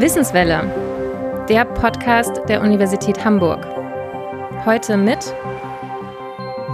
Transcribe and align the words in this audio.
Wissenswelle, 0.00 1.46
der 1.48 1.64
Podcast 1.64 2.40
der 2.48 2.62
Universität 2.62 3.24
Hamburg. 3.24 3.64
Heute 4.64 4.96
mit 4.96 5.32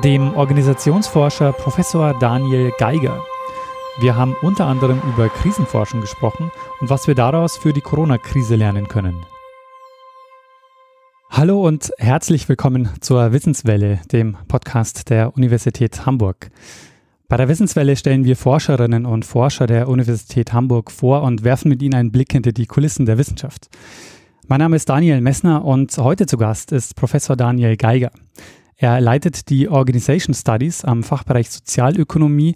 dem 0.02 0.34
Organisationsforscher 0.34 1.52
Professor 1.52 2.18
Daniel 2.18 2.72
Geiger. 2.78 3.22
Wir 4.00 4.16
haben 4.16 4.34
unter 4.40 4.64
anderem 4.64 5.02
über 5.06 5.28
Krisenforschung 5.28 6.00
gesprochen 6.00 6.50
und 6.80 6.88
was 6.88 7.06
wir 7.06 7.14
daraus 7.14 7.58
für 7.58 7.74
die 7.74 7.82
Corona-Krise 7.82 8.56
lernen 8.56 8.88
können. 8.88 9.26
Hallo 11.28 11.60
und 11.66 11.92
herzlich 11.98 12.48
willkommen 12.48 12.88
zur 13.02 13.32
Wissenswelle, 13.32 14.00
dem 14.12 14.38
Podcast 14.48 15.10
der 15.10 15.36
Universität 15.36 16.06
Hamburg. 16.06 16.50
Bei 17.28 17.36
der 17.36 17.48
Wissenswelle 17.48 17.96
stellen 17.96 18.24
wir 18.24 18.36
Forscherinnen 18.36 19.04
und 19.04 19.24
Forscher 19.24 19.66
der 19.66 19.88
Universität 19.88 20.52
Hamburg 20.52 20.92
vor 20.92 21.22
und 21.22 21.42
werfen 21.42 21.68
mit 21.68 21.82
ihnen 21.82 21.94
einen 21.94 22.12
Blick 22.12 22.30
hinter 22.30 22.52
die 22.52 22.66
Kulissen 22.66 23.04
der 23.04 23.18
Wissenschaft. 23.18 23.68
Mein 24.46 24.60
Name 24.60 24.76
ist 24.76 24.88
Daniel 24.88 25.20
Messner 25.20 25.64
und 25.64 25.96
heute 25.98 26.26
zu 26.26 26.36
Gast 26.36 26.70
ist 26.70 26.94
Professor 26.94 27.34
Daniel 27.34 27.76
Geiger. 27.76 28.12
Er 28.76 29.00
leitet 29.00 29.50
die 29.50 29.68
Organization 29.68 30.34
Studies 30.34 30.84
am 30.84 31.02
Fachbereich 31.02 31.50
Sozialökonomie 31.50 32.54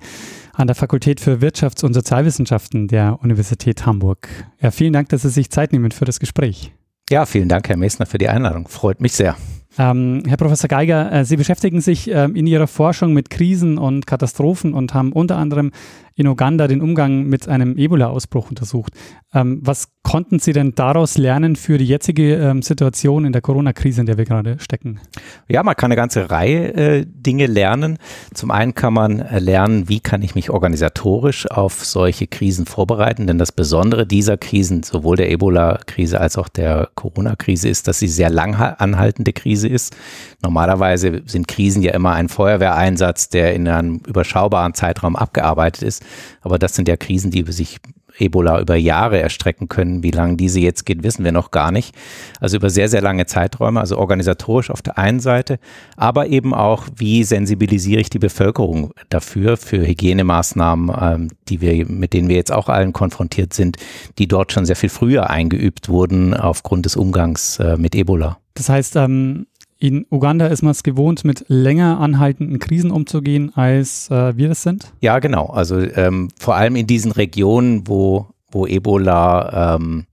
an 0.53 0.69
der 0.69 0.77
Fakultät 0.77 1.19
für 1.19 1.39
Wirtschafts- 1.39 1.85
und 1.85 1.93
Sozialwissenschaften 1.93 2.87
der 2.87 3.19
Universität 3.23 3.87
Hamburg. 3.87 4.29
Ja, 4.61 4.71
vielen 4.71 4.93
Dank, 4.93 5.09
dass 5.09 5.23
Sie 5.23 5.31
sich 5.31 5.51
Zeit 5.51 5.73
nehmen 5.73 5.91
für 5.91 6.05
das 6.05 6.21
Gespräch. 6.21 6.73
Ja, 7.11 7.27
vielen 7.27 7.49
Dank, 7.49 7.69
Herr 7.69 7.77
Messner, 7.77 8.07
für 8.07 8.19
die 8.19 8.29
Einladung. 8.29 8.69
Freut 8.69 9.01
mich 9.01 9.15
sehr. 9.15 9.35
Ähm, 9.81 10.25
Herr 10.27 10.37
Professor 10.37 10.69
Geiger, 10.69 11.11
äh, 11.11 11.25
Sie 11.25 11.39
beschäftigen 11.39 11.81
sich 11.81 12.11
ähm, 12.11 12.37
in 12.37 12.47
Ihrer 12.47 12.67
Forschung 12.67 13.15
mit 13.15 13.31
Krisen 13.31 13.79
und 13.79 14.07
Katastrophen 14.07 14.75
und 14.75 14.93
haben 14.93 15.11
unter 15.11 15.39
anderem 15.39 15.73
in 16.21 16.27
Uganda 16.27 16.69
den 16.69 16.83
Umgang 16.83 17.25
mit 17.25 17.49
einem 17.49 17.77
Ebola-Ausbruch 17.77 18.51
untersucht. 18.51 18.93
Ähm, 19.33 19.61
was 19.63 19.89
konnten 20.03 20.39
Sie 20.39 20.53
denn 20.53 20.75
daraus 20.75 21.19
lernen 21.19 21.57
für 21.57 21.79
die 21.79 21.85
jetzige 21.87 22.35
ähm, 22.35 22.63
Situation 22.63 23.25
in 23.25 23.33
der 23.33 23.43
Corona-Krise, 23.43 24.01
in 24.01 24.07
der 24.07 24.19
wir 24.19 24.25
gerade 24.25 24.59
stecken? 24.59 25.01
Ja, 25.49 25.63
man 25.63 25.77
kann 25.77 25.89
eine 25.89 25.97
ganze 25.97 26.31
Reihe 26.31 26.75
äh, 26.75 27.07
Dinge 27.07 27.47
lernen. 27.47 27.99
Zum 28.35 28.51
einen 28.51 28.75
kann 28.75 28.93
man 28.93 29.21
äh, 29.21 29.39
lernen, 29.39 29.89
wie 29.89 30.01
kann 30.01 30.23
ich 30.23 30.35
mich 30.35 30.51
organisatorisch 30.51 31.51
auf 31.51 31.85
solche 31.85 32.27
Krisen 32.27 32.67
vorbereiten, 32.67 33.27
denn 33.27 33.39
das 33.39 33.53
Besondere 33.53 34.07
dieser 34.07 34.37
Krisen, 34.37 34.83
sowohl 34.83 35.17
der 35.17 35.31
Ebola-Krise 35.31 36.21
als 36.21 36.37
auch 36.37 36.49
der 36.49 36.89
Corona-Krise, 36.95 37.69
ist, 37.69 37.89
dass 37.89 37.99
sie 37.99 38.09
sehr 38.09 38.31
lang 38.31 38.55
anhaltende 38.55 39.33
Krise 39.33 39.69
ist. 39.69 39.97
Normalerweise 40.43 41.23
sind 41.27 41.49
Krisen 41.49 41.83
ja 41.83 41.93
immer 41.93 42.13
ein 42.13 42.29
Feuerwehreinsatz, 42.29 43.29
der 43.29 43.55
in 43.55 43.69
einem 43.69 44.01
überschaubaren 44.07 44.75
Zeitraum 44.75 45.17
abgearbeitet 45.17 45.83
ist. 45.83 46.03
Aber 46.41 46.59
das 46.59 46.75
sind 46.75 46.89
ja 46.89 46.97
Krisen, 46.97 47.31
die 47.31 47.45
sich 47.53 47.79
Ebola 48.19 48.61
über 48.61 48.77
Jahre 48.77 49.21
erstrecken 49.21 49.69
können. 49.69 50.03
Wie 50.03 50.11
lange 50.11 50.37
diese 50.37 50.61
jetzt 50.61 50.85
geht, 50.87 51.03
wissen 51.03 51.25
wir 51.25 51.33
noch 51.33 51.51
gar 51.51 51.73
nicht. 51.73 51.95
Also 52.41 52.57
über 52.57 52.71
sehr, 52.71 52.89
sehr 52.89 53.03
lange 53.03 53.27
Zeiträume, 53.27 53.81
also 53.81 53.99
organisatorisch 53.99 54.71
auf 54.71 54.83
der 54.83 54.99
einen 54.99 55.21
Seite, 55.21 55.59
aber 55.97 56.27
eben 56.29 56.55
auch, 56.55 56.87
wie 56.97 57.25
sensibilisiere 57.25 58.01
ich 58.01 58.11
die 58.11 58.19
Bevölkerung 58.19 58.93
dafür, 59.09 59.57
für 59.57 59.87
Hygienemaßnahmen, 59.87 60.97
ähm, 61.01 61.29
die 61.49 61.61
wir, 61.61 61.87
mit 61.87 62.13
denen 62.13 62.29
wir 62.29 62.37
jetzt 62.37 62.53
auch 62.53 62.69
allen 62.69 62.93
konfrontiert 62.93 63.53
sind, 63.53 63.77
die 64.19 64.29
dort 64.29 64.53
schon 64.53 64.67
sehr 64.67 64.77
viel 64.77 64.89
früher 64.89 65.31
eingeübt 65.31 65.89
wurden 65.89 66.35
aufgrund 66.35 66.87
des 66.87 66.97
Umgangs 66.97 67.59
äh, 67.59 67.77
mit 67.77 67.95
Ebola. 67.95 68.39
Das 68.55 68.69
heißt, 68.69 68.97
ähm, 68.97 69.47
in 69.81 70.07
Uganda 70.11 70.47
ist 70.47 70.63
man 70.63 70.73
es 70.73 70.83
gewohnt, 70.83 71.25
mit 71.25 71.47
länger 71.49 71.99
anhaltenden 72.01 72.59
Krisen 72.59 72.91
umzugehen, 72.91 73.51
als 73.57 74.11
äh, 74.11 74.37
wir 74.37 74.51
es 74.51 74.63
sind? 74.63 74.93
Ja, 75.01 75.19
genau. 75.19 75.47
Also 75.47 75.81
ähm, 75.81 76.29
vor 76.39 76.55
allem 76.55 76.77
in 76.77 76.87
diesen 76.87 77.13
Regionen, 77.13 77.89
wo, 77.89 78.27
wo 78.51 78.67
Ebola 78.67 79.77
ähm, 79.77 80.07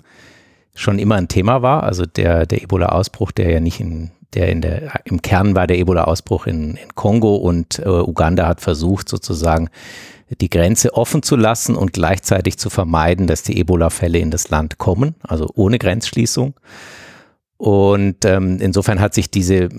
schon 0.73 0.99
immer 0.99 1.15
ein 1.15 1.27
Thema 1.27 1.61
war. 1.61 1.83
Also 1.83 2.05
der, 2.05 2.45
der 2.45 2.63
Ebola-Ausbruch, 2.63 3.33
der 3.33 3.51
ja 3.51 3.59
nicht 3.59 3.81
in 3.81 4.11
der 4.33 4.49
in 4.49 4.61
der 4.61 5.01
im 5.05 5.21
Kern 5.21 5.55
war 5.55 5.67
der 5.67 5.77
Ebola-Ausbruch 5.79 6.47
in, 6.47 6.75
in 6.75 6.95
Kongo 6.95 7.35
und 7.35 7.79
äh, 7.79 7.87
Uganda 7.87 8.47
hat 8.47 8.61
versucht 8.61 9.09
sozusagen 9.09 9.69
die 10.41 10.49
Grenze 10.49 10.93
offen 10.93 11.23
zu 11.23 11.35
lassen 11.35 11.75
und 11.75 11.93
gleichzeitig 11.93 12.57
zu 12.57 12.69
vermeiden, 12.69 13.27
dass 13.27 13.43
die 13.43 13.59
Ebola-Fälle 13.59 14.19
in 14.19 14.31
das 14.31 14.49
Land 14.49 14.77
kommen, 14.77 15.15
also 15.23 15.49
ohne 15.55 15.77
Grenzschließung. 15.77 16.53
Und 17.57 18.23
ähm, 18.23 18.59
insofern 18.61 18.99
hat 18.99 19.15
sich 19.15 19.31
diese, 19.31 19.69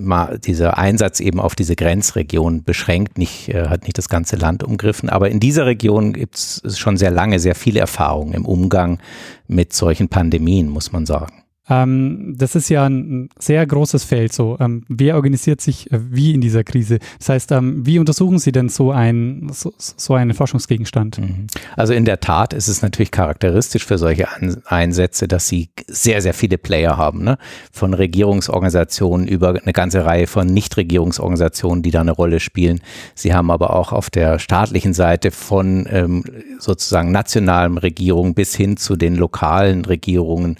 dieser 0.44 0.78
Einsatz 0.78 1.20
eben 1.20 1.38
auf 1.38 1.54
diese 1.54 1.76
Grenzregion 1.76 2.64
beschränkt, 2.64 3.18
nicht, 3.18 3.50
äh, 3.50 3.68
hat 3.68 3.84
nicht 3.84 3.96
das 3.96 4.08
ganze 4.08 4.34
Land 4.34 4.64
umgriffen. 4.64 5.08
Aber 5.08 5.30
in 5.30 5.38
dieser 5.38 5.66
Region 5.66 6.12
gibt 6.12 6.34
es 6.34 6.76
schon 6.76 6.96
sehr 6.96 7.12
lange 7.12 7.38
sehr 7.38 7.54
viele 7.54 7.78
Erfahrungen 7.78 8.34
im 8.34 8.46
Umgang 8.46 8.98
mit 9.46 9.72
solchen 9.72 10.08
Pandemien, 10.08 10.68
muss 10.68 10.90
man 10.90 11.06
sagen. 11.06 11.44
Ähm, 11.68 12.34
das 12.36 12.54
ist 12.54 12.68
ja 12.68 12.86
ein 12.86 13.28
sehr 13.38 13.66
großes 13.66 14.04
Feld. 14.04 14.32
So, 14.32 14.56
ähm, 14.60 14.84
wer 14.88 15.16
organisiert 15.16 15.60
sich 15.60 15.90
äh, 15.92 15.98
wie 16.10 16.34
in 16.34 16.40
dieser 16.40 16.64
Krise? 16.64 16.98
Das 17.18 17.28
heißt, 17.28 17.52
ähm, 17.52 17.84
wie 17.84 17.98
untersuchen 17.98 18.38
Sie 18.38 18.52
denn 18.52 18.68
so, 18.68 18.90
ein, 18.90 19.50
so, 19.52 19.72
so 19.76 20.14
einen 20.14 20.34
Forschungsgegenstand? 20.34 21.18
Mhm. 21.18 21.46
Also 21.76 21.92
in 21.92 22.04
der 22.04 22.20
Tat 22.20 22.52
ist 22.52 22.68
es 22.68 22.82
natürlich 22.82 23.10
charakteristisch 23.10 23.84
für 23.84 23.98
solche 23.98 24.28
An 24.28 24.62
Einsätze, 24.64 25.28
dass 25.28 25.48
Sie 25.48 25.70
sehr, 25.86 26.22
sehr 26.22 26.34
viele 26.34 26.58
Player 26.58 26.96
haben, 26.96 27.24
ne? 27.24 27.38
von 27.72 27.94
Regierungsorganisationen 27.94 29.28
über 29.28 29.60
eine 29.60 29.72
ganze 29.72 30.04
Reihe 30.04 30.26
von 30.26 30.46
Nichtregierungsorganisationen, 30.46 31.82
die 31.82 31.90
da 31.90 32.00
eine 32.00 32.12
Rolle 32.12 32.40
spielen. 32.40 32.80
Sie 33.14 33.34
haben 33.34 33.50
aber 33.50 33.74
auch 33.74 33.92
auf 33.92 34.10
der 34.10 34.38
staatlichen 34.38 34.94
Seite 34.94 35.30
von 35.30 35.86
ähm, 35.90 36.24
sozusagen 36.58 37.12
nationalen 37.12 37.78
Regierungen 37.78 38.34
bis 38.34 38.54
hin 38.54 38.76
zu 38.76 38.96
den 38.96 39.16
lokalen 39.16 39.84
Regierungen 39.84 40.56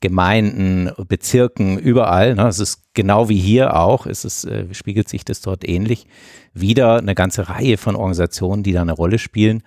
Gemeinden, 0.00 0.90
Bezirken, 1.08 1.78
überall. 1.78 2.34
Ne? 2.34 2.46
Es 2.46 2.60
ist 2.60 2.82
genau 2.94 3.28
wie 3.28 3.38
hier 3.38 3.76
auch, 3.76 4.06
es 4.06 4.24
ist, 4.24 4.44
äh, 4.44 4.72
spiegelt 4.72 5.08
sich 5.08 5.24
das 5.24 5.40
dort 5.40 5.68
ähnlich. 5.68 6.06
Wieder 6.54 6.98
eine 6.98 7.14
ganze 7.14 7.48
Reihe 7.48 7.76
von 7.76 7.96
Organisationen, 7.96 8.62
die 8.62 8.72
da 8.72 8.82
eine 8.82 8.92
Rolle 8.92 9.18
spielen. 9.18 9.62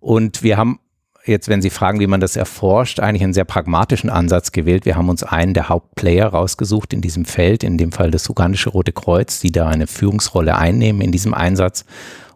Und 0.00 0.42
wir 0.42 0.56
haben 0.56 0.80
jetzt, 1.26 1.48
wenn 1.48 1.62
Sie 1.62 1.70
fragen, 1.70 2.00
wie 2.00 2.06
man 2.06 2.20
das 2.20 2.36
erforscht, 2.36 3.00
eigentlich 3.00 3.22
einen 3.22 3.32
sehr 3.32 3.44
pragmatischen 3.44 4.10
Ansatz 4.10 4.52
gewählt. 4.52 4.84
Wir 4.84 4.96
haben 4.96 5.08
uns 5.08 5.22
einen 5.22 5.54
der 5.54 5.68
Hauptplayer 5.68 6.28
rausgesucht 6.28 6.92
in 6.92 7.00
diesem 7.00 7.24
Feld, 7.24 7.64
in 7.64 7.78
dem 7.78 7.92
Fall 7.92 8.10
das 8.10 8.28
Ugandische 8.28 8.70
Rote 8.70 8.92
Kreuz, 8.92 9.40
die 9.40 9.52
da 9.52 9.66
eine 9.68 9.86
Führungsrolle 9.86 10.56
einnehmen 10.56 11.00
in 11.00 11.12
diesem 11.12 11.34
Einsatz 11.34 11.84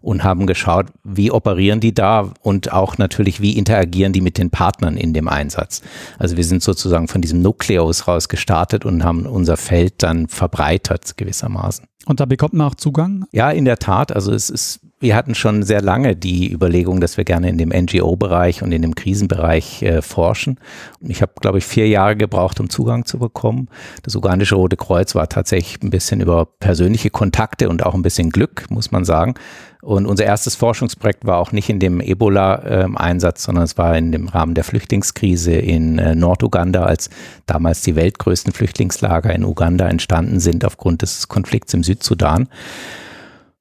und 0.00 0.25
haben 0.25 0.47
geschaut, 0.47 0.86
wie 1.04 1.31
operieren 1.31 1.81
die 1.81 1.94
da 1.94 2.32
und 2.42 2.72
auch 2.72 2.98
natürlich, 2.98 3.41
wie 3.41 3.56
interagieren 3.56 4.12
die 4.12 4.20
mit 4.20 4.38
den 4.38 4.50
Partnern 4.50 4.97
in 4.97 5.14
dem 5.14 5.28
Einsatz. 5.28 5.82
Also 6.19 6.36
wir 6.36 6.44
sind 6.44 6.62
sozusagen 6.62 7.09
von 7.09 7.20
diesem 7.20 7.42
Nukleus 7.42 8.08
raus 8.08 8.28
gestartet 8.28 8.84
und 8.84 9.04
haben 9.04 9.26
unser 9.26 9.56
Feld 9.56 10.03
dann 10.03 10.28
verbreitert 10.28 11.16
gewissermaßen. 11.16 11.87
Und 12.08 12.20
da 12.20 12.24
bekommt 12.24 12.54
man 12.54 12.69
auch 12.69 12.74
Zugang? 12.74 13.26
Ja, 13.32 13.50
in 13.50 13.66
der 13.66 13.76
Tat. 13.76 14.12
Also 14.12 14.32
es 14.32 14.48
ist 14.48 14.80
wir 15.00 15.14
hatten 15.14 15.34
schon 15.34 15.62
sehr 15.62 15.80
lange 15.80 16.16
die 16.16 16.52
Überlegung, 16.52 17.00
dass 17.00 17.16
wir 17.16 17.24
gerne 17.24 17.48
in 17.48 17.58
dem 17.58 17.69
NGO-Bereich 17.69 18.62
und 18.62 18.72
in 18.72 18.82
dem 18.82 18.96
Krisenbereich 18.96 19.82
äh, 19.82 20.02
forschen. 20.02 20.58
Ich 21.00 21.22
habe, 21.22 21.32
glaube 21.41 21.58
ich, 21.58 21.64
vier 21.64 21.86
Jahre 21.86 22.16
gebraucht, 22.16 22.58
um 22.58 22.69
Zugang 22.69 23.04
zu 23.04 23.19
bekommen. 23.19 23.69
Das 24.02 24.16
ugandische 24.16 24.56
Rote 24.56 24.76
Kreuz 24.76 25.14
war 25.14 25.28
tatsächlich 25.28 25.82
ein 25.82 25.91
bisschen 25.91 26.20
über 26.20 26.46
persönliche 26.46 27.10
Kontakte 27.10 27.69
und 27.69 27.86
auch 27.86 27.94
ein 27.94 28.02
bisschen 28.02 28.30
Glück, 28.30 28.64
muss 28.70 28.90
man 28.90 29.04
sagen. 29.04 29.34
Und 29.80 30.06
unser 30.06 30.25
erstes 30.25 30.56
Forschungsprojekt 30.56 31.25
war 31.25 31.38
auch 31.38 31.52
nicht 31.52 31.69
in 31.69 31.78
dem 31.78 32.00
Ebola-Einsatz, 32.00 33.44
sondern 33.44 33.62
es 33.62 33.78
war 33.78 33.96
in 33.96 34.10
dem 34.10 34.26
Rahmen 34.26 34.54
der 34.54 34.64
Flüchtlingskrise 34.64 35.52
in 35.52 36.00
äh, 36.00 36.16
Norduganda, 36.16 36.82
als 36.82 37.10
damals 37.46 37.82
die 37.82 37.94
weltgrößten 37.94 38.52
Flüchtlingslager 38.52 39.32
in 39.32 39.44
Uganda 39.44 39.88
entstanden 39.88 40.40
sind 40.40 40.64
aufgrund 40.64 41.02
des 41.02 41.28
Konflikts 41.28 41.75
im 41.75 41.84
Südsudan 41.98 42.48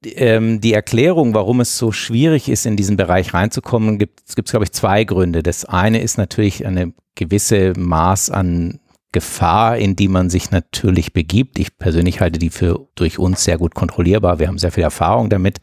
ähm, 0.04 0.60
die 0.60 0.72
Erklärung, 0.72 1.34
warum 1.34 1.60
es 1.60 1.76
so 1.76 1.92
schwierig 1.92 2.48
ist, 2.48 2.66
in 2.66 2.76
diesen 2.76 2.96
Bereich 2.96 3.34
reinzukommen, 3.34 3.98
gibt 3.98 4.20
es, 4.26 4.34
glaube 4.34 4.64
ich, 4.64 4.72
zwei 4.72 5.04
Gründe. 5.04 5.42
Das 5.42 5.64
eine 5.64 6.00
ist 6.00 6.18
natürlich 6.18 6.66
eine 6.66 6.92
gewisse 7.14 7.72
Maß 7.76 8.30
an 8.30 8.80
Gefahr, 9.10 9.78
in 9.78 9.96
die 9.96 10.08
man 10.08 10.30
sich 10.30 10.50
natürlich 10.50 11.12
begibt. 11.12 11.58
Ich 11.58 11.78
persönlich 11.78 12.20
halte 12.20 12.38
die 12.38 12.50
für 12.50 12.88
durch 12.94 13.18
uns 13.18 13.42
sehr 13.42 13.58
gut 13.58 13.74
kontrollierbar. 13.74 14.38
Wir 14.38 14.48
haben 14.48 14.58
sehr 14.58 14.72
viel 14.72 14.84
Erfahrung 14.84 15.30
damit. 15.30 15.58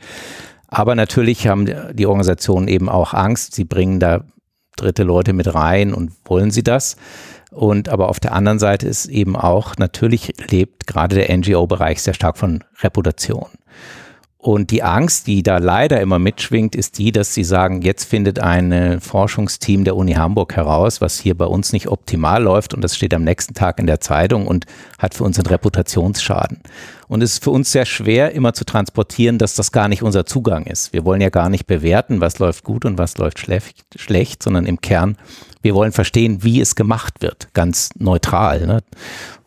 Aber 0.68 0.96
natürlich 0.96 1.48
haben 1.48 1.68
die 1.94 2.06
Organisationen 2.08 2.68
eben 2.68 2.90
auch 2.90 3.14
Angst. 3.14 3.54
Sie 3.54 3.64
bringen 3.64 4.00
da 4.00 4.26
dritte 4.76 5.04
Leute 5.04 5.32
mit 5.32 5.54
rein 5.54 5.94
und 5.94 6.12
wollen 6.26 6.52
sie 6.52 6.64
das. 6.64 6.98
Und 7.56 7.88
aber 7.88 8.10
auf 8.10 8.20
der 8.20 8.34
anderen 8.34 8.60
Seite 8.60 8.86
ist 8.86 9.06
eben 9.06 9.38
auch, 9.38 9.78
natürlich 9.78 10.34
lebt 10.50 10.88
gerade 10.88 11.16
der 11.16 11.36
NGO-Bereich 11.38 12.02
sehr 12.02 12.14
stark 12.14 12.38
von 12.38 12.66
Reputation. 12.82 13.48
Und 14.46 14.70
die 14.70 14.84
Angst, 14.84 15.26
die 15.26 15.42
da 15.42 15.58
leider 15.58 16.00
immer 16.02 16.20
mitschwingt, 16.20 16.76
ist 16.76 17.00
die, 17.00 17.12
dass 17.12 17.34
sie 17.34 17.44
sagen, 17.44 17.82
jetzt 17.82 18.04
findet 18.04 18.38
ein 18.38 19.02
Forschungsteam 19.02 19.86
der 19.86 19.96
Uni 19.96 20.14
Hamburg 20.14 20.56
heraus, 20.56 21.02
was 21.02 21.20
hier 21.20 21.36
bei 21.36 21.46
uns 21.46 21.74
nicht 21.74 21.88
optimal 21.88 22.44
läuft 22.44 22.76
und 22.76 22.84
das 22.84 22.96
steht 22.96 23.16
am 23.16 23.24
nächsten 23.24 23.56
Tag 23.56 23.80
in 23.80 23.88
der 23.88 24.02
Zeitung 24.02 24.46
und 24.46 24.68
hat 25.00 25.16
für 25.16 25.24
uns 25.24 25.40
einen 25.40 25.48
Reputationsschaden. 25.48 26.60
Und 27.08 27.24
es 27.24 27.34
ist 27.34 27.44
für 27.44 27.50
uns 27.50 27.72
sehr 27.72 27.88
schwer, 27.88 28.34
immer 28.34 28.54
zu 28.54 28.66
transportieren, 28.66 29.40
dass 29.40 29.56
das 29.56 29.72
gar 29.72 29.88
nicht 29.88 30.04
unser 30.04 30.28
Zugang 30.28 30.68
ist. 30.68 30.94
Wir 30.94 31.06
wollen 31.06 31.22
ja 31.22 31.30
gar 31.30 31.50
nicht 31.50 31.66
bewerten, 31.66 32.22
was 32.22 32.38
läuft 32.38 32.64
gut 32.64 32.86
und 32.86 33.00
was 33.00 33.18
läuft 33.18 33.40
schlecht, 33.96 34.44
sondern 34.44 34.68
im 34.68 34.80
Kern, 34.80 35.18
wir 35.64 35.74
wollen 35.74 35.92
verstehen, 35.92 36.44
wie 36.44 36.62
es 36.62 36.76
gemacht 36.76 37.24
wird, 37.24 37.48
ganz 37.56 37.90
neutral. 37.98 38.68
Ne? 38.68 38.84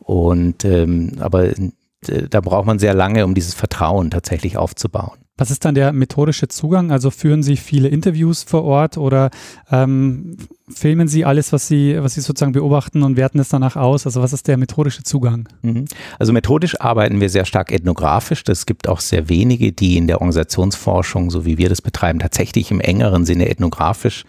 Und 0.00 0.64
ähm, 0.64 1.18
aber 1.20 1.44
äh, 1.44 1.70
da 2.00 2.40
braucht 2.40 2.66
man 2.66 2.78
sehr 2.78 2.94
lange, 2.94 3.24
um 3.24 3.34
dieses 3.34 3.54
Vertrauen 3.54 4.10
tatsächlich 4.10 4.56
aufzubauen. 4.56 5.18
Was 5.38 5.52
ist 5.52 5.64
dann 5.64 5.76
der 5.76 5.92
methodische 5.92 6.48
Zugang? 6.48 6.90
Also 6.90 7.10
führen 7.10 7.44
Sie 7.44 7.56
viele 7.56 7.88
Interviews 7.88 8.42
vor 8.42 8.64
Ort 8.64 8.98
oder 8.98 9.30
ähm, 9.70 10.36
filmen 10.68 11.06
Sie 11.06 11.24
alles, 11.24 11.52
was 11.52 11.68
Sie, 11.68 11.96
was 12.02 12.14
Sie 12.14 12.20
sozusagen 12.20 12.52
beobachten 12.52 13.04
und 13.04 13.16
werten 13.16 13.38
es 13.38 13.48
danach 13.48 13.76
aus? 13.76 14.04
Also 14.04 14.20
was 14.20 14.32
ist 14.32 14.48
der 14.48 14.56
methodische 14.56 15.04
Zugang? 15.04 15.48
Mhm. 15.62 15.84
Also 16.18 16.32
methodisch 16.32 16.80
arbeiten 16.80 17.20
wir 17.20 17.30
sehr 17.30 17.44
stark 17.44 17.70
ethnografisch. 17.70 18.42
Es 18.48 18.66
gibt 18.66 18.88
auch 18.88 18.98
sehr 18.98 19.28
wenige, 19.28 19.70
die 19.70 19.96
in 19.96 20.08
der 20.08 20.20
Organisationsforschung, 20.20 21.30
so 21.30 21.44
wie 21.44 21.56
wir 21.56 21.68
das 21.68 21.82
betreiben, 21.82 22.18
tatsächlich 22.18 22.72
im 22.72 22.80
engeren 22.80 23.24
Sinne 23.24 23.48
ethnografisch 23.48 24.24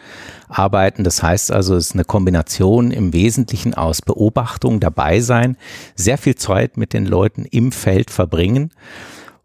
arbeiten. 0.48 1.04
Das 1.04 1.24
heißt 1.24 1.52
also, 1.52 1.76
es 1.76 1.88
ist 1.88 1.94
eine 1.96 2.06
Kombination 2.06 2.92
im 2.92 3.14
Wesentlichen 3.14 3.74
aus 3.74 4.04
Beobachtung, 4.04 4.80
dabei 4.80 5.22
sein, 5.22 5.58
sehr 5.96 6.20
viel 6.20 6.36
Zeit 6.36 6.78
mit 6.78 6.94
den 6.94 7.08
Leuten 7.08 7.46
im 7.46 7.72
Feld 7.72 8.12
verbringen. 8.12 8.72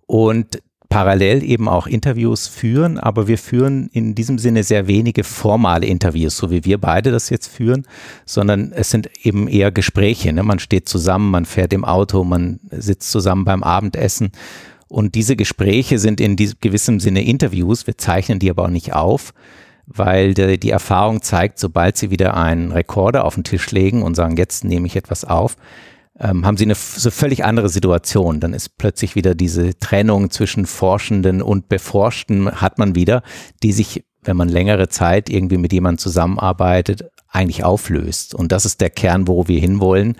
Und 0.06 0.58
parallel 0.88 1.42
eben 1.42 1.68
auch 1.68 1.86
Interviews 1.86 2.46
führen, 2.46 2.98
aber 2.98 3.26
wir 3.26 3.38
führen 3.38 3.88
in 3.92 4.14
diesem 4.14 4.38
Sinne 4.38 4.62
sehr 4.62 4.86
wenige 4.86 5.24
formale 5.24 5.86
Interviews, 5.86 6.36
so 6.36 6.50
wie 6.50 6.64
wir 6.64 6.78
beide 6.78 7.10
das 7.10 7.30
jetzt 7.30 7.48
führen, 7.48 7.86
sondern 8.26 8.72
es 8.72 8.90
sind 8.90 9.10
eben 9.22 9.48
eher 9.48 9.72
Gespräche. 9.72 10.32
Ne? 10.32 10.42
Man 10.42 10.58
steht 10.58 10.88
zusammen, 10.88 11.30
man 11.30 11.46
fährt 11.46 11.72
im 11.72 11.84
Auto, 11.84 12.22
man 12.24 12.60
sitzt 12.70 13.10
zusammen 13.10 13.44
beim 13.44 13.62
Abendessen. 13.62 14.30
Und 14.88 15.16
diese 15.16 15.34
Gespräche 15.34 15.98
sind 15.98 16.20
in 16.20 16.36
gewissem 16.36 17.00
Sinne 17.00 17.24
Interviews. 17.24 17.86
Wir 17.86 17.98
zeichnen 17.98 18.38
die 18.38 18.50
aber 18.50 18.64
auch 18.64 18.70
nicht 18.70 18.92
auf, 18.92 19.34
weil 19.86 20.34
die, 20.34 20.60
die 20.60 20.70
Erfahrung 20.70 21.22
zeigt, 21.22 21.58
sobald 21.58 21.96
sie 21.96 22.10
wieder 22.10 22.36
einen 22.36 22.70
Rekorder 22.70 23.24
auf 23.24 23.34
den 23.34 23.44
Tisch 23.44 23.70
legen 23.72 24.02
und 24.02 24.14
sagen, 24.14 24.36
jetzt 24.36 24.64
nehme 24.64 24.86
ich 24.86 24.94
etwas 24.94 25.24
auf, 25.24 25.56
ähm, 26.18 26.46
haben 26.46 26.56
sie 26.56 26.64
eine 26.64 26.74
so 26.74 27.10
völlig 27.10 27.44
andere 27.44 27.68
Situation. 27.68 28.40
Dann 28.40 28.54
ist 28.54 28.78
plötzlich 28.78 29.14
wieder 29.14 29.34
diese 29.34 29.78
Trennung 29.78 30.30
zwischen 30.30 30.66
Forschenden 30.66 31.42
und 31.42 31.68
Beforschten 31.68 32.60
hat 32.60 32.78
man 32.78 32.94
wieder, 32.94 33.22
die 33.62 33.72
sich, 33.72 34.04
wenn 34.22 34.36
man 34.36 34.48
längere 34.48 34.88
Zeit 34.88 35.28
irgendwie 35.28 35.58
mit 35.58 35.72
jemandem 35.72 35.98
zusammenarbeitet, 35.98 37.10
eigentlich 37.34 37.64
auflöst. 37.64 38.32
Und 38.32 38.52
das 38.52 38.64
ist 38.64 38.80
der 38.80 38.90
Kern, 38.90 39.26
wo 39.26 39.48
wir 39.48 39.58
hinwollen. 39.58 40.16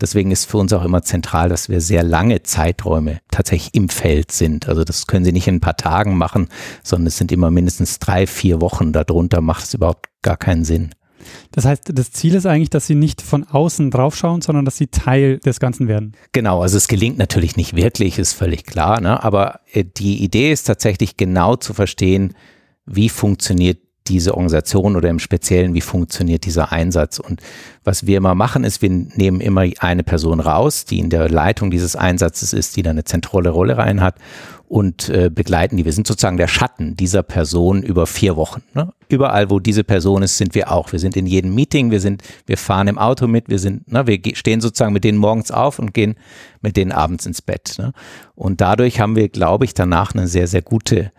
Deswegen 0.00 0.30
ist 0.30 0.44
für 0.44 0.58
uns 0.58 0.72
auch 0.74 0.84
immer 0.84 1.02
zentral, 1.02 1.48
dass 1.48 1.70
wir 1.70 1.80
sehr 1.80 2.02
lange 2.02 2.42
Zeiträume 2.42 3.20
tatsächlich 3.30 3.74
im 3.74 3.88
Feld 3.88 4.32
sind. 4.32 4.68
Also 4.68 4.84
das 4.84 5.06
können 5.06 5.24
Sie 5.24 5.32
nicht 5.32 5.48
in 5.48 5.56
ein 5.56 5.60
paar 5.60 5.78
Tagen 5.78 6.18
machen, 6.18 6.48
sondern 6.82 7.06
es 7.06 7.16
sind 7.16 7.32
immer 7.32 7.50
mindestens 7.50 7.98
drei, 8.00 8.26
vier 8.26 8.60
Wochen. 8.60 8.92
Darunter 8.92 9.40
macht 9.40 9.64
es 9.64 9.74
überhaupt 9.74 10.10
gar 10.20 10.36
keinen 10.36 10.64
Sinn. 10.64 10.90
Das 11.52 11.64
heißt, 11.64 11.90
das 11.92 12.12
Ziel 12.12 12.34
ist 12.34 12.46
eigentlich, 12.46 12.70
dass 12.70 12.86
sie 12.86 12.94
nicht 12.94 13.22
von 13.22 13.44
außen 13.44 13.90
draufschauen, 13.90 14.42
sondern 14.42 14.64
dass 14.64 14.76
sie 14.76 14.88
Teil 14.88 15.38
des 15.38 15.60
Ganzen 15.60 15.88
werden. 15.88 16.12
Genau, 16.32 16.62
also 16.62 16.76
es 16.76 16.88
gelingt 16.88 17.18
natürlich 17.18 17.56
nicht 17.56 17.76
wirklich, 17.76 18.18
ist 18.18 18.32
völlig 18.32 18.64
klar, 18.64 19.00
ne? 19.00 19.22
aber 19.22 19.60
äh, 19.72 19.84
die 19.84 20.22
Idee 20.22 20.52
ist 20.52 20.64
tatsächlich 20.64 21.16
genau 21.16 21.56
zu 21.56 21.74
verstehen, 21.74 22.34
wie 22.86 23.08
funktioniert 23.08 23.78
diese 24.08 24.34
Organisation 24.34 24.96
oder 24.96 25.10
im 25.10 25.18
Speziellen, 25.18 25.74
wie 25.74 25.80
funktioniert 25.80 26.46
dieser 26.46 26.72
Einsatz. 26.72 27.18
Und 27.18 27.40
was 27.84 28.06
wir 28.06 28.16
immer 28.16 28.34
machen, 28.34 28.64
ist, 28.64 28.80
wir 28.80 28.90
nehmen 28.90 29.40
immer 29.40 29.66
eine 29.80 30.02
Person 30.02 30.40
raus, 30.40 30.86
die 30.86 30.98
in 30.98 31.10
der 31.10 31.28
Leitung 31.28 31.70
dieses 31.70 31.94
Einsatzes 31.94 32.52
ist, 32.54 32.76
die 32.76 32.82
da 32.82 32.90
eine 32.90 33.04
zentrale 33.04 33.50
Rolle 33.50 33.76
rein 33.76 34.00
hat 34.00 34.16
und 34.68 35.08
äh, 35.08 35.30
begleiten 35.30 35.78
die. 35.78 35.84
Wir 35.86 35.92
sind 35.92 36.06
sozusagen 36.06 36.36
der 36.36 36.46
Schatten 36.46 36.94
dieser 36.94 37.22
Person 37.22 37.82
über 37.82 38.06
vier 38.06 38.36
Wochen. 38.36 38.62
Ne? 38.74 38.92
Überall, 39.08 39.50
wo 39.50 39.60
diese 39.60 39.82
Person 39.82 40.22
ist, 40.22 40.36
sind 40.36 40.54
wir 40.54 40.70
auch. 40.70 40.92
Wir 40.92 40.98
sind 40.98 41.16
in 41.16 41.26
jedem 41.26 41.54
Meeting, 41.54 41.90
wir 41.90 42.00
sind, 42.00 42.22
wir 42.46 42.58
fahren 42.58 42.86
im 42.86 42.98
Auto 42.98 43.26
mit, 43.26 43.48
wir 43.48 43.58
sind, 43.58 43.90
ne, 43.90 44.06
wir 44.06 44.20
stehen 44.34 44.60
sozusagen 44.60 44.92
mit 44.92 45.04
denen 45.04 45.18
morgens 45.18 45.50
auf 45.50 45.78
und 45.78 45.94
gehen 45.94 46.16
mit 46.60 46.76
denen 46.76 46.92
abends 46.92 47.24
ins 47.24 47.40
Bett. 47.40 47.76
Ne? 47.78 47.92
Und 48.34 48.60
dadurch 48.60 49.00
haben 49.00 49.16
wir, 49.16 49.30
glaube 49.30 49.64
ich, 49.64 49.72
danach 49.72 50.14
eine 50.14 50.28
sehr, 50.28 50.46
sehr 50.46 50.62
gute 50.62 51.12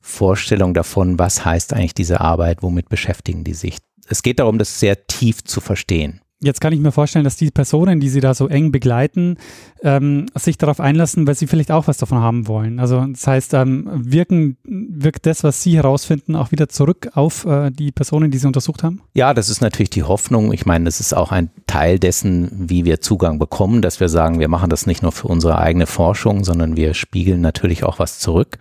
Vorstellung 0.00 0.74
davon, 0.74 1.18
was 1.18 1.44
heißt 1.44 1.72
eigentlich 1.72 1.94
diese 1.94 2.20
Arbeit, 2.20 2.62
womit 2.62 2.90
beschäftigen 2.90 3.44
die 3.44 3.54
sich. 3.54 3.78
Es 4.08 4.22
geht 4.22 4.40
darum, 4.40 4.58
das 4.58 4.78
sehr 4.78 5.06
tief 5.06 5.44
zu 5.44 5.60
verstehen. 5.60 6.20
Jetzt 6.42 6.62
kann 6.62 6.72
ich 6.72 6.80
mir 6.80 6.90
vorstellen, 6.90 7.24
dass 7.24 7.36
die 7.36 7.50
Personen, 7.50 8.00
die 8.00 8.08
Sie 8.08 8.20
da 8.20 8.32
so 8.32 8.48
eng 8.48 8.72
begleiten, 8.72 9.36
ähm, 9.82 10.24
sich 10.34 10.56
darauf 10.56 10.80
einlassen, 10.80 11.26
weil 11.26 11.34
sie 11.34 11.46
vielleicht 11.46 11.70
auch 11.70 11.86
was 11.86 11.98
davon 11.98 12.18
haben 12.18 12.48
wollen. 12.48 12.80
Also 12.80 13.04
das 13.04 13.26
heißt, 13.26 13.52
ähm, 13.52 13.90
wirken, 13.92 14.56
wirkt 14.64 15.26
das, 15.26 15.44
was 15.44 15.62
Sie 15.62 15.76
herausfinden, 15.76 16.36
auch 16.36 16.50
wieder 16.50 16.70
zurück 16.70 17.10
auf 17.12 17.44
äh, 17.44 17.70
die 17.70 17.92
Personen, 17.92 18.30
die 18.30 18.38
Sie 18.38 18.46
untersucht 18.46 18.82
haben? 18.82 19.02
Ja, 19.12 19.34
das 19.34 19.50
ist 19.50 19.60
natürlich 19.60 19.90
die 19.90 20.02
Hoffnung. 20.02 20.54
Ich 20.54 20.64
meine, 20.64 20.86
das 20.86 20.98
ist 20.98 21.14
auch 21.14 21.30
ein 21.30 21.50
Teil 21.66 21.98
dessen, 21.98 22.50
wie 22.70 22.86
wir 22.86 23.02
Zugang 23.02 23.38
bekommen, 23.38 23.82
dass 23.82 24.00
wir 24.00 24.08
sagen, 24.08 24.40
wir 24.40 24.48
machen 24.48 24.70
das 24.70 24.86
nicht 24.86 25.02
nur 25.02 25.12
für 25.12 25.28
unsere 25.28 25.58
eigene 25.58 25.86
Forschung, 25.86 26.44
sondern 26.44 26.74
wir 26.74 26.94
spiegeln 26.94 27.42
natürlich 27.42 27.84
auch 27.84 27.98
was 27.98 28.18
zurück. 28.18 28.56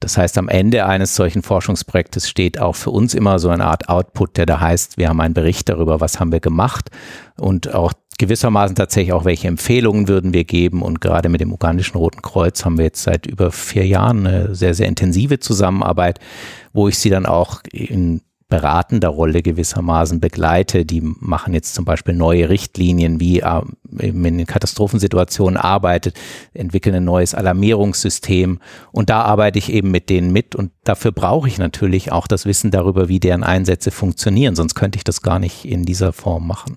Das 0.00 0.18
heißt, 0.18 0.36
am 0.38 0.48
Ende 0.48 0.86
eines 0.86 1.14
solchen 1.14 1.42
Forschungsprojektes 1.42 2.28
steht 2.28 2.60
auch 2.60 2.74
für 2.74 2.90
uns 2.90 3.14
immer 3.14 3.38
so 3.38 3.50
eine 3.50 3.66
Art 3.66 3.88
Output, 3.88 4.36
der 4.36 4.46
da 4.46 4.58
heißt, 4.58 4.98
wir 4.98 5.08
haben 5.08 5.20
einen 5.20 5.34
Bericht 5.34 5.68
darüber, 5.68 6.00
was 6.00 6.18
haben 6.18 6.32
wir 6.32 6.40
gemacht 6.40 6.90
und 7.38 7.74
auch 7.74 7.92
gewissermaßen 8.18 8.76
tatsächlich 8.76 9.12
auch, 9.12 9.24
welche 9.24 9.48
Empfehlungen 9.48 10.06
würden 10.06 10.32
wir 10.32 10.44
geben. 10.44 10.82
Und 10.82 11.00
gerade 11.00 11.28
mit 11.28 11.40
dem 11.40 11.52
ugandischen 11.52 11.96
Roten 11.96 12.22
Kreuz 12.22 12.64
haben 12.64 12.78
wir 12.78 12.84
jetzt 12.84 13.02
seit 13.02 13.26
über 13.26 13.50
vier 13.50 13.86
Jahren 13.86 14.26
eine 14.26 14.54
sehr, 14.54 14.74
sehr 14.74 14.86
intensive 14.86 15.40
Zusammenarbeit, 15.40 16.20
wo 16.72 16.88
ich 16.88 16.98
sie 16.98 17.10
dann 17.10 17.26
auch 17.26 17.62
in 17.72 18.20
beratender 18.52 19.08
Rolle 19.08 19.40
gewissermaßen 19.40 20.20
begleite. 20.20 20.84
Die 20.84 21.00
machen 21.00 21.54
jetzt 21.54 21.74
zum 21.74 21.86
Beispiel 21.86 22.12
neue 22.14 22.50
Richtlinien, 22.50 23.18
wie 23.18 23.40
äh, 23.40 23.62
in 23.98 24.44
Katastrophensituationen 24.44 25.56
arbeitet, 25.56 26.20
entwickeln 26.52 26.96
ein 26.96 27.04
neues 27.04 27.34
Alarmierungssystem. 27.34 28.60
Und 28.92 29.08
da 29.08 29.22
arbeite 29.22 29.58
ich 29.58 29.72
eben 29.72 29.90
mit 29.90 30.10
denen 30.10 30.34
mit. 30.34 30.54
Und 30.54 30.70
dafür 30.84 31.12
brauche 31.12 31.48
ich 31.48 31.56
natürlich 31.56 32.12
auch 32.12 32.26
das 32.26 32.44
Wissen 32.44 32.70
darüber, 32.70 33.08
wie 33.08 33.20
deren 33.20 33.42
Einsätze 33.42 33.90
funktionieren. 33.90 34.54
Sonst 34.54 34.74
könnte 34.74 34.98
ich 34.98 35.04
das 35.04 35.22
gar 35.22 35.38
nicht 35.38 35.64
in 35.64 35.86
dieser 35.86 36.12
Form 36.12 36.46
machen. 36.46 36.76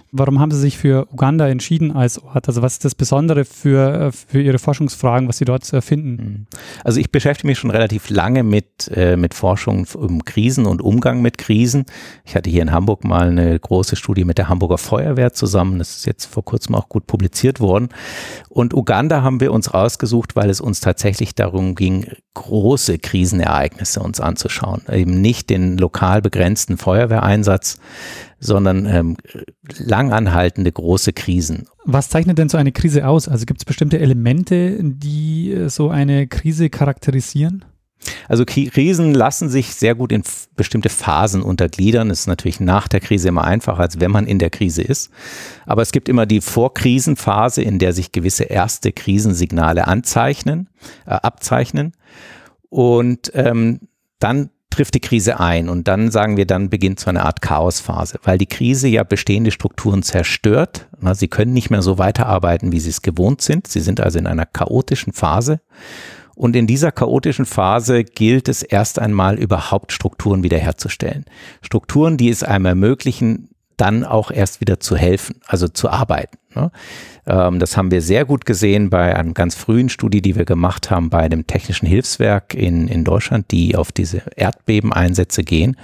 Warum 0.13 0.39
haben 0.41 0.51
Sie 0.51 0.59
sich 0.59 0.77
für 0.77 1.07
Uganda 1.09 1.47
entschieden 1.47 1.93
als 1.93 2.21
Ort? 2.21 2.49
Also 2.49 2.61
was 2.61 2.73
ist 2.73 2.85
das 2.85 2.95
Besondere 2.95 3.45
für, 3.45 4.07
äh, 4.07 4.11
für 4.11 4.41
Ihre 4.41 4.59
Forschungsfragen, 4.59 5.29
was 5.29 5.37
Sie 5.37 5.45
dort 5.45 5.65
finden? 5.65 6.11
Mhm. 6.11 6.47
Also 6.83 6.99
ich 6.99 7.11
beschäftige 7.11 7.47
mich 7.47 7.59
schon 7.59 7.71
relativ 7.71 8.09
lange 8.09 8.43
mit, 8.43 8.91
äh, 8.93 9.15
mit 9.15 9.33
Forschung 9.33 9.87
um 9.93 10.25
Krisen 10.25 10.65
und 10.65 10.81
Umgang 10.81 11.21
mit 11.21 11.37
Krisen. 11.37 11.85
Ich 12.25 12.35
hatte 12.35 12.49
hier 12.49 12.61
in 12.61 12.73
Hamburg 12.73 13.05
mal 13.05 13.29
eine 13.29 13.57
große 13.57 13.95
Studie 13.95 14.25
mit 14.25 14.37
der 14.37 14.49
Hamburger 14.49 14.77
Feuerwehr 14.77 15.31
zusammen. 15.31 15.79
Das 15.79 15.95
ist 15.95 16.05
jetzt 16.05 16.25
vor 16.25 16.43
kurzem 16.43 16.75
auch 16.75 16.89
gut 16.89 17.07
publiziert 17.07 17.61
worden. 17.61 17.87
Und 18.49 18.73
Uganda 18.73 19.21
haben 19.21 19.39
wir 19.39 19.53
uns 19.53 19.73
rausgesucht, 19.73 20.35
weil 20.35 20.49
es 20.49 20.59
uns 20.59 20.81
tatsächlich 20.81 21.35
darum 21.35 21.73
ging, 21.75 22.07
große 22.33 22.99
Krisenereignisse 22.99 24.01
uns 24.01 24.19
anzuschauen. 24.19 24.81
Eben 24.91 25.21
nicht 25.21 25.49
den 25.49 25.77
lokal 25.77 26.21
begrenzten 26.21 26.77
Feuerwehreinsatz, 26.77 27.77
sondern 28.39 28.85
ähm, 28.85 29.17
langanhaltende 30.01 30.71
große 30.71 31.13
Krisen. 31.13 31.67
Was 31.85 32.09
zeichnet 32.09 32.37
denn 32.37 32.49
so 32.49 32.57
eine 32.57 32.71
Krise 32.71 33.07
aus? 33.07 33.27
Also 33.27 33.45
gibt 33.45 33.61
es 33.61 33.65
bestimmte 33.65 33.99
Elemente, 33.99 34.77
die 34.81 35.51
äh, 35.51 35.69
so 35.69 35.89
eine 35.89 36.27
Krise 36.27 36.69
charakterisieren? 36.69 37.65
Also 38.27 38.45
Krisen 38.45 39.13
lassen 39.13 39.47
sich 39.47 39.75
sehr 39.75 39.93
gut 39.93 40.11
in 40.11 40.23
bestimmte 40.55 40.89
Phasen 40.89 41.43
untergliedern. 41.43 42.09
Es 42.09 42.21
ist 42.21 42.27
natürlich 42.27 42.59
nach 42.59 42.87
der 42.87 42.99
Krise 42.99 43.27
immer 43.27 43.43
einfacher, 43.43 43.79
als 43.79 43.99
wenn 43.99 44.09
man 44.09 44.25
in 44.25 44.39
der 44.39 44.49
Krise 44.49 44.81
ist. 44.81 45.11
Aber 45.67 45.83
es 45.83 45.91
gibt 45.91 46.09
immer 46.09 46.25
die 46.25 46.41
Vorkrisenphase, 46.41 47.61
in 47.61 47.77
der 47.77 47.93
sich 47.93 48.11
gewisse 48.11 48.45
erste 48.45 48.91
Krisensignale 48.91 49.87
anzeichnen, 49.87 50.67
äh, 51.05 51.11
abzeichnen. 51.11 51.93
Und 52.69 53.31
ähm, 53.35 53.81
dann 54.17 54.49
trifft 54.71 54.95
die 54.95 54.99
Krise 54.99 55.39
ein 55.39 55.69
und 55.69 55.87
dann 55.87 56.09
sagen 56.09 56.37
wir, 56.37 56.47
dann 56.47 56.69
beginnt 56.69 56.99
so 56.99 57.09
eine 57.09 57.23
Art 57.23 57.41
Chaosphase, 57.41 58.19
weil 58.23 58.37
die 58.37 58.47
Krise 58.47 58.87
ja 58.87 59.03
bestehende 59.03 59.51
Strukturen 59.51 60.01
zerstört. 60.01 60.87
Sie 61.13 61.27
können 61.27 61.53
nicht 61.53 61.69
mehr 61.69 61.81
so 61.81 61.97
weiterarbeiten, 61.97 62.71
wie 62.71 62.79
sie 62.79 62.89
es 62.89 63.01
gewohnt 63.01 63.41
sind. 63.41 63.67
Sie 63.67 63.81
sind 63.81 63.99
also 63.99 64.17
in 64.17 64.27
einer 64.27 64.45
chaotischen 64.45 65.13
Phase. 65.13 65.61
Und 66.35 66.55
in 66.55 66.65
dieser 66.65 66.91
chaotischen 66.91 67.45
Phase 67.45 68.03
gilt 68.03 68.47
es 68.47 68.63
erst 68.63 68.97
einmal 68.97 69.37
überhaupt 69.37 69.91
Strukturen 69.91 70.41
wiederherzustellen. 70.41 71.25
Strukturen, 71.61 72.17
die 72.17 72.29
es 72.29 72.41
einem 72.41 72.65
ermöglichen, 72.65 73.49
dann 73.77 74.03
auch 74.03 74.31
erst 74.31 74.61
wieder 74.61 74.79
zu 74.79 74.95
helfen, 74.95 75.41
also 75.45 75.67
zu 75.67 75.89
arbeiten. 75.89 76.37
Ähm, 76.55 76.71
das 77.25 77.77
haben 77.77 77.91
wir 77.91 78.01
sehr 78.01 78.25
gut 78.25 78.45
gesehen 78.45 78.89
bei 78.89 79.15
einer 79.15 79.33
ganz 79.33 79.55
frühen 79.55 79.89
Studie, 79.89 80.21
die 80.21 80.35
wir 80.35 80.45
gemacht 80.45 80.89
haben 80.89 81.09
bei 81.09 81.29
dem 81.29 81.45
Technischen 81.45 81.85
Hilfswerk 81.85 82.53
in, 82.53 82.87
in 82.87 83.03
Deutschland, 83.03 83.51
die 83.51 83.75
auf 83.75 83.91
diese 83.91 84.23
Erdbebeneinsätze 84.35 85.43
gehen. 85.43 85.77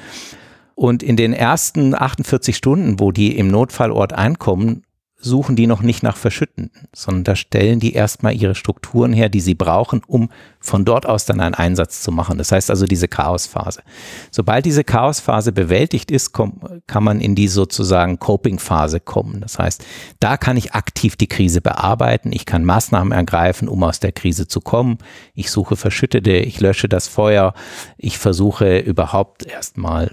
Und 0.73 1.01
in 1.01 1.15
den 1.15 1.33
ersten 1.33 1.95
48 1.95 2.55
Stunden, 2.55 2.99
wo 2.99 3.11
die 3.11 3.37
im 3.37 3.47
Notfallort 3.47 4.13
einkommen, 4.13 4.83
suchen 5.19 5.55
die 5.55 5.65
noch 5.67 5.81
nicht 5.81 6.03
nach 6.03 6.15
Verschüttenden, 6.15 6.87
sondern 6.93 7.23
da 7.23 7.35
stellen 7.35 7.79
die 7.79 7.93
erstmal 7.93 8.35
ihre 8.35 8.53
Strukturen 8.53 9.13
her, 9.13 9.29
die 9.29 9.39
sie 9.39 9.55
brauchen, 9.55 10.01
um 10.05 10.29
von 10.59 10.85
dort 10.85 11.05
aus 11.07 11.25
dann 11.25 11.39
einen 11.39 11.55
Einsatz 11.55 12.01
zu 12.01 12.11
machen. 12.11 12.37
Das 12.37 12.51
heißt 12.51 12.69
also 12.69 12.85
diese 12.85 13.07
Chaosphase. 13.07 13.81
Sobald 14.29 14.65
diese 14.65 14.83
Chaosphase 14.83 15.51
bewältigt 15.51 16.11
ist, 16.11 16.33
kann 16.33 17.03
man 17.03 17.19
in 17.19 17.33
die 17.33 17.47
sozusagen 17.47 18.19
Coping-Phase 18.19 18.99
kommen. 18.99 19.41
Das 19.41 19.57
heißt, 19.57 19.83
da 20.19 20.37
kann 20.37 20.55
ich 20.55 20.73
aktiv 20.73 21.15
die 21.15 21.27
Krise 21.27 21.61
bearbeiten, 21.61 22.31
ich 22.31 22.45
kann 22.45 22.63
Maßnahmen 22.63 23.11
ergreifen, 23.11 23.67
um 23.67 23.83
aus 23.83 23.99
der 23.99 24.11
Krise 24.11 24.47
zu 24.47 24.61
kommen. 24.61 24.99
Ich 25.33 25.49
suche 25.49 25.75
Verschüttete, 25.75 26.37
ich 26.37 26.59
lösche 26.59 26.89
das 26.89 27.07
Feuer, 27.07 27.53
ich 27.97 28.19
versuche 28.19 28.79
überhaupt 28.79 29.45
erstmal 29.45 30.11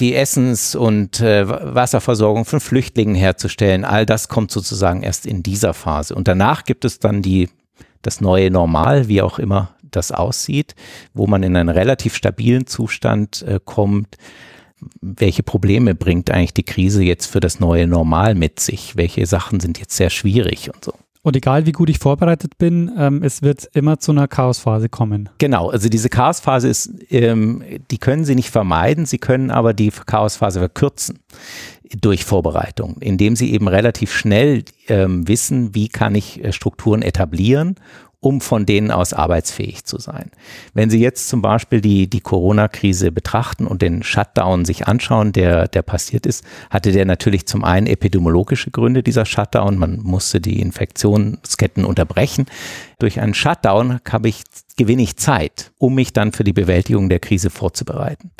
die 0.00 0.14
Essens- 0.14 0.74
und 0.74 1.20
äh, 1.20 1.48
Wasserversorgung 1.48 2.44
von 2.44 2.60
Flüchtlingen 2.60 3.14
herzustellen. 3.14 3.84
All 3.84 4.06
das 4.06 4.28
kommt 4.28 4.50
sozusagen 4.50 5.02
erst 5.02 5.26
in 5.26 5.42
dieser 5.42 5.74
Phase. 5.74 6.14
Und 6.14 6.28
danach 6.28 6.64
gibt 6.64 6.84
es 6.84 6.98
dann 7.00 7.22
die, 7.22 7.48
das 8.02 8.20
neue 8.20 8.50
Normal, 8.50 9.08
wie 9.08 9.22
auch 9.22 9.38
immer 9.38 9.74
das 9.90 10.12
aussieht, 10.12 10.74
wo 11.14 11.26
man 11.26 11.42
in 11.42 11.56
einen 11.56 11.68
relativ 11.68 12.14
stabilen 12.14 12.66
Zustand 12.66 13.42
äh, 13.42 13.58
kommt. 13.64 14.16
Welche 15.00 15.42
Probleme 15.42 15.94
bringt 15.94 16.30
eigentlich 16.30 16.54
die 16.54 16.62
Krise 16.62 17.02
jetzt 17.02 17.26
für 17.26 17.40
das 17.40 17.58
neue 17.58 17.86
Normal 17.86 18.34
mit 18.34 18.60
sich? 18.60 18.96
Welche 18.96 19.26
Sachen 19.26 19.58
sind 19.60 19.78
jetzt 19.78 19.96
sehr 19.96 20.10
schwierig 20.10 20.70
und 20.72 20.84
so? 20.84 20.92
Und 21.22 21.36
egal 21.36 21.66
wie 21.66 21.72
gut 21.72 21.90
ich 21.90 21.98
vorbereitet 21.98 22.58
bin, 22.58 22.90
ähm, 22.96 23.22
es 23.22 23.42
wird 23.42 23.68
immer 23.74 23.98
zu 23.98 24.12
einer 24.12 24.28
Chaosphase 24.28 24.88
kommen. 24.88 25.28
Genau, 25.38 25.70
also 25.70 25.88
diese 25.88 26.08
Chaosphase 26.08 26.68
ist, 26.68 26.90
ähm, 27.10 27.62
die 27.90 27.98
können 27.98 28.24
Sie 28.24 28.34
nicht 28.34 28.50
vermeiden, 28.50 29.06
Sie 29.06 29.18
können 29.18 29.50
aber 29.50 29.74
die 29.74 29.90
Chaosphase 29.90 30.60
verkürzen 30.60 31.18
durch 32.00 32.24
Vorbereitung, 32.24 32.96
indem 33.00 33.34
Sie 33.34 33.52
eben 33.52 33.68
relativ 33.68 34.12
schnell 34.12 34.64
ähm, 34.88 35.26
wissen, 35.26 35.74
wie 35.74 35.88
kann 35.88 36.14
ich 36.14 36.44
äh, 36.44 36.52
Strukturen 36.52 37.02
etablieren 37.02 37.76
um 38.20 38.40
von 38.40 38.66
denen 38.66 38.90
aus 38.90 39.12
arbeitsfähig 39.12 39.84
zu 39.84 39.98
sein. 39.98 40.32
Wenn 40.74 40.90
Sie 40.90 40.98
jetzt 40.98 41.28
zum 41.28 41.40
Beispiel 41.40 41.80
die, 41.80 42.10
die 42.10 42.20
Corona-Krise 42.20 43.12
betrachten 43.12 43.66
und 43.66 43.80
den 43.80 44.02
Shutdown 44.02 44.64
sich 44.64 44.88
anschauen, 44.88 45.32
der, 45.32 45.68
der 45.68 45.82
passiert 45.82 46.26
ist, 46.26 46.44
hatte 46.68 46.90
der 46.90 47.04
natürlich 47.04 47.46
zum 47.46 47.62
einen 47.62 47.86
epidemiologische 47.86 48.72
Gründe, 48.72 49.04
dieser 49.04 49.24
Shutdown. 49.24 49.78
Man 49.78 50.00
musste 50.00 50.40
die 50.40 50.60
Infektionsketten 50.60 51.84
unterbrechen. 51.84 52.46
Durch 52.98 53.20
einen 53.20 53.34
Shutdown 53.34 54.00
habe 54.10 54.28
ich, 54.28 54.42
gewinne 54.76 55.02
ich 55.02 55.16
Zeit, 55.16 55.70
um 55.78 55.94
mich 55.94 56.12
dann 56.12 56.32
für 56.32 56.42
die 56.42 56.52
Bewältigung 56.52 57.08
der 57.08 57.20
Krise 57.20 57.50
vorzubereiten. 57.50 58.32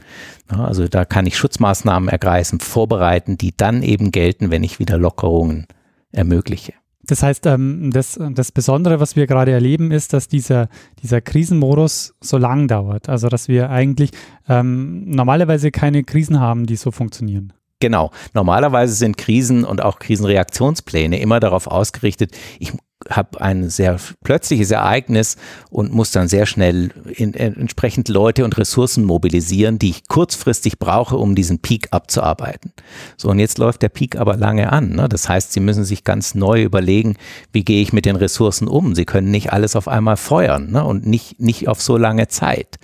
Also 0.48 0.88
da 0.88 1.04
kann 1.04 1.26
ich 1.26 1.38
Schutzmaßnahmen 1.38 2.08
ergreifen, 2.08 2.58
vorbereiten, 2.58 3.38
die 3.38 3.56
dann 3.56 3.84
eben 3.84 4.10
gelten, 4.10 4.50
wenn 4.50 4.64
ich 4.64 4.80
wieder 4.80 4.98
Lockerungen 4.98 5.68
ermögliche. 6.10 6.72
Das 7.08 7.22
heißt, 7.22 7.46
ähm, 7.46 7.90
das, 7.90 8.18
das 8.32 8.52
Besondere, 8.52 9.00
was 9.00 9.16
wir 9.16 9.26
gerade 9.26 9.50
erleben, 9.50 9.90
ist, 9.90 10.12
dass 10.12 10.28
dieser, 10.28 10.68
dieser 11.02 11.20
Krisenmodus 11.20 12.14
so 12.20 12.36
lang 12.36 12.68
dauert. 12.68 13.08
Also, 13.08 13.28
dass 13.28 13.48
wir 13.48 13.70
eigentlich 13.70 14.10
ähm, 14.48 15.10
normalerweise 15.10 15.70
keine 15.70 16.04
Krisen 16.04 16.38
haben, 16.38 16.66
die 16.66 16.76
so 16.76 16.90
funktionieren. 16.90 17.52
Genau. 17.80 18.10
Normalerweise 18.34 18.94
sind 18.94 19.16
Krisen 19.16 19.64
und 19.64 19.82
auch 19.82 19.98
Krisenreaktionspläne 19.98 21.18
immer 21.20 21.40
darauf 21.40 21.66
ausgerichtet, 21.66 22.36
ich 22.58 22.72
habe 23.08 23.40
ein 23.40 23.70
sehr 23.70 23.98
plötzliches 24.24 24.70
Ereignis 24.70 25.36
und 25.70 25.92
muss 25.92 26.10
dann 26.10 26.28
sehr 26.28 26.46
schnell 26.46 26.90
in, 27.14 27.32
in, 27.32 27.56
entsprechend 27.56 28.08
Leute 28.08 28.44
und 28.44 28.58
Ressourcen 28.58 29.04
mobilisieren, 29.04 29.78
die 29.78 29.90
ich 29.90 30.08
kurzfristig 30.08 30.78
brauche, 30.78 31.16
um 31.16 31.34
diesen 31.34 31.60
Peak 31.60 31.88
abzuarbeiten. 31.92 32.72
So, 33.16 33.30
und 33.30 33.38
jetzt 33.38 33.58
läuft 33.58 33.82
der 33.82 33.88
Peak 33.88 34.16
aber 34.16 34.36
lange 34.36 34.72
an. 34.72 34.90
Ne? 34.90 35.08
Das 35.08 35.28
heißt, 35.28 35.52
Sie 35.52 35.60
müssen 35.60 35.84
sich 35.84 36.02
ganz 36.02 36.34
neu 36.34 36.62
überlegen, 36.62 37.16
wie 37.52 37.64
gehe 37.64 37.82
ich 37.82 37.92
mit 37.92 38.04
den 38.04 38.16
Ressourcen 38.16 38.66
um? 38.66 38.94
Sie 38.94 39.04
können 39.04 39.30
nicht 39.30 39.52
alles 39.52 39.76
auf 39.76 39.86
einmal 39.86 40.16
feuern 40.16 40.70
ne? 40.70 40.84
und 40.84 41.06
nicht, 41.06 41.40
nicht 41.40 41.68
auf 41.68 41.80
so 41.80 41.96
lange 41.96 42.28
Zeit. 42.28 42.78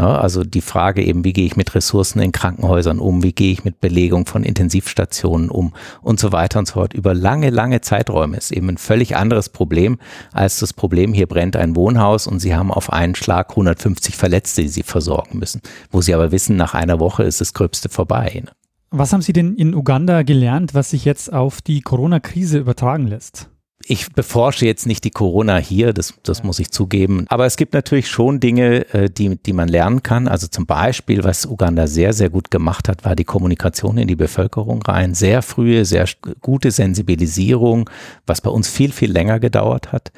Ne? 0.00 0.18
Also 0.18 0.44
die 0.44 0.62
Frage 0.62 1.04
eben, 1.04 1.24
wie 1.24 1.34
gehe 1.34 1.44
ich 1.44 1.56
mit 1.56 1.74
Ressourcen 1.74 2.20
in 2.20 2.32
Krankenhäusern 2.32 2.98
um? 2.98 3.22
Wie 3.22 3.34
gehe 3.34 3.52
ich 3.52 3.64
mit 3.64 3.80
Belegung 3.80 4.24
von 4.24 4.44
Intensivstationen 4.44 5.50
um? 5.50 5.74
Und 6.00 6.18
so 6.18 6.32
weiter 6.32 6.58
und 6.58 6.66
so 6.66 6.74
fort. 6.74 6.94
Über 6.94 7.12
lange, 7.12 7.50
lange 7.50 7.82
Zeiträume 7.82 8.38
ist 8.38 8.50
eben 8.50 8.70
ein 8.70 8.78
völlig 8.78 9.16
anderes 9.16 9.50
Problem 9.50 9.98
als 10.32 10.58
das 10.58 10.72
Problem, 10.72 11.12
hier 11.12 11.26
brennt 11.26 11.54
ein 11.54 11.76
Wohnhaus 11.76 12.26
und 12.26 12.40
Sie 12.40 12.54
haben 12.54 12.72
auf 12.72 12.90
einen 12.90 13.14
Schlag 13.14 13.50
150 13.50 14.16
Verletzte, 14.16 14.62
die 14.62 14.68
Sie 14.68 14.82
versorgen 14.82 15.38
müssen. 15.38 15.60
Wo 15.90 16.00
Sie 16.00 16.14
aber 16.14 16.32
wissen, 16.32 16.56
nach 16.56 16.72
einer 16.72 16.98
Woche 16.98 17.24
ist 17.24 17.42
das 17.42 17.52
Gröbste 17.52 17.90
vorbei. 17.90 18.42
Ne? 18.44 18.52
Was 18.90 19.12
haben 19.12 19.20
Sie 19.20 19.34
denn 19.34 19.54
in 19.54 19.74
Uganda 19.74 20.22
gelernt, 20.22 20.72
was 20.72 20.90
sich 20.90 21.04
jetzt 21.04 21.30
auf 21.30 21.60
die 21.60 21.82
Corona-Krise 21.82 22.58
übertragen 22.58 23.06
lässt? 23.06 23.50
Ich 23.90 24.12
beforsche 24.12 24.66
jetzt 24.66 24.86
nicht 24.86 25.02
die 25.02 25.10
Corona 25.10 25.56
hier, 25.56 25.92
das, 25.92 26.14
das 26.22 26.44
muss 26.44 26.60
ich 26.60 26.70
zugeben. 26.70 27.26
Aber 27.28 27.44
es 27.44 27.56
gibt 27.56 27.74
natürlich 27.74 28.06
schon 28.06 28.38
Dinge, 28.38 28.88
äh, 28.94 29.10
die, 29.10 29.36
die 29.36 29.52
man 29.52 29.68
lernen 29.68 30.04
kann. 30.04 30.28
Also 30.28 30.46
zum 30.46 30.64
Beispiel, 30.64 31.24
was 31.24 31.44
Uganda 31.44 31.88
sehr, 31.88 32.12
sehr 32.12 32.30
gut 32.30 32.52
gemacht 32.52 32.88
hat, 32.88 33.04
war 33.04 33.16
die 33.16 33.24
Kommunikation 33.24 33.98
in 33.98 34.06
die 34.06 34.14
Bevölkerung 34.14 34.80
rein. 34.82 35.14
Sehr 35.14 35.42
frühe, 35.42 35.84
sehr 35.84 36.06
gute 36.40 36.70
Sensibilisierung, 36.70 37.90
was 38.26 38.40
bei 38.40 38.50
uns 38.50 38.68
viel, 38.68 38.92
viel 38.92 39.10
länger 39.10 39.40
gedauert 39.40 39.90
hat. 39.90 40.12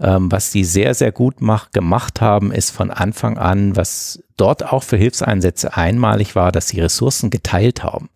Ähm, 0.00 0.30
was 0.30 0.52
die 0.52 0.62
sehr, 0.62 0.94
sehr 0.94 1.10
gut 1.10 1.40
mach, 1.40 1.72
gemacht 1.72 2.20
haben, 2.20 2.52
ist 2.52 2.70
von 2.70 2.92
Anfang 2.92 3.38
an, 3.38 3.74
was 3.74 4.22
dort 4.36 4.72
auch 4.72 4.84
für 4.84 4.98
Hilfseinsätze 4.98 5.76
einmalig 5.76 6.36
war, 6.36 6.52
dass 6.52 6.68
sie 6.68 6.78
Ressourcen 6.78 7.30
geteilt 7.30 7.82
haben. 7.82 8.08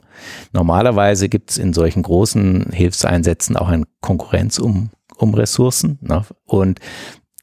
Normalerweise 0.53 1.29
gibt 1.29 1.51
es 1.51 1.59
in 1.59 1.73
solchen 1.73 2.05
großen 2.05 2.71
Hilfseinsätzen 2.73 3.57
auch 3.57 3.69
eine 3.69 3.87
Konkurrenz 4.01 4.61
um 4.61 4.91
um 5.21 5.35
Ressourcen. 5.35 5.99
Ne? 6.01 6.25
Und 6.45 6.81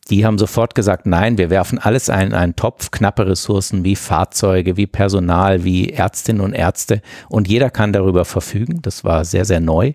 die 0.10 0.26
haben 0.26 0.38
sofort 0.38 0.74
gesagt, 0.74 1.06
nein, 1.06 1.38
wir 1.38 1.50
werfen 1.50 1.80
alles 1.80 2.10
ein 2.10 2.28
in 2.28 2.34
einen 2.34 2.56
Topf, 2.56 2.92
knappe 2.92 3.28
Ressourcen 3.28 3.84
wie 3.84 3.96
Fahrzeuge, 3.96 4.78
wie 4.78 4.88
Personal, 4.88 5.64
wie 5.64 5.90
Ärztinnen 5.90 6.42
und 6.42 6.54
Ärzte 6.54 7.02
und 7.30 7.48
jeder 7.48 7.70
kann 7.70 7.92
darüber 7.92 8.24
verfügen. 8.24 8.82
Das 8.82 9.04
war 9.04 9.26
sehr, 9.26 9.44
sehr 9.44 9.60
neu. 9.60 9.94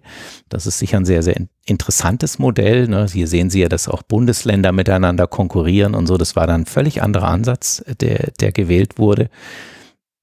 Das 0.48 0.66
ist 0.66 0.78
sicher 0.78 0.98
ein 0.98 1.06
sehr, 1.06 1.22
sehr 1.22 1.36
interessantes 1.64 2.38
Modell. 2.38 2.88
Ne? 2.88 3.06
Hier 3.10 3.26
sehen 3.26 3.48
Sie 3.48 3.60
ja, 3.60 3.68
dass 3.68 3.88
auch 3.88 4.02
Bundesländer 4.02 4.72
miteinander 4.72 5.26
konkurrieren 5.26 5.94
und 5.94 6.06
so. 6.06 6.18
Das 6.18 6.36
war 6.36 6.46
dann 6.46 6.62
ein 6.62 6.66
völlig 6.66 7.02
anderer 7.02 7.28
Ansatz, 7.28 7.82
der, 8.00 8.32
der 8.40 8.52
gewählt 8.52 8.98
wurde, 8.98 9.30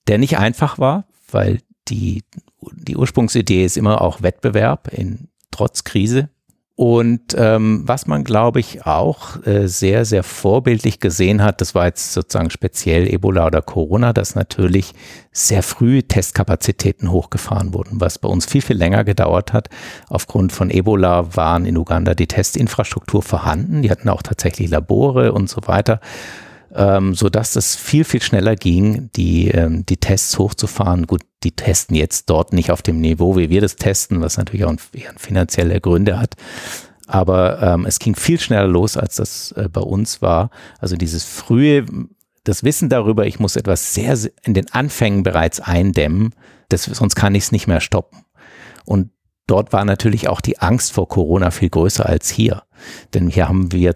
der 0.08 0.20
nicht 0.20 0.38
einfach 0.38 0.78
war, 0.78 1.06
weil 1.32 1.60
die, 1.88 2.24
die 2.74 2.96
Ursprungsidee 2.96 3.66
ist 3.66 3.78
immer 3.78 4.02
auch 4.02 4.22
Wettbewerb 4.22 4.90
in, 4.92 5.30
trotz 5.50 5.84
Krise. 5.84 6.30
Und 6.80 7.36
ähm, 7.36 7.82
was 7.86 8.08
man, 8.08 8.24
glaube 8.24 8.62
ich, 8.62 8.86
auch 8.86 9.46
äh, 9.46 9.68
sehr, 9.68 10.06
sehr 10.06 10.24
vorbildlich 10.24 11.02
gesehen 11.02 11.44
hat, 11.44 11.60
das 11.60 11.76
war 11.76 11.88
jetzt 11.88 12.14
sozusagen 12.14 12.52
speziell 12.52 13.06
Ebola 13.14 13.48
oder 13.48 13.62
Corona, 13.62 14.14
dass 14.14 14.34
natürlich 14.34 14.94
sehr 15.34 15.62
früh 15.62 16.04
Testkapazitäten 16.04 17.12
hochgefahren 17.12 17.74
wurden, 17.74 18.00
was 18.00 18.18
bei 18.18 18.30
uns 18.30 18.46
viel, 18.46 18.62
viel 18.62 18.78
länger 18.78 19.04
gedauert 19.04 19.52
hat. 19.52 19.68
Aufgrund 20.08 20.54
von 20.54 20.70
Ebola 20.70 21.36
waren 21.36 21.66
in 21.66 21.76
Uganda 21.76 22.16
die 22.16 22.28
Testinfrastruktur 22.28 23.24
vorhanden, 23.24 23.82
die 23.82 23.92
hatten 23.92 24.08
auch 24.08 24.22
tatsächlich 24.22 24.70
Labore 24.70 25.34
und 25.34 25.50
so 25.50 25.60
weiter 25.66 26.00
ähm, 26.76 27.16
so 27.16 27.30
dass 27.30 27.56
es 27.56 27.76
viel, 27.76 28.04
viel 28.04 28.22
schneller 28.22 28.56
ging, 28.56 29.10
die, 29.16 29.50
ähm, 29.50 29.86
die 29.86 29.98
Tests 29.98 30.38
hochzufahren. 30.38 31.08
Gut, 31.08 31.22
die 31.44 31.52
testen 31.52 31.96
jetzt 31.96 32.30
dort 32.30 32.54
nicht 32.54 32.72
auf 32.72 32.82
dem 32.82 33.02
Niveau, 33.02 33.38
wie 33.38 33.50
wir 33.50 33.62
das 33.62 33.76
testen, 33.76 34.22
was 34.22 34.38
natürlich 34.38 34.66
auch 34.66 34.72
ein, 34.72 34.80
finanzielle 35.18 35.82
Gründe 35.82 36.20
hat. 36.20 36.36
Aber 37.08 37.62
ähm, 37.62 37.86
es 37.86 37.98
ging 37.98 38.16
viel 38.16 38.40
schneller 38.40 38.68
los, 38.68 38.96
als 38.96 39.16
das 39.16 39.52
äh, 39.54 39.68
bei 39.68 39.82
uns 39.82 40.22
war. 40.22 40.52
Also 40.80 40.96
dieses 40.96 41.24
frühe, 41.24 41.86
das 42.44 42.64
Wissen 42.64 42.90
darüber, 42.90 43.26
ich 43.26 43.40
muss 43.40 43.56
etwas 43.56 43.94
sehr 43.94 44.18
in 44.44 44.54
den 44.54 44.72
Anfängen 44.72 45.24
bereits 45.24 45.60
eindämmen, 45.60 46.36
das, 46.70 46.84
sonst 46.84 47.16
kann 47.16 47.34
ich 47.34 47.46
es 47.46 47.52
nicht 47.52 47.68
mehr 47.68 47.82
stoppen. 47.82 48.26
Und 48.86 49.10
dort 49.48 49.74
war 49.74 49.86
natürlich 49.86 50.30
auch 50.30 50.40
die 50.40 50.60
Angst 50.60 50.92
vor 50.92 51.08
Corona 51.08 51.50
viel 51.50 51.70
größer 51.70 52.06
als 52.06 52.30
hier. 52.30 52.64
Denn 53.14 53.28
hier 53.28 53.50
haben 53.50 53.72
wir 53.72 53.94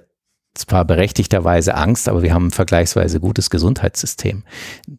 zwar 0.56 0.86
berechtigterweise 0.86 1.76
Angst, 1.76 2.08
aber 2.08 2.22
wir 2.22 2.34
haben 2.34 2.48
ein 2.48 2.52
vergleichsweise 2.52 3.20
gutes 3.20 3.50
Gesundheitssystem. 3.50 4.44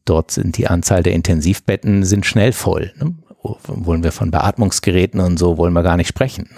Dort 0.04 0.30
sind 0.30 0.56
die 0.56 0.66
Anzahl 0.66 1.02
der 1.02 1.12
Intensivbetten 1.12 2.04
sind 2.04 2.26
schnell 2.26 2.52
voll. 2.52 2.92
Ne? 2.96 3.14
Wollen 3.66 4.02
wir 4.02 4.12
von 4.12 4.30
Beatmungsgeräten 4.30 5.20
und 5.20 5.38
so, 5.38 5.58
wollen 5.58 5.74
wir 5.74 5.82
gar 5.82 5.96
nicht 5.96 6.08
sprechen. 6.08 6.48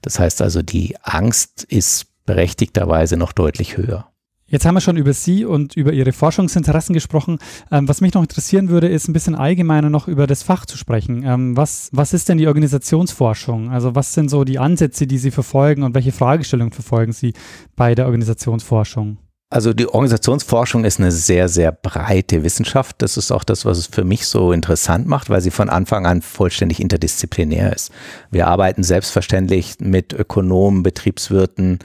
Das 0.00 0.18
heißt 0.18 0.42
also, 0.42 0.62
die 0.62 0.96
Angst 1.02 1.64
ist 1.64 2.06
berechtigterweise 2.24 3.16
noch 3.16 3.32
deutlich 3.32 3.76
höher. 3.76 4.11
Jetzt 4.52 4.66
haben 4.66 4.74
wir 4.74 4.82
schon 4.82 4.98
über 4.98 5.14
Sie 5.14 5.46
und 5.46 5.78
über 5.78 5.94
Ihre 5.94 6.12
Forschungsinteressen 6.12 6.92
gesprochen. 6.92 7.38
Ähm, 7.70 7.88
was 7.88 8.02
mich 8.02 8.12
noch 8.12 8.20
interessieren 8.20 8.68
würde, 8.68 8.86
ist 8.86 9.08
ein 9.08 9.14
bisschen 9.14 9.34
allgemeiner 9.34 9.88
noch 9.88 10.08
über 10.08 10.26
das 10.26 10.42
Fach 10.42 10.66
zu 10.66 10.76
sprechen. 10.76 11.22
Ähm, 11.24 11.56
was, 11.56 11.88
was 11.92 12.12
ist 12.12 12.28
denn 12.28 12.36
die 12.36 12.46
Organisationsforschung? 12.46 13.70
Also 13.70 13.94
was 13.94 14.12
sind 14.12 14.28
so 14.28 14.44
die 14.44 14.58
Ansätze, 14.58 15.06
die 15.06 15.16
Sie 15.16 15.30
verfolgen 15.30 15.84
und 15.84 15.94
welche 15.94 16.12
Fragestellungen 16.12 16.72
verfolgen 16.72 17.12
Sie 17.12 17.32
bei 17.76 17.94
der 17.94 18.04
Organisationsforschung? 18.04 19.16
Also 19.48 19.72
die 19.72 19.86
Organisationsforschung 19.86 20.84
ist 20.84 20.98
eine 20.98 21.12
sehr, 21.12 21.48
sehr 21.48 21.72
breite 21.72 22.42
Wissenschaft. 22.42 22.96
Das 23.00 23.16
ist 23.16 23.30
auch 23.30 23.44
das, 23.44 23.64
was 23.64 23.78
es 23.78 23.86
für 23.86 24.04
mich 24.04 24.26
so 24.26 24.52
interessant 24.52 25.06
macht, 25.06 25.28
weil 25.30 25.42
sie 25.42 25.50
von 25.50 25.68
Anfang 25.68 26.06
an 26.06 26.22
vollständig 26.22 26.80
interdisziplinär 26.80 27.70
ist. 27.74 27.90
Wir 28.30 28.48
arbeiten 28.48 28.82
selbstverständlich 28.82 29.76
mit 29.78 30.14
Ökonomen, 30.14 30.82
Betriebswirten, 30.82 31.80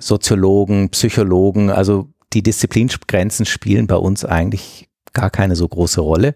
Soziologen, 0.00 0.90
Psychologen. 0.90 1.70
Also 1.70 2.08
die 2.32 2.42
Disziplingrenzen 2.42 3.46
spielen 3.46 3.86
bei 3.86 3.96
uns 3.96 4.24
eigentlich 4.24 4.88
gar 5.12 5.30
keine 5.30 5.56
so 5.56 5.66
große 5.66 6.00
Rolle. 6.00 6.34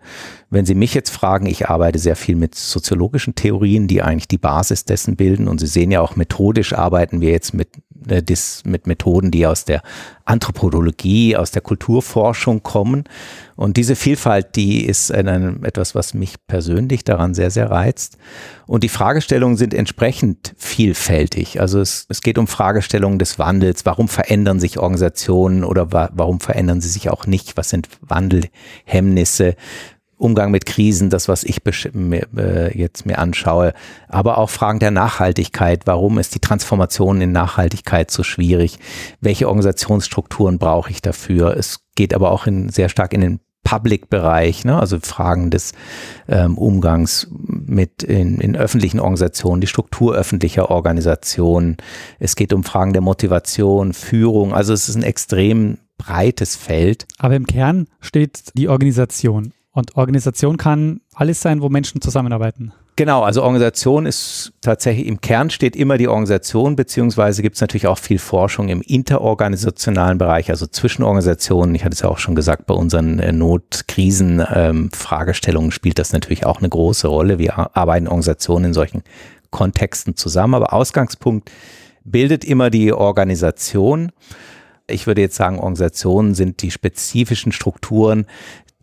Wenn 0.51 0.67
Sie 0.67 0.75
mich 0.75 0.95
jetzt 0.95 1.11
fragen, 1.11 1.47
ich 1.47 1.69
arbeite 1.69 1.99
sehr 1.99 2.17
viel 2.17 2.37
mit 2.37 2.55
soziologischen 2.55 3.35
Theorien, 3.35 3.87
die 3.87 4.03
eigentlich 4.03 4.29
die 4.29 4.39
Basis 4.39 4.85
dessen 4.85 5.17
bilden. 5.17 5.49
Und 5.49 5.59
Sie 5.59 5.67
sehen 5.67 5.91
ja 5.91 6.01
auch 6.01 6.17
methodisch 6.17 6.73
arbeiten 6.73 7.21
wir 7.21 7.31
jetzt 7.31 7.55
mit 7.55 7.69
äh, 8.09 8.23
das 8.23 8.63
mit 8.65 8.87
Methoden, 8.87 9.31
die 9.31 9.47
aus 9.47 9.65
der 9.65 9.83
Anthropologie, 10.25 11.37
aus 11.37 11.51
der 11.51 11.63
Kulturforschung 11.63 12.63
kommen. 12.63 13.05
Und 13.57 13.77
diese 13.77 13.95
Vielfalt, 13.95 14.57
die 14.57 14.85
ist 14.85 15.13
ein, 15.13 15.63
etwas, 15.65 15.95
was 15.95 16.15
mich 16.15 16.35
persönlich 16.47 17.05
daran 17.05 17.35
sehr, 17.35 17.51
sehr 17.51 17.71
reizt. 17.71 18.17
Und 18.67 18.83
die 18.83 18.89
Fragestellungen 18.89 19.57
sind 19.57 19.75
entsprechend 19.75 20.55
vielfältig. 20.57 21.61
Also 21.61 21.81
es, 21.81 22.07
es 22.09 22.23
geht 22.23 22.39
um 22.39 22.47
Fragestellungen 22.47 23.19
des 23.19 23.39
Wandels. 23.39 23.85
Warum 23.87 24.09
verändern 24.09 24.61
sich 24.61 24.79
Organisationen 24.79 25.63
oder 25.63 25.93
wa 25.93 26.11
warum 26.15 26.41
verändern 26.41 26.81
sie 26.81 26.89
sich 26.89 27.11
auch 27.11 27.27
nicht? 27.27 27.57
Was 27.57 27.69
sind 27.69 27.89
Wandelhemmnisse? 28.01 29.57
Umgang 30.17 30.51
mit 30.51 30.67
Krisen, 30.67 31.11
das, 31.11 31.29
was 31.29 31.45
ich 31.45 31.61
mir, 31.93 32.27
äh, 32.37 32.79
jetzt 32.79 33.07
mir 33.07 33.19
anschaue, 33.19 33.75
aber 34.09 34.39
auch 34.39 34.51
Fragen 34.51 34.79
der 34.79 34.91
Nachhaltigkeit. 34.91 35.87
Warum 35.87 36.19
ist 36.19 36.35
die 36.35 36.41
Transformation 36.41 37.21
in 37.21 37.33
Nachhaltigkeit 37.33 38.11
so 38.11 38.23
schwierig? 38.23 38.79
Welche 39.21 39.49
Organisationsstrukturen 39.49 40.59
brauche 40.59 40.91
ich 40.91 41.03
dafür? 41.03 41.57
Es 41.57 41.81
geht 41.97 42.15
aber 42.15 42.31
auch 42.31 42.47
in, 42.47 42.69
sehr 42.69 42.89
stark 42.89 43.13
in 43.13 43.21
den 43.21 43.41
Public-Bereich, 43.65 44.65
ne? 44.65 44.79
also 44.79 44.99
Fragen 45.01 45.51
des 45.51 45.73
ähm, 46.29 46.57
Umgangs 46.57 47.27
mit 47.33 48.03
in, 48.03 48.39
in 48.39 48.57
öffentlichen 48.57 49.01
Organisationen, 49.01 49.61
die 49.61 49.67
Struktur 49.67 50.15
öffentlicher 50.15 50.71
Organisationen. 50.71 51.79
Es 52.21 52.37
geht 52.37 52.53
um 52.53 52.63
Fragen 52.63 52.93
der 52.93 53.03
Motivation, 53.03 53.95
Führung. 53.95 54.55
Also 54.55 54.73
es 54.73 54.89
ist 54.89 54.95
ein 54.97 55.03
extrem 55.03 55.79
breites 55.97 56.55
Feld. 56.55 57.07
Aber 57.19 57.35
im 57.35 57.47
Kern 57.47 57.89
steht 58.01 58.51
die 58.55 58.69
Organisation. 58.69 59.53
Und 59.75 59.95
Organisation 59.97 60.57
kann 60.57 61.03
alles 61.15 61.43
sein, 61.43 61.61
wo 61.61 61.69
Menschen 61.69 62.01
zusammenarbeiten. 62.01 62.73
Genau, 62.97 63.25
also 63.25 63.43
Organisation 63.43 64.07
ist 64.07 64.53
tatsächlich 64.61 65.09
im 65.09 65.21
Kern 65.21 65.51
steht 65.51 65.75
immer 65.75 65.99
die 65.99 66.07
Organisation, 66.07 66.77
beziehungsweise 66.77 67.43
gibt 67.43 67.57
es 67.57 67.61
natürlich 67.61 67.89
auch 67.89 67.99
viel 67.99 68.21
Forschung 68.21 68.69
im 68.69 68.83
interorganisationalen 68.83 70.17
Bereich, 70.17 70.49
also 70.49 70.69
zwischen 70.69 71.03
Organisationen. 71.03 71.75
Ich 71.75 71.85
hatte 71.85 71.95
es 71.95 72.03
ja 72.03 72.09
auch 72.09 72.19
schon 72.19 72.37
gesagt, 72.37 72.67
bei 72.67 72.75
unseren 72.75 73.19
äh, 73.19 73.33
Not-Krisen-Fragestellungen 73.33 75.71
ähm, 75.71 75.73
spielt 75.73 75.99
das 75.99 76.13
natürlich 76.13 76.47
auch 76.47 76.61
eine 76.61 76.69
große 76.69 77.09
Rolle. 77.09 77.41
Wir 77.41 77.77
arbeiten 77.77 78.07
Organisationen 78.07 78.67
in 78.67 78.75
solchen 78.75 79.03
Kontexten 79.51 80.15
zusammen, 80.15 80.55
aber 80.55 80.73
Ausgangspunkt 80.73 81.51
bildet 82.05 82.45
immer 82.45 82.71
die 82.71 82.93
Organisation. 82.93 84.13
Ich 84.87 85.09
würde 85.09 85.23
jetzt 85.23 85.37
sagen, 85.37 85.59
Organisationen 85.59 86.35
sind 86.35 86.61
die 86.63 86.71
spezifischen 86.71 87.53
Strukturen, 87.53 88.27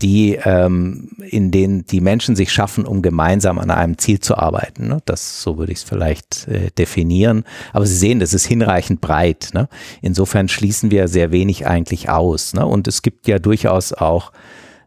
die 0.02 0.38
ähm, 0.44 1.10
in 1.30 1.52
denen 1.52 1.86
die 1.86 2.02
Menschen 2.02 2.36
sich 2.36 2.52
schaffen, 2.52 2.86
um 2.86 3.02
gemeinsam 3.02 3.60
an 3.60 3.70
einem 3.70 3.98
Ziel 3.98 4.20
zu 4.20 4.38
arbeiten. 4.38 4.88
Ne? 4.88 5.02
Das 5.06 5.42
so 5.42 5.58
würde 5.58 5.72
ich 5.72 5.80
es 5.80 5.84
vielleicht 5.84 6.48
äh, 6.48 6.72
definieren. 6.72 7.44
Aber 7.74 7.86
Sie 7.86 7.96
sehen, 7.96 8.20
das 8.20 8.34
ist 8.34 8.46
hinreichend 8.46 9.02
breit. 9.02 9.50
Ne? 9.54 9.70
Insofern 10.02 10.48
schließen 10.48 10.92
wir 10.92 11.08
sehr 11.08 11.32
wenig 11.32 11.68
eigentlich 11.68 12.10
aus. 12.10 12.54
Ne? 12.54 12.66
Und 12.66 12.88
es 12.88 13.02
gibt 13.02 13.28
ja 13.28 13.40
durchaus 13.40 13.94
auch 13.94 14.32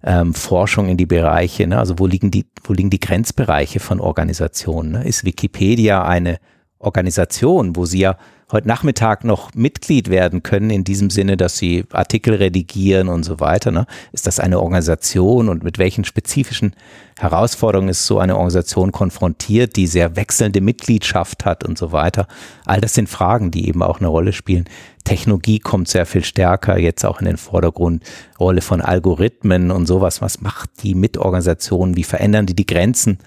ähm, 0.03 0.35
Forschung 0.35 0.89
in 0.89 0.97
die 0.97 1.07
Bereiche. 1.07 1.67
Ne? 1.67 1.79
Also 1.79 1.99
wo 1.99 2.07
liegen 2.07 2.31
die, 2.31 2.47
wo 2.65 2.73
liegen 2.73 2.91
die 2.91 3.01
Grenzbereiche 3.01 3.81
von 3.81 4.01
Organisationen? 4.01 4.93
Ne? 4.93 5.05
Ist 5.05 5.25
Wikipedia 5.25 6.05
eine 6.05 6.39
Organisation, 6.85 7.77
wo 7.77 7.85
Sie 7.85 8.01
ja 8.01 8.17
heute 8.53 8.69
Nachmittag 8.69 9.25
noch 9.25 9.53
Mitglied 9.55 10.11
werden 10.11 10.43
können, 10.43 10.71
in 10.71 10.85
diesem 10.85 11.11
Sinne, 11.11 11.37
dass 11.37 11.57
sie 11.57 11.85
Artikel 11.93 12.35
redigieren 12.35 13.09
und 13.09 13.25
so 13.25 13.41
weiter. 13.41 13.71
Ne? 13.71 13.87
Ist 14.13 14.27
das 14.27 14.39
eine 14.39 14.61
Organisation 14.61 15.49
und 15.49 15.65
mit 15.65 15.79
welchen 15.79 16.05
spezifischen 16.05 16.77
Herausforderungen 17.19 17.89
ist 17.89 18.07
so 18.07 18.19
eine 18.19 18.37
Organisation 18.37 18.93
konfrontiert, 18.93 19.77
die 19.77 19.87
sehr 19.87 20.17
wechselnde 20.17 20.61
Mitgliedschaft 20.61 21.45
hat 21.45 21.65
und 21.65 21.79
so 21.79 21.93
weiter? 21.93 22.27
All 22.65 22.81
das 22.81 22.95
sind 22.95 23.09
Fragen, 23.09 23.51
die 23.51 23.69
eben 23.69 23.83
auch 23.83 23.99
eine 23.99 24.09
Rolle 24.09 24.33
spielen. 24.33 24.67
Technologie 25.05 25.59
kommt 25.59 25.89
sehr 25.89 26.07
viel 26.07 26.25
stärker 26.25 26.79
jetzt 26.79 27.05
auch 27.05 27.21
in 27.21 27.27
den 27.27 27.37
Vordergrund. 27.37 28.05
Rolle 28.39 28.61
von 28.61 28.81
Algorithmen 28.81 29.71
und 29.71 29.87
sowas. 29.87 30.23
Was 30.23 30.41
macht 30.41 30.71
die 30.83 30.95
Mitorganisationen? 30.95 31.97
Wie 31.97 32.05
verändern 32.05 32.47
die 32.47 32.57
die 32.57 32.67
Grenzen? 32.67 33.19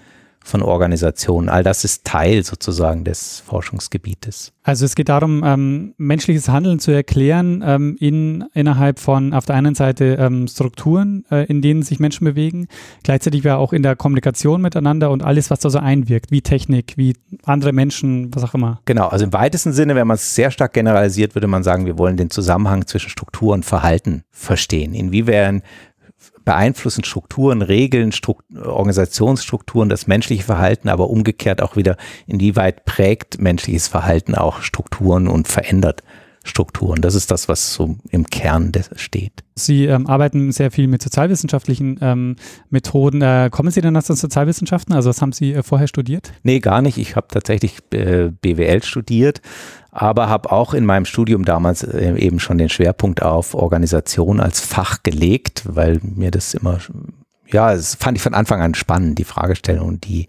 Von 0.44 0.62
Organisationen. 0.62 1.48
All 1.48 1.62
das 1.62 1.84
ist 1.84 2.04
Teil 2.04 2.44
sozusagen 2.44 3.04
des 3.04 3.40
Forschungsgebietes. 3.40 4.52
Also 4.62 4.84
es 4.84 4.94
geht 4.94 5.08
darum, 5.08 5.42
ähm, 5.44 5.94
menschliches 5.96 6.48
Handeln 6.48 6.78
zu 6.78 6.90
erklären 6.90 7.62
ähm, 7.64 7.96
in, 8.00 8.44
innerhalb 8.54 8.98
von 8.98 9.32
auf 9.32 9.46
der 9.46 9.56
einen 9.56 9.74
Seite 9.74 10.16
ähm, 10.18 10.46
Strukturen, 10.46 11.24
äh, 11.30 11.44
in 11.46 11.62
denen 11.62 11.82
sich 11.82 12.00
Menschen 12.00 12.24
bewegen, 12.24 12.68
gleichzeitig 13.02 13.44
ja 13.44 13.56
auch 13.56 13.72
in 13.72 13.82
der 13.82 13.96
Kommunikation 13.96 14.60
miteinander 14.60 15.10
und 15.10 15.22
alles, 15.22 15.50
was 15.50 15.60
da 15.60 15.70
so 15.70 15.78
einwirkt, 15.78 16.30
wie 16.30 16.42
Technik, 16.42 16.94
wie 16.96 17.16
andere 17.44 17.72
Menschen, 17.72 18.34
was 18.34 18.44
auch 18.44 18.54
immer. 18.54 18.80
Genau, 18.84 19.08
also 19.08 19.24
im 19.24 19.32
weitesten 19.32 19.72
Sinne, 19.72 19.94
wenn 19.94 20.06
man 20.06 20.16
es 20.16 20.34
sehr 20.34 20.50
stark 20.50 20.72
generalisiert, 20.72 21.34
würde 21.34 21.46
man 21.46 21.62
sagen, 21.62 21.86
wir 21.86 21.98
wollen 21.98 22.16
den 22.16 22.30
Zusammenhang 22.30 22.86
zwischen 22.86 23.10
Struktur 23.10 23.54
und 23.54 23.64
Verhalten 23.64 24.22
verstehen. 24.30 24.94
Inwiefern 24.94 25.62
beeinflussen 26.48 27.04
Strukturen, 27.04 27.60
Regeln, 27.60 28.10
Struktur, 28.10 28.74
Organisationsstrukturen 28.74 29.90
das 29.90 30.06
menschliche 30.06 30.44
Verhalten, 30.44 30.88
aber 30.88 31.10
umgekehrt 31.10 31.60
auch 31.60 31.76
wieder, 31.76 31.98
inwieweit 32.26 32.86
prägt 32.86 33.38
menschliches 33.38 33.86
Verhalten 33.86 34.34
auch 34.34 34.62
Strukturen 34.62 35.28
und 35.28 35.46
verändert 35.46 36.02
Strukturen. 36.48 37.00
Das 37.00 37.14
ist 37.14 37.30
das, 37.30 37.48
was 37.48 37.74
so 37.74 37.96
im 38.10 38.26
Kern 38.26 38.72
steht. 38.96 39.44
Sie 39.54 39.86
ähm, 39.86 40.06
arbeiten 40.06 40.52
sehr 40.52 40.70
viel 40.70 40.88
mit 40.88 41.02
sozialwissenschaftlichen 41.02 41.98
ähm, 42.00 42.36
Methoden. 42.70 43.22
Äh, 43.22 43.48
kommen 43.50 43.70
Sie 43.70 43.80
denn 43.80 43.96
aus 43.96 44.06
den 44.06 44.16
Sozialwissenschaften? 44.16 44.94
Also 44.94 45.10
was 45.10 45.20
haben 45.20 45.32
Sie 45.32 45.52
äh, 45.52 45.62
vorher 45.62 45.88
studiert? 45.88 46.32
Nee, 46.42 46.60
gar 46.60 46.82
nicht. 46.82 46.98
Ich 46.98 47.16
habe 47.16 47.28
tatsächlich 47.30 47.78
äh, 47.92 48.30
BWL 48.40 48.82
studiert, 48.82 49.40
aber 49.90 50.28
habe 50.28 50.52
auch 50.52 50.74
in 50.74 50.86
meinem 50.86 51.04
Studium 51.04 51.44
damals 51.44 51.82
äh, 51.82 52.16
eben 52.16 52.40
schon 52.40 52.58
den 52.58 52.68
Schwerpunkt 52.68 53.22
auf 53.22 53.54
Organisation 53.54 54.40
als 54.40 54.60
Fach 54.60 55.02
gelegt, 55.02 55.62
weil 55.66 56.00
mir 56.02 56.30
das 56.30 56.54
immer, 56.54 56.78
ja, 57.46 57.74
das 57.74 57.94
fand 57.94 58.16
ich 58.16 58.22
von 58.22 58.34
Anfang 58.34 58.62
an 58.62 58.74
spannend, 58.74 59.18
die 59.18 59.24
Fragestellung, 59.24 60.00
die 60.00 60.28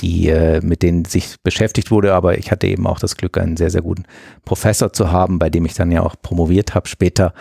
die 0.00 0.28
äh, 0.28 0.60
mit 0.62 0.82
denen 0.82 1.04
sich 1.04 1.36
beschäftigt 1.42 1.90
wurde, 1.90 2.14
aber 2.14 2.38
ich 2.38 2.50
hatte 2.50 2.66
eben 2.66 2.86
auch 2.86 2.98
das 2.98 3.16
Glück, 3.16 3.38
einen 3.38 3.56
sehr, 3.56 3.70
sehr 3.70 3.82
guten 3.82 4.04
Professor 4.44 4.92
zu 4.92 5.10
haben, 5.10 5.38
bei 5.38 5.50
dem 5.50 5.64
ich 5.64 5.74
dann 5.74 5.90
ja 5.90 6.02
auch 6.02 6.16
promoviert 6.20 6.74
habe 6.74 6.88
später. 6.88 7.34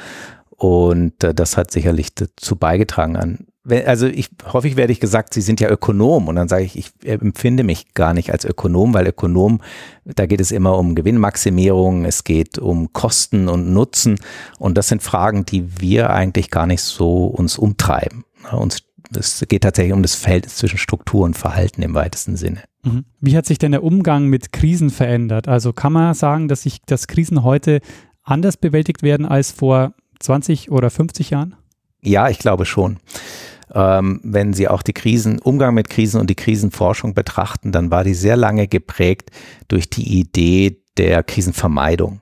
Und 0.49 1.23
äh, 1.23 1.33
das 1.33 1.57
hat 1.57 1.71
sicherlich 1.71 2.15
dazu 2.15 2.55
beigetragen 2.55 3.15
an. 3.15 3.47
Also 3.85 4.07
ich 4.07 4.29
häufig 4.53 4.77
werde 4.77 4.93
ich 4.93 5.01
gesagt, 5.01 5.33
Sie 5.33 5.41
sind 5.41 5.59
ja 5.59 5.69
Ökonom 5.69 6.29
und 6.29 6.35
dann 6.35 6.47
sage 6.47 6.63
ich, 6.63 6.77
ich 6.77 6.91
empfinde 7.03 7.63
mich 7.63 7.93
gar 7.93 8.13
nicht 8.13 8.31
als 8.31 8.45
Ökonom, 8.45 8.93
weil 8.93 9.07
Ökonom, 9.07 9.59
da 10.05 10.25
geht 10.25 10.39
es 10.39 10.51
immer 10.53 10.77
um 10.77 10.95
Gewinnmaximierung, 10.95 12.05
es 12.05 12.23
geht 12.23 12.59
um 12.59 12.93
Kosten 12.93 13.49
und 13.49 13.73
Nutzen 13.73 14.19
und 14.57 14.77
das 14.77 14.87
sind 14.87 15.03
Fragen, 15.03 15.45
die 15.45 15.81
wir 15.81 16.11
eigentlich 16.11 16.49
gar 16.49 16.65
nicht 16.65 16.81
so 16.81 17.25
uns 17.25 17.57
umtreiben. 17.57 18.23
Uns 18.53 18.86
es 19.15 19.43
geht 19.47 19.63
tatsächlich 19.63 19.93
um 19.93 20.01
das 20.01 20.15
Feld 20.15 20.49
zwischen 20.49 20.77
Struktur 20.77 21.25
und 21.25 21.37
Verhalten 21.37 21.81
im 21.81 21.93
weitesten 21.93 22.35
Sinne. 22.35 22.63
Mhm. 22.83 23.05
Wie 23.19 23.37
hat 23.37 23.45
sich 23.45 23.57
denn 23.57 23.71
der 23.71 23.83
Umgang 23.83 24.27
mit 24.27 24.51
Krisen 24.51 24.89
verändert? 24.89 25.47
Also 25.47 25.73
kann 25.73 25.93
man 25.93 26.13
sagen, 26.13 26.47
dass 26.47 26.63
sich 26.63 26.81
das 26.85 27.07
Krisen 27.07 27.43
heute 27.43 27.79
anders 28.23 28.57
bewältigt 28.57 29.03
werden 29.03 29.25
als 29.25 29.51
vor 29.51 29.93
20 30.19 30.71
oder 30.71 30.89
50 30.89 31.29
Jahren? 31.29 31.55
Ja, 32.01 32.29
ich 32.29 32.39
glaube 32.39 32.65
schon. 32.65 32.97
Ähm, 33.73 34.21
wenn 34.23 34.53
Sie 34.53 34.67
auch 34.67 34.81
die 34.81 34.93
Krisen, 34.93 35.39
Umgang 35.39 35.73
mit 35.73 35.89
Krisen 35.89 36.21
und 36.21 36.29
die 36.29 36.35
Krisenforschung 36.35 37.13
betrachten, 37.13 37.71
dann 37.71 37.91
war 37.91 38.03
die 38.03 38.13
sehr 38.13 38.37
lange 38.37 38.67
geprägt 38.67 39.31
durch 39.67 39.89
die 39.89 40.19
Idee 40.19 40.81
der 40.97 41.23
Krisenvermeidung. 41.23 42.21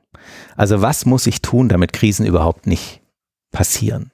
Also 0.55 0.81
was 0.81 1.05
muss 1.05 1.27
ich 1.27 1.41
tun, 1.41 1.69
damit 1.69 1.93
Krisen 1.93 2.25
überhaupt 2.25 2.67
nicht 2.67 3.01
passieren? 3.51 4.11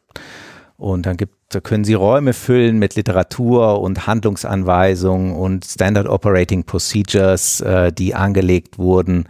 Und 0.82 1.06
dann 1.06 1.16
gibt, 1.16 1.36
da 1.50 1.60
können 1.60 1.84
Sie 1.84 1.94
Räume 1.94 2.34
füllen 2.34 2.80
mit 2.80 2.96
Literatur 2.96 3.82
und 3.82 4.08
Handlungsanweisungen 4.08 5.36
und 5.36 5.64
Standard 5.64 6.08
Operating 6.08 6.64
Procedures, 6.64 7.62
äh, 7.62 7.94
die 7.94 8.16
angelegt 8.16 8.80
wurden, 8.80 9.26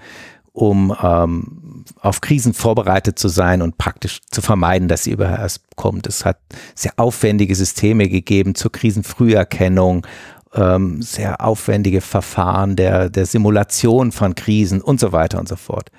um 0.53 0.95
ähm, 1.03 1.83
auf 1.99 2.21
Krisen 2.21 2.53
vorbereitet 2.53 3.19
zu 3.19 3.27
sein 3.27 3.61
und 3.61 3.77
praktisch 3.77 4.21
zu 4.31 4.41
vermeiden, 4.41 4.87
dass 4.87 5.03
sie 5.03 5.11
überhaupt 5.11 5.59
kommt. 5.75 6.07
Es 6.07 6.23
hat 6.23 6.39
sehr 6.73 6.93
aufwendige 6.95 7.53
Systeme 7.53 8.07
gegeben 8.07 8.55
zur 8.55 8.71
Krisenfrüherkennung, 8.71 10.07
ähm, 10.53 11.01
sehr 11.01 11.43
aufwendige 11.45 11.99
Verfahren 11.99 12.77
der, 12.77 13.09
der 13.09 13.25
Simulation 13.25 14.13
von 14.13 14.35
Krisen 14.35 14.79
und 14.79 15.01
so 15.01 15.11
weiter 15.11 15.37
und 15.37 15.49
so 15.49 15.57
fort. 15.57 15.91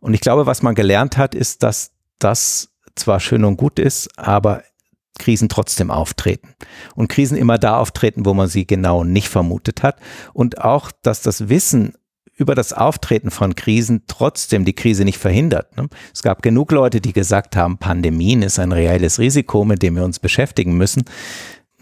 Und 0.00 0.14
ich 0.14 0.22
glaube, 0.22 0.46
was 0.46 0.62
man 0.62 0.74
gelernt 0.74 1.18
hat, 1.18 1.34
ist, 1.34 1.62
dass 1.62 1.90
das 2.18 2.71
zwar 2.94 3.20
schön 3.20 3.44
und 3.44 3.56
gut 3.56 3.78
ist, 3.78 4.08
aber 4.18 4.62
Krisen 5.18 5.48
trotzdem 5.48 5.90
auftreten. 5.90 6.54
Und 6.94 7.08
Krisen 7.08 7.36
immer 7.36 7.58
da 7.58 7.78
auftreten, 7.78 8.24
wo 8.24 8.34
man 8.34 8.48
sie 8.48 8.66
genau 8.66 9.04
nicht 9.04 9.28
vermutet 9.28 9.82
hat. 9.82 10.00
Und 10.32 10.60
auch, 10.60 10.90
dass 11.02 11.22
das 11.22 11.48
Wissen 11.48 11.94
über 12.34 12.54
das 12.54 12.72
Auftreten 12.72 13.30
von 13.30 13.54
Krisen 13.54 14.04
trotzdem 14.06 14.64
die 14.64 14.72
Krise 14.72 15.04
nicht 15.04 15.18
verhindert. 15.18 15.76
Ne? 15.76 15.88
Es 16.12 16.22
gab 16.22 16.42
genug 16.42 16.72
Leute, 16.72 17.00
die 17.00 17.12
gesagt 17.12 17.56
haben, 17.56 17.78
Pandemien 17.78 18.42
ist 18.42 18.58
ein 18.58 18.72
reelles 18.72 19.18
Risiko, 19.18 19.64
mit 19.64 19.82
dem 19.82 19.96
wir 19.96 20.04
uns 20.04 20.18
beschäftigen 20.18 20.76
müssen. 20.76 21.04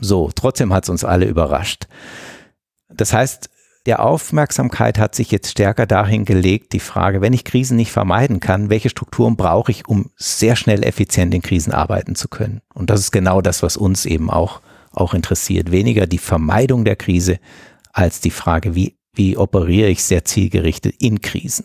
So, 0.00 0.30
trotzdem 0.34 0.72
hat 0.72 0.84
es 0.84 0.90
uns 0.90 1.04
alle 1.04 1.26
überrascht. 1.26 1.86
Das 2.88 3.12
heißt, 3.12 3.48
der 3.90 4.04
Aufmerksamkeit 4.04 5.00
hat 5.00 5.16
sich 5.16 5.32
jetzt 5.32 5.50
stärker 5.50 5.84
dahin 5.84 6.24
gelegt, 6.24 6.74
die 6.74 6.78
Frage, 6.78 7.20
wenn 7.20 7.32
ich 7.32 7.42
Krisen 7.42 7.76
nicht 7.76 7.90
vermeiden 7.90 8.38
kann, 8.38 8.70
welche 8.70 8.88
Strukturen 8.88 9.34
brauche 9.34 9.72
ich, 9.72 9.88
um 9.88 10.10
sehr 10.14 10.54
schnell 10.54 10.84
effizient 10.84 11.34
in 11.34 11.42
Krisen 11.42 11.72
arbeiten 11.72 12.14
zu 12.14 12.28
können? 12.28 12.60
Und 12.72 12.88
das 12.88 13.00
ist 13.00 13.10
genau 13.10 13.40
das, 13.40 13.64
was 13.64 13.76
uns 13.76 14.06
eben 14.06 14.30
auch, 14.30 14.60
auch 14.92 15.12
interessiert. 15.12 15.72
Weniger 15.72 16.06
die 16.06 16.18
Vermeidung 16.18 16.84
der 16.84 16.94
Krise 16.94 17.40
als 17.92 18.20
die 18.20 18.30
Frage, 18.30 18.76
wie, 18.76 18.96
wie 19.12 19.36
operiere 19.36 19.88
ich 19.88 20.04
sehr 20.04 20.24
zielgerichtet 20.24 20.94
in 21.00 21.20
Krisen? 21.20 21.64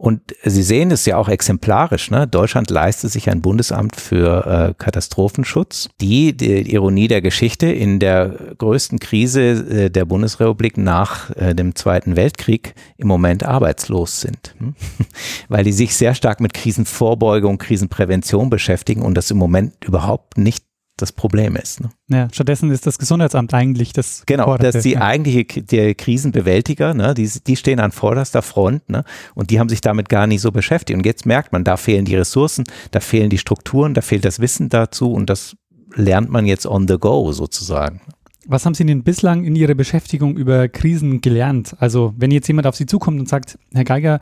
Und 0.00 0.34
Sie 0.42 0.62
sehen 0.62 0.90
es 0.92 1.04
ja 1.04 1.18
auch 1.18 1.28
exemplarisch. 1.28 2.10
Ne? 2.10 2.26
Deutschland 2.26 2.70
leistet 2.70 3.12
sich 3.12 3.28
ein 3.28 3.42
Bundesamt 3.42 3.96
für 3.96 4.46
äh, 4.46 4.74
Katastrophenschutz, 4.78 5.90
die, 6.00 6.34
die 6.34 6.72
Ironie 6.72 7.06
der 7.06 7.20
Geschichte, 7.20 7.66
in 7.66 7.98
der 7.98 8.54
größten 8.56 8.98
Krise 8.98 9.42
äh, 9.42 9.90
der 9.90 10.06
Bundesrepublik 10.06 10.78
nach 10.78 11.28
äh, 11.36 11.54
dem 11.54 11.74
Zweiten 11.74 12.16
Weltkrieg 12.16 12.74
im 12.96 13.08
Moment 13.08 13.44
arbeitslos 13.44 14.22
sind. 14.22 14.54
Hm? 14.56 14.74
Weil 15.48 15.64
die 15.64 15.72
sich 15.72 15.94
sehr 15.94 16.14
stark 16.14 16.40
mit 16.40 16.54
Krisenvorbeugung, 16.54 17.58
Krisenprävention 17.58 18.48
beschäftigen 18.48 19.02
und 19.02 19.12
das 19.12 19.30
im 19.30 19.36
Moment 19.36 19.84
überhaupt 19.84 20.38
nicht 20.38 20.64
das 21.00 21.12
Problem 21.12 21.56
ist. 21.56 21.80
Ne? 21.80 21.90
Ja, 22.08 22.28
stattdessen 22.32 22.70
ist 22.70 22.86
das 22.86 22.98
Gesundheitsamt 22.98 23.52
eigentlich 23.54 23.92
das. 23.92 24.24
Genau, 24.26 24.44
Geforderte. 24.44 24.72
dass 24.78 24.82
die 24.82 24.92
ja. 24.92 25.02
eigentliche 25.02 25.44
die 25.44 25.94
Krisenbewältiger, 25.94 26.94
ne, 26.94 27.14
die, 27.14 27.28
die 27.46 27.56
stehen 27.56 27.80
an 27.80 27.92
vorderster 27.92 28.42
Front 28.42 28.88
ne, 28.88 29.04
und 29.34 29.50
die 29.50 29.60
haben 29.60 29.68
sich 29.68 29.80
damit 29.80 30.08
gar 30.08 30.26
nicht 30.26 30.40
so 30.40 30.52
beschäftigt. 30.52 30.96
Und 30.96 31.06
jetzt 31.06 31.26
merkt 31.26 31.52
man, 31.52 31.64
da 31.64 31.76
fehlen 31.76 32.04
die 32.04 32.16
Ressourcen, 32.16 32.64
da 32.90 33.00
fehlen 33.00 33.30
die 33.30 33.38
Strukturen, 33.38 33.94
da 33.94 34.00
fehlt 34.00 34.24
das 34.24 34.40
Wissen 34.40 34.68
dazu 34.68 35.12
und 35.12 35.30
das 35.30 35.56
lernt 35.94 36.30
man 36.30 36.46
jetzt 36.46 36.66
on 36.66 36.86
the 36.86 36.98
go 36.98 37.32
sozusagen. 37.32 38.00
Was 38.46 38.64
haben 38.64 38.74
Sie 38.74 38.86
denn 38.86 39.04
bislang 39.04 39.44
in 39.44 39.54
Ihrer 39.54 39.74
Beschäftigung 39.74 40.36
über 40.36 40.68
Krisen 40.68 41.20
gelernt? 41.20 41.76
Also 41.78 42.14
wenn 42.16 42.30
jetzt 42.30 42.48
jemand 42.48 42.66
auf 42.66 42.74
Sie 42.74 42.86
zukommt 42.86 43.20
und 43.20 43.28
sagt, 43.28 43.58
Herr 43.72 43.84
Geiger, 43.84 44.18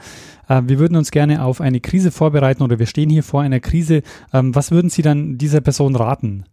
äh, 0.49 0.61
wir 0.67 0.79
würden 0.79 0.97
uns 0.97 1.13
gerne 1.13 1.45
auf 1.45 1.61
eine 1.61 1.81
Krise 1.81 2.11
vorbereiten 2.11 2.63
oder 2.63 2.79
wir 2.79 2.87
stehen 2.87 3.11
hier 3.11 3.23
vor 3.23 3.43
einer 3.43 3.61
Krise, 3.61 4.03
ähm, 4.33 4.55
was 4.55 4.71
würden 4.71 4.91
Sie 4.91 5.03
dann 5.03 5.39
dieser 5.39 5.61
Person 5.61 5.95
raten? 5.95 6.45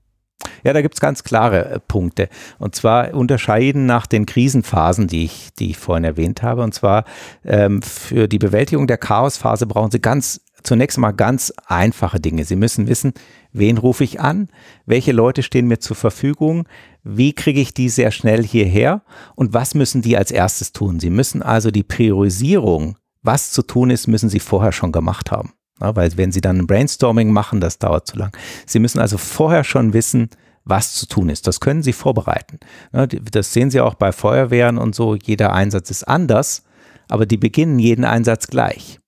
Ja, 0.65 0.73
da 0.73 0.81
gibt 0.81 0.95
es 0.95 0.99
ganz 0.99 1.23
klare 1.23 1.65
äh, 1.69 1.79
Punkte. 1.79 2.27
Und 2.57 2.75
zwar 2.75 3.13
unterscheiden 3.13 3.85
nach 3.85 4.07
den 4.07 4.25
Krisenphasen, 4.25 5.07
die 5.07 5.23
ich, 5.25 5.49
die 5.59 5.69
ich 5.69 5.77
vorhin 5.77 6.03
erwähnt 6.03 6.41
habe. 6.41 6.63
Und 6.63 6.73
zwar 6.73 7.05
ähm, 7.45 7.83
für 7.83 8.27
die 8.27 8.39
Bewältigung 8.39 8.87
der 8.87 8.97
Chaosphase 8.97 9.67
brauchen 9.67 9.91
Sie 9.91 10.01
ganz 10.01 10.41
zunächst 10.63 10.97
mal 10.97 11.11
ganz 11.11 11.53
einfache 11.67 12.19
Dinge. 12.19 12.43
Sie 12.43 12.55
müssen 12.55 12.87
wissen, 12.87 13.13
wen 13.53 13.77
rufe 13.77 14.03
ich 14.03 14.19
an, 14.19 14.49
welche 14.87 15.11
Leute 15.11 15.43
stehen 15.43 15.67
mir 15.67 15.79
zur 15.79 15.95
Verfügung, 15.95 16.67
wie 17.03 17.33
kriege 17.33 17.61
ich 17.61 17.75
die 17.75 17.89
sehr 17.89 18.09
schnell 18.09 18.43
hierher 18.43 19.03
und 19.35 19.53
was 19.53 19.75
müssen 19.75 20.01
die 20.01 20.17
als 20.17 20.31
erstes 20.31 20.71
tun. 20.71 20.99
Sie 20.99 21.11
müssen 21.11 21.43
also 21.43 21.69
die 21.69 21.83
Priorisierung, 21.83 22.97
was 23.21 23.51
zu 23.51 23.61
tun 23.61 23.91
ist, 23.91 24.07
müssen 24.07 24.29
Sie 24.29 24.39
vorher 24.39 24.71
schon 24.71 24.91
gemacht 24.91 25.29
haben. 25.29 25.53
Ja, 25.79 25.95
weil 25.95 26.17
wenn 26.17 26.31
Sie 26.31 26.41
dann 26.41 26.57
ein 26.57 26.67
Brainstorming 26.67 27.31
machen, 27.31 27.61
das 27.61 27.77
dauert 27.77 28.07
zu 28.07 28.17
lang. 28.17 28.35
Sie 28.65 28.79
müssen 28.79 28.99
also 28.99 29.19
vorher 29.19 29.63
schon 29.63 29.93
wissen, 29.93 30.29
was 30.65 30.93
zu 30.93 31.07
tun 31.07 31.29
ist. 31.29 31.47
Das 31.47 31.59
können 31.59 31.83
Sie 31.83 31.93
vorbereiten. 31.93 32.59
Ja, 32.91 33.07
das 33.07 33.53
sehen 33.53 33.71
Sie 33.71 33.79
auch 33.79 33.93
bei 33.93 34.11
Feuerwehren 34.11 34.77
und 34.77 34.95
so. 34.95 35.15
Jeder 35.15 35.53
Einsatz 35.53 35.91
ist 35.91 36.03
anders, 36.03 36.63
aber 37.07 37.25
die 37.25 37.37
beginnen 37.37 37.79
jeden 37.79 38.03
Einsatz 38.03 38.47
gleich. 38.47 38.99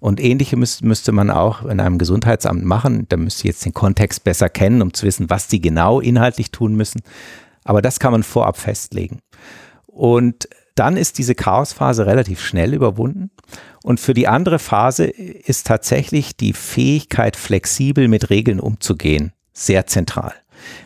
Und 0.00 0.20
ähnliche 0.20 0.56
müsste, 0.56 1.12
man 1.12 1.30
auch 1.30 1.64
in 1.64 1.80
einem 1.80 1.98
Gesundheitsamt 1.98 2.64
machen. 2.64 3.06
Da 3.08 3.16
müsste 3.16 3.46
jetzt 3.46 3.64
den 3.64 3.74
Kontext 3.74 4.24
besser 4.24 4.48
kennen, 4.48 4.82
um 4.82 4.94
zu 4.94 5.06
wissen, 5.06 5.30
was 5.30 5.48
die 5.48 5.60
genau 5.60 6.00
inhaltlich 6.00 6.50
tun 6.50 6.74
müssen. 6.74 7.02
Aber 7.64 7.82
das 7.82 8.00
kann 8.00 8.12
man 8.12 8.22
vorab 8.22 8.56
festlegen. 8.56 9.20
Und 9.86 10.48
dann 10.74 10.96
ist 10.96 11.18
diese 11.18 11.34
Chaosphase 11.34 12.06
relativ 12.06 12.40
schnell 12.40 12.74
überwunden. 12.74 13.30
Und 13.82 14.00
für 14.00 14.14
die 14.14 14.28
andere 14.28 14.58
Phase 14.58 15.04
ist 15.04 15.66
tatsächlich 15.66 16.36
die 16.36 16.52
Fähigkeit, 16.52 17.36
flexibel 17.36 18.08
mit 18.08 18.30
Regeln 18.30 18.60
umzugehen, 18.60 19.32
sehr 19.52 19.86
zentral. 19.86 20.34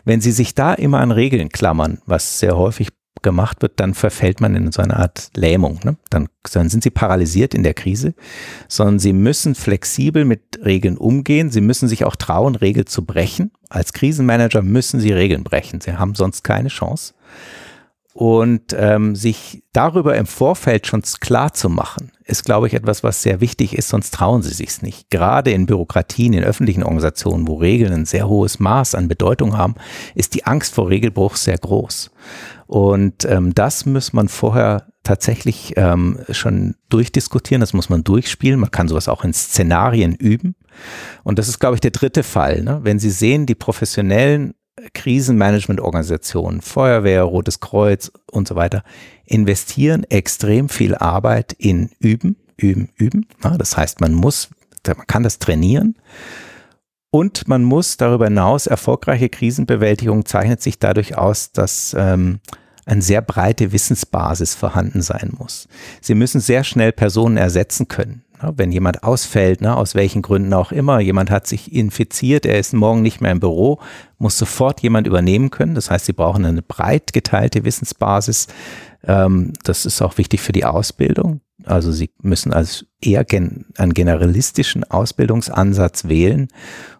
Wenn 0.05 0.21
Sie 0.21 0.31
sich 0.31 0.55
da 0.55 0.73
immer 0.73 0.99
an 0.99 1.11
Regeln 1.11 1.49
klammern, 1.49 1.99
was 2.05 2.39
sehr 2.39 2.57
häufig 2.57 2.89
gemacht 3.21 3.61
wird, 3.61 3.79
dann 3.79 3.93
verfällt 3.93 4.41
man 4.41 4.55
in 4.55 4.71
so 4.71 4.81
eine 4.81 4.97
Art 4.97 5.31
Lähmung. 5.35 5.79
Ne? 5.83 5.97
Dann, 6.09 6.27
dann 6.51 6.69
sind 6.69 6.83
Sie 6.83 6.89
paralysiert 6.89 7.53
in 7.53 7.63
der 7.63 7.73
Krise, 7.73 8.13
sondern 8.67 8.99
Sie 8.99 9.13
müssen 9.13 9.55
flexibel 9.55 10.25
mit 10.25 10.59
Regeln 10.63 10.97
umgehen. 10.97 11.49
Sie 11.49 11.61
müssen 11.61 11.87
sich 11.87 12.05
auch 12.05 12.15
trauen, 12.15 12.55
Regeln 12.55 12.87
zu 12.87 13.05
brechen. 13.05 13.51
Als 13.69 13.93
Krisenmanager 13.93 14.61
müssen 14.61 14.99
Sie 14.99 15.11
Regeln 15.11 15.43
brechen. 15.43 15.81
Sie 15.81 15.93
haben 15.93 16.15
sonst 16.15 16.43
keine 16.43 16.69
Chance 16.69 17.13
und 18.13 18.75
ähm, 18.75 19.15
sich 19.15 19.63
darüber 19.73 20.15
im 20.15 20.25
Vorfeld 20.25 20.87
schon 20.87 21.03
klar 21.19 21.53
zu 21.53 21.69
machen, 21.69 22.11
ist, 22.27 22.43
glaube 22.45 22.67
ich, 22.67 22.73
etwas, 22.73 23.03
was 23.03 23.21
sehr 23.21 23.41
wichtig 23.41 23.77
ist, 23.77 23.89
sonst 23.89 24.13
trauen 24.13 24.41
sie 24.41 24.53
sich 24.53 24.81
nicht. 24.81 25.09
Gerade 25.09 25.51
in 25.51 25.65
Bürokratien, 25.65 26.33
in 26.33 26.43
öffentlichen 26.43 26.83
Organisationen, 26.83 27.47
wo 27.47 27.55
Regeln 27.55 27.93
ein 27.93 28.05
sehr 28.05 28.27
hohes 28.27 28.59
Maß 28.59 28.95
an 28.95 29.07
Bedeutung 29.07 29.57
haben, 29.57 29.75
ist 30.13 30.35
die 30.35 30.45
Angst 30.45 30.75
vor 30.75 30.89
Regelbruch 30.89 31.35
sehr 31.35 31.57
groß. 31.57 32.11
Und 32.67 33.23
ähm, 33.25 33.55
das 33.55 33.85
muss 33.85 34.11
man 34.11 34.27
vorher 34.27 34.87
tatsächlich 35.03 35.73
ähm, 35.77 36.19
schon 36.31 36.75
durchdiskutieren, 36.89 37.61
das 37.61 37.73
muss 37.73 37.89
man 37.89 38.03
durchspielen. 38.03 38.59
Man 38.59 38.71
kann 38.71 38.89
sowas 38.89 39.07
auch 39.07 39.23
in 39.23 39.33
Szenarien 39.33 40.13
üben. 40.13 40.55
Und 41.23 41.39
das 41.39 41.47
ist, 41.47 41.59
glaube 41.59 41.75
ich, 41.75 41.81
der 41.81 41.91
dritte 41.91 42.23
Fall. 42.23 42.61
Ne? 42.61 42.81
Wenn 42.83 42.99
Sie 42.99 43.09
sehen, 43.09 43.45
die 43.45 43.55
professionellen 43.55 44.53
Krisenmanagementorganisationen, 44.93 46.61
Feuerwehr, 46.61 47.23
Rotes 47.23 47.59
Kreuz 47.59 48.11
und 48.31 48.47
so 48.47 48.55
weiter, 48.55 48.83
investieren 49.25 50.03
extrem 50.09 50.69
viel 50.69 50.95
Arbeit 50.95 51.53
in 51.53 51.89
Üben, 51.99 52.37
Üben, 52.57 52.89
Üben. 52.95 53.25
das 53.57 53.77
heißt, 53.77 54.01
man 54.01 54.13
muss, 54.13 54.49
man 54.85 55.07
kann 55.07 55.23
das 55.23 55.39
trainieren. 55.39 55.95
Und 57.09 57.47
man 57.47 57.63
muss 57.63 57.97
darüber 57.97 58.25
hinaus, 58.25 58.67
erfolgreiche 58.67 59.29
Krisenbewältigung 59.29 60.25
zeichnet 60.25 60.61
sich 60.61 60.77
dadurch 60.77 61.17
aus, 61.17 61.51
dass 61.51 61.95
ähm, 61.97 62.39
eine 62.85 63.01
sehr 63.01 63.21
breite 63.21 63.71
Wissensbasis 63.71 64.55
vorhanden 64.55 65.01
sein 65.01 65.33
muss. 65.37 65.67
Sie 66.01 66.15
müssen 66.15 66.41
sehr 66.41 66.63
schnell 66.63 66.91
Personen 66.91 67.37
ersetzen 67.37 67.87
können. 67.87 68.23
Wenn 68.39 68.71
jemand 68.71 69.03
ausfällt, 69.03 69.61
ne, 69.61 69.75
aus 69.75 69.95
welchen 69.95 70.21
Gründen 70.21 70.53
auch 70.53 70.71
immer, 70.71 70.99
jemand 70.99 71.31
hat 71.31 71.47
sich 71.47 71.73
infiziert, 71.73 72.45
er 72.45 72.59
ist 72.59 72.73
morgen 72.73 73.01
nicht 73.01 73.19
mehr 73.19 73.31
im 73.31 73.39
Büro, 73.39 73.79
muss 74.19 74.37
sofort 74.37 74.81
jemand 74.81 75.07
übernehmen 75.07 75.49
können. 75.49 75.73
Das 75.73 75.89
heißt, 75.89 76.05
sie 76.05 76.13
brauchen 76.13 76.45
eine 76.45 76.61
breit 76.61 77.13
geteilte 77.13 77.65
Wissensbasis. 77.65 78.47
Ähm, 79.03 79.53
das 79.63 79.85
ist 79.85 80.01
auch 80.01 80.17
wichtig 80.17 80.41
für 80.41 80.51
die 80.51 80.65
Ausbildung. 80.65 81.41
Also 81.65 81.91
sie 81.91 82.11
müssen 82.21 82.53
als 82.53 82.85
eher 83.01 83.25
gen 83.25 83.65
einen 83.77 83.93
generalistischen 83.93 84.83
Ausbildungsansatz 84.83 86.07
wählen 86.07 86.47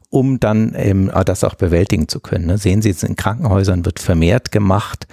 um 0.10 0.40
dann 0.40 0.74
eben 0.76 1.10
das 1.26 1.44
auch 1.44 1.56
bewältigen 1.56 2.08
zu 2.08 2.20
können. 2.20 2.46
Ne? 2.46 2.58
Sehen 2.58 2.82
Sie 2.82 2.90
jetzt 2.90 3.04
in 3.04 3.16
Krankenhäusern 3.16 3.86
wird 3.86 4.00
vermehrt 4.00 4.52
gemacht, 4.52 5.08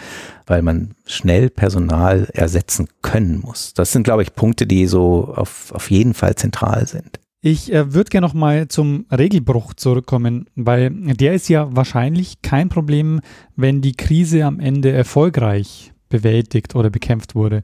weil 0.47 0.63
man 0.63 0.95
schnell 1.07 1.51
Personal 1.51 2.29
ersetzen 2.33 2.89
können 3.03 3.41
muss. 3.41 3.75
Das 3.75 3.93
sind, 3.93 4.05
glaube 4.05 4.23
ich, 4.23 4.35
Punkte, 4.35 4.67
die 4.67 4.87
so 4.87 5.33
auf, 5.35 5.73
auf 5.73 5.91
jeden 5.91 6.15
Fall 6.15 6.37
zentral 6.37 6.87
sind. 6.87 7.19
Ich 7.41 7.73
äh, 7.73 7.93
würde 7.93 8.09
gerne 8.09 8.27
noch 8.27 8.33
mal 8.33 8.69
zum 8.69 9.05
Regelbruch 9.11 9.75
zurückkommen, 9.75 10.47
weil 10.55 10.91
der 10.91 11.35
ist 11.35 11.49
ja 11.49 11.69
wahrscheinlich 11.77 12.41
kein 12.41 12.71
Problem, 12.71 13.21
wenn 13.55 13.83
die 13.83 13.93
Krise 13.93 14.47
am 14.47 14.61
Ende 14.61 14.93
erfolgreich 14.93 15.93
bewältigt 16.09 16.75
oder 16.75 16.89
bekämpft 16.89 17.35
wurde. 17.35 17.63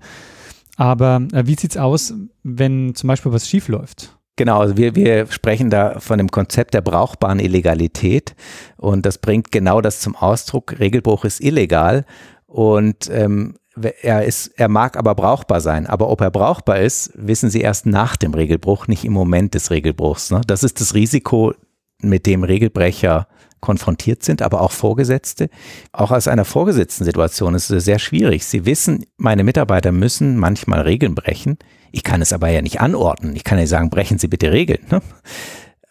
Aber 0.76 1.26
äh, 1.32 1.46
wie 1.46 1.54
sieht 1.54 1.70
es 1.70 1.76
aus, 1.76 2.12
wenn 2.42 2.94
zum 2.94 3.08
Beispiel 3.08 3.32
was 3.32 3.48
schief 3.48 3.68
läuft? 3.68 4.18
Genau, 4.36 4.60
also 4.60 4.76
wir, 4.76 4.94
wir 4.94 5.26
sprechen 5.26 5.70
da 5.70 6.00
von 6.00 6.18
dem 6.18 6.30
Konzept 6.30 6.72
der 6.74 6.80
brauchbaren 6.80 7.40
Illegalität 7.40 8.34
und 8.76 9.04
das 9.04 9.18
bringt 9.18 9.52
genau 9.52 9.80
das 9.80 10.00
zum 10.00 10.16
Ausdruck. 10.16 10.78
Regelbruch 10.78 11.24
ist 11.24 11.40
illegal 11.40 12.06
und 12.46 13.10
ähm, 13.12 13.56
er 14.02 14.24
ist, 14.24 14.48
er 14.58 14.68
mag 14.68 14.96
aber 14.96 15.14
brauchbar 15.14 15.60
sein. 15.60 15.86
Aber 15.86 16.08
ob 16.08 16.20
er 16.20 16.30
brauchbar 16.30 16.80
ist, 16.80 17.12
wissen 17.14 17.50
Sie 17.50 17.60
erst 17.60 17.86
nach 17.86 18.16
dem 18.16 18.34
Regelbruch, 18.34 18.88
nicht 18.88 19.04
im 19.04 19.12
Moment 19.12 19.54
des 19.54 19.70
Regelbruchs. 19.70 20.30
Ne? 20.30 20.40
Das 20.46 20.64
ist 20.64 20.80
das 20.80 20.94
Risiko, 20.94 21.54
mit 22.02 22.26
dem 22.26 22.44
Regelbrecher 22.44 23.28
konfrontiert 23.60 24.22
sind, 24.22 24.42
aber 24.42 24.60
auch 24.60 24.72
Vorgesetzte. 24.72 25.50
Auch 25.92 26.10
aus 26.10 26.28
einer 26.28 26.44
vorgesetzten 26.44 27.04
Situation 27.04 27.54
ist 27.54 27.70
es 27.70 27.84
sehr 27.84 27.98
schwierig. 27.98 28.44
Sie 28.44 28.66
wissen, 28.66 29.04
meine 29.16 29.44
Mitarbeiter 29.44 29.92
müssen 29.92 30.36
manchmal 30.36 30.80
Regeln 30.82 31.14
brechen. 31.14 31.58
Ich 31.92 32.04
kann 32.04 32.22
es 32.22 32.32
aber 32.32 32.48
ja 32.48 32.62
nicht 32.62 32.80
anordnen. 32.80 33.36
Ich 33.36 33.44
kann 33.44 33.58
ja 33.58 33.66
sagen, 33.66 33.90
brechen 33.90 34.18
Sie 34.18 34.28
bitte 34.28 34.52
Regeln. 34.52 34.80
Ne? 34.90 35.02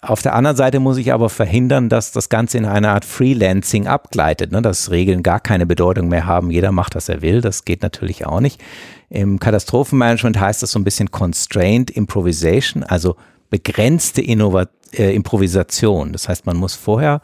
Auf 0.01 0.21
der 0.21 0.33
anderen 0.33 0.55
Seite 0.55 0.79
muss 0.79 0.97
ich 0.97 1.11
aber 1.11 1.29
verhindern, 1.29 1.89
dass 1.89 2.13
das 2.13 2.29
Ganze 2.29 2.57
in 2.57 2.65
eine 2.65 2.89
Art 2.91 3.03
Freelancing 3.03 3.87
abgleitet, 3.87 4.51
ne? 4.51 4.61
dass 4.61 4.91
Regeln 4.91 5.23
gar 5.23 5.41
keine 5.41 5.65
Bedeutung 5.65 6.07
mehr 6.07 6.25
haben. 6.25 6.51
Jeder 6.51 6.71
macht, 6.71 6.95
was 6.95 7.09
er 7.09 7.21
will. 7.21 7.41
Das 7.41 7.65
geht 7.65 7.83
natürlich 7.83 8.25
auch 8.25 8.39
nicht. 8.39 8.61
Im 9.09 9.39
Katastrophenmanagement 9.39 10.39
heißt 10.39 10.63
das 10.63 10.71
so 10.71 10.79
ein 10.79 10.85
bisschen 10.85 11.11
Constrained 11.11 11.91
Improvisation, 11.91 12.83
also 12.83 13.17
begrenzte 13.49 14.21
Innova 14.21 14.67
äh, 14.93 15.13
Improvisation. 15.13 16.13
Das 16.13 16.29
heißt, 16.29 16.45
man 16.45 16.57
muss 16.57 16.75
vorher 16.75 17.21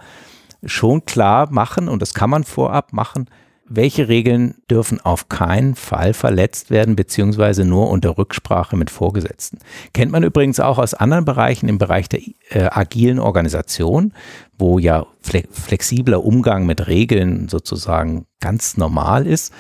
schon 0.66 1.06
klar 1.06 1.52
machen, 1.52 1.90
und 1.90 2.02
das 2.02 2.14
kann 2.14 2.30
man 2.30 2.44
vorab 2.44 2.94
machen, 2.94 3.30
welche 3.68 4.08
Regeln 4.08 4.56
dürfen 4.70 5.02
auf 5.02 5.28
keinen 5.28 5.76
Fall 5.76 6.14
verletzt 6.14 6.70
werden, 6.70 6.96
beziehungsweise 6.96 7.66
nur 7.66 7.90
unter 7.90 8.18
Rücksprache 8.18 8.78
mit 8.78 8.92
Vorgesetzten. 8.92 9.58
Kennt 9.94 10.12
man 10.12 10.24
übrigens 10.24 10.60
auch 10.60 10.78
aus 10.78 10.94
anderen 10.94 11.26
Bereichen, 11.26 11.68
im 11.68 11.80
Bereich 11.80 12.08
der 12.08 12.22
äh, 12.50 12.70
agilen 12.70 13.20
Organisation, 13.20 14.14
wo 14.58 14.78
ja 14.78 15.08
fle 15.22 15.44
flexibler 15.50 16.24
Umgang 16.24 16.66
mit 16.66 16.88
Regeln 16.88 17.50
sozusagen 17.50 18.28
ganz 18.40 18.78
normal 18.78 19.26
ist, 19.26 19.52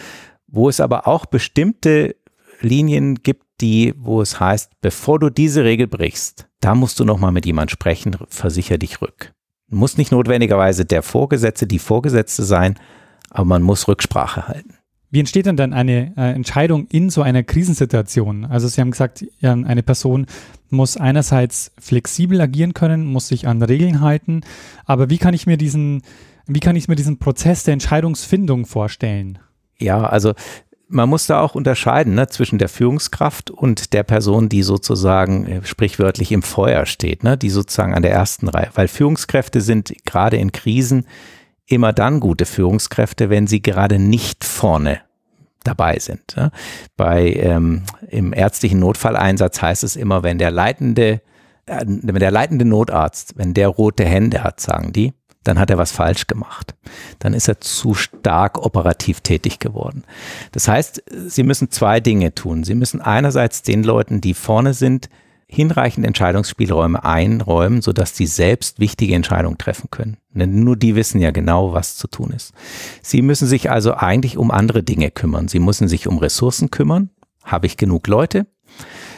wo 0.48 0.70
es 0.70 0.80
aber 0.80 1.08
auch 1.08 1.26
bestimmte 1.26 2.16
Linien 2.62 3.16
gibt, 3.16 3.44
die, 3.62 3.94
wo 3.98 4.22
es 4.22 4.40
heißt, 4.40 4.72
bevor 4.82 5.20
du 5.20 5.30
diese 5.30 5.64
Regel 5.64 5.88
brichst, 5.88 6.48
da 6.60 6.76
musst 6.76 7.00
du 7.00 7.06
nochmal 7.06 7.32
mit 7.32 7.46
jemand 7.46 7.72
sprechen, 7.72 8.18
versicher 8.30 8.78
dich 8.78 9.02
rück. 9.02 9.34
Muss 9.70 9.98
nicht 9.98 10.12
notwendigerweise 10.12 10.86
der 10.86 11.02
Vorgesetzte, 11.02 11.68
die 11.68 11.80
Vorgesetzte 11.80 12.44
sein, 12.44 12.76
aber 13.30 13.46
man 13.46 13.62
muss 13.62 13.88
Rücksprache 13.88 14.48
halten. 14.48 14.76
Wie 15.12 15.20
entsteht 15.20 15.46
denn 15.46 15.56
dann 15.56 15.74
eine 15.74 16.14
äh, 16.18 16.34
Entscheidung 16.34 16.88
in 16.88 17.10
so 17.10 17.22
einer 17.22 17.44
Krisensituation? 17.44 18.46
Also 18.46 18.68
Sie 18.68 18.82
haben 18.82 18.92
gesagt, 18.92 19.26
eine 19.42 19.84
Person 19.84 20.26
muss 20.70 20.98
einerseits 20.98 21.72
flexibel 21.80 22.42
agieren 22.42 22.74
können, 22.74 23.06
muss 23.06 23.30
sich 23.30 23.48
an 23.48 23.62
Regeln 23.62 24.02
halten, 24.02 24.42
aber 24.86 25.10
wie 25.10 25.18
kann 25.18 25.34
ich 25.34 25.48
mir 25.48 25.58
diesen, 25.58 26.02
wie 26.48 26.60
kann 26.60 26.76
ich 26.76 26.88
mir 26.88 26.96
diesen 26.96 27.18
Prozess 27.18 27.64
der 27.64 27.74
Entscheidungsfindung 27.74 28.66
vorstellen? 28.66 29.40
Ja, 29.78 30.04
also 30.04 30.34
man 30.88 31.10
muss 31.10 31.28
da 31.28 31.42
auch 31.42 31.56
unterscheiden 31.56 32.16
ne, 32.16 32.28
zwischen 32.28 32.60
der 32.60 32.70
Führungskraft 32.70 33.50
und 33.50 33.94
der 33.94 34.04
Person, 34.04 34.50
die 34.50 34.64
sozusagen 34.64 35.48
äh, 35.48 35.64
sprichwörtlich 35.64 36.32
im 36.32 36.44
Feuer 36.44 36.86
steht, 36.86 37.24
ne, 37.24 37.38
die 37.38 37.50
sozusagen 37.50 37.94
an 37.94 38.04
der 38.04 38.12
ersten 38.12 38.48
Reihe. 38.48 38.70
Weil 38.76 38.88
Führungskräfte 38.88 39.62
sind 39.62 39.94
gerade 40.06 40.38
in 40.38 40.52
Krisen 40.52 41.06
immer 41.68 41.94
dann 41.94 42.20
gute 42.20 42.46
Führungskräfte, 42.46 43.30
wenn 43.30 43.48
sie 43.48 43.62
gerade 43.62 44.00
nicht 44.00 44.44
vorne 44.44 45.02
dabei 45.64 45.98
sind. 46.00 46.36
Ne? 46.38 46.52
Bei 46.96 47.34
ähm, 47.34 47.84
im 48.08 48.34
ärztlichen 48.34 48.80
Notfalleinsatz 48.80 49.62
heißt 49.62 49.84
es 49.84 49.96
immer, 49.96 50.24
wenn 50.24 50.38
der 50.38 50.52
leitende, 50.52 51.22
äh, 51.66 51.84
wenn 51.86 52.20
der 52.20 52.32
leitende 52.32 52.66
Notarzt, 52.66 53.38
wenn 53.38 53.54
der 53.54 53.70
rote 53.70 54.06
Hände 54.06 54.44
hat, 54.44 54.60
sagen 54.60 54.94
die, 54.94 55.14
dann 55.46 55.60
hat 55.60 55.70
er 55.70 55.78
was 55.78 55.92
falsch 55.92 56.28
gemacht. 56.28 56.76
Dann 57.20 57.34
ist 57.34 57.48
er 57.48 57.62
zu 57.62 57.94
stark 57.94 58.64
operativ 58.64 59.22
tätig 59.22 59.60
geworden. 59.60 60.04
Das 60.52 60.68
heißt, 60.68 61.04
Sie 61.28 61.44
müssen 61.44 61.72
zwei 61.72 62.00
Dinge 62.00 62.36
tun. 62.36 62.64
Sie 62.64 62.76
müssen 62.76 63.02
einerseits 63.02 63.62
den 63.62 63.84
Leuten, 63.84 64.22
die 64.22 64.34
vorne 64.34 64.74
sind, 64.74 65.10
hinreichend 65.48 66.06
Entscheidungsspielräume 66.06 67.04
einräumen, 67.06 67.82
sodass 67.82 68.16
sie 68.16 68.26
selbst 68.26 68.80
wichtige 68.80 69.16
Entscheidungen 69.16 69.58
treffen 69.58 69.90
können. 69.92 70.18
Denn 70.34 70.64
nur 70.64 70.76
die 70.76 70.96
wissen 70.96 71.22
ja 71.22 71.32
genau, 71.32 71.74
was 71.74 71.96
zu 71.98 72.08
tun 72.08 72.32
ist. 72.32 72.54
Sie 73.02 73.22
müssen 73.22 73.48
sich 73.48 73.70
also 73.70 73.94
eigentlich 73.94 74.38
um 74.38 74.52
andere 74.52 74.84
Dinge 74.84 75.12
kümmern. 75.12 75.48
Sie 75.48 75.60
müssen 75.60 75.88
sich 75.88 76.08
um 76.08 76.18
Ressourcen 76.18 76.72
kümmern. 76.72 77.10
Habe 77.44 77.68
ich 77.68 77.78
genug 77.78 78.08
Leute? 78.08 78.48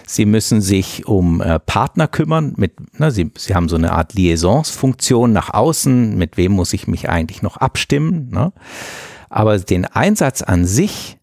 Sie 0.10 0.26
müssen 0.26 0.62
sich 0.62 1.06
um 1.06 1.42
äh, 1.42 1.60
Partner 1.60 2.08
kümmern. 2.08 2.54
Mit, 2.56 2.76
na, 2.94 3.12
Sie, 3.12 3.30
Sie 3.38 3.54
haben 3.54 3.68
so 3.68 3.76
eine 3.76 3.92
Art 3.92 4.14
Liaisonsfunktion 4.14 5.34
nach 5.34 5.54
außen. 5.54 6.18
Mit 6.18 6.38
wem 6.38 6.54
muss 6.54 6.72
ich 6.72 6.88
mich 6.88 7.10
eigentlich 7.10 7.42
noch 7.42 7.58
abstimmen? 7.58 8.30
Ne? 8.30 8.54
Aber 9.30 9.60
den 9.60 9.84
Einsatz 9.86 10.42
an 10.42 10.66
sich, 10.66 11.20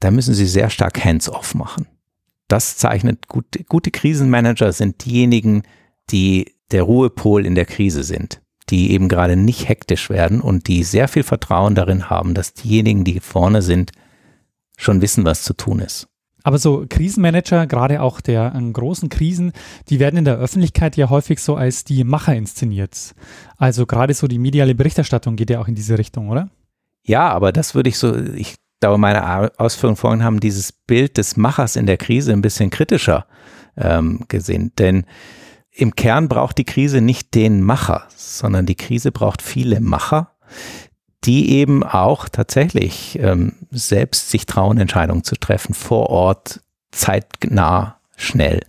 da 0.00 0.10
müssen 0.10 0.34
Sie 0.34 0.46
sehr 0.46 0.68
stark 0.68 1.02
hands-off 1.02 1.54
machen. 1.54 1.86
Das 2.46 2.76
zeichnet 2.76 3.26
gut, 3.26 3.46
gute 3.68 3.90
Krisenmanager 3.90 4.70
sind 4.72 5.04
diejenigen, 5.06 5.62
die 6.10 6.54
der 6.70 6.82
Ruhepol 6.82 7.46
in 7.46 7.54
der 7.54 7.64
Krise 7.64 8.02
sind, 8.02 8.42
die 8.68 8.90
eben 8.92 9.08
gerade 9.08 9.36
nicht 9.36 9.66
hektisch 9.66 10.10
werden 10.10 10.42
und 10.42 10.68
die 10.68 10.84
sehr 10.84 11.08
viel 11.08 11.22
Vertrauen 11.22 11.74
darin 11.74 12.10
haben, 12.10 12.34
dass 12.34 12.52
diejenigen, 12.52 13.02
die 13.04 13.20
vorne 13.20 13.62
sind, 13.62 13.92
schon 14.76 15.00
wissen, 15.00 15.24
was 15.24 15.42
zu 15.42 15.54
tun 15.54 15.80
ist. 15.80 16.08
Aber 16.46 16.58
so 16.58 16.86
Krisenmanager, 16.88 17.66
gerade 17.66 18.00
auch 18.00 18.20
der 18.20 18.54
äh, 18.54 18.70
großen 18.70 19.08
Krisen, 19.08 19.50
die 19.88 19.98
werden 19.98 20.16
in 20.16 20.24
der 20.24 20.36
Öffentlichkeit 20.36 20.96
ja 20.96 21.10
häufig 21.10 21.40
so 21.40 21.56
als 21.56 21.82
die 21.82 22.04
Macher 22.04 22.36
inszeniert. 22.36 23.16
Also 23.56 23.84
gerade 23.84 24.14
so 24.14 24.28
die 24.28 24.38
mediale 24.38 24.76
Berichterstattung 24.76 25.34
geht 25.34 25.50
ja 25.50 25.58
auch 25.58 25.66
in 25.66 25.74
diese 25.74 25.98
Richtung, 25.98 26.28
oder? 26.28 26.48
Ja, 27.02 27.30
aber 27.30 27.50
das 27.50 27.74
würde 27.74 27.88
ich 27.88 27.98
so, 27.98 28.16
ich 28.16 28.54
glaube, 28.78 28.96
meine 28.96 29.58
Ausführungen 29.58 29.96
vorhin 29.96 30.22
haben 30.22 30.38
dieses 30.38 30.70
Bild 30.70 31.18
des 31.18 31.36
Machers 31.36 31.74
in 31.74 31.86
der 31.86 31.96
Krise 31.96 32.32
ein 32.32 32.42
bisschen 32.42 32.70
kritischer 32.70 33.26
ähm, 33.76 34.24
gesehen. 34.28 34.70
Denn 34.78 35.04
im 35.72 35.96
Kern 35.96 36.28
braucht 36.28 36.58
die 36.58 36.64
Krise 36.64 37.00
nicht 37.00 37.34
den 37.34 37.60
Macher, 37.60 38.06
sondern 38.14 38.66
die 38.66 38.76
Krise 38.76 39.10
braucht 39.10 39.42
viele 39.42 39.80
Macher, 39.80 40.36
die 41.26 41.50
eben 41.50 41.82
auch 41.82 42.28
tatsächlich 42.28 43.18
ähm, 43.20 43.54
selbst 43.70 44.30
sich 44.30 44.46
trauen, 44.46 44.78
Entscheidungen 44.78 45.24
zu 45.24 45.36
treffen, 45.36 45.74
vor 45.74 46.08
Ort, 46.08 46.60
zeitnah, 46.92 47.98
schnell 48.16 48.60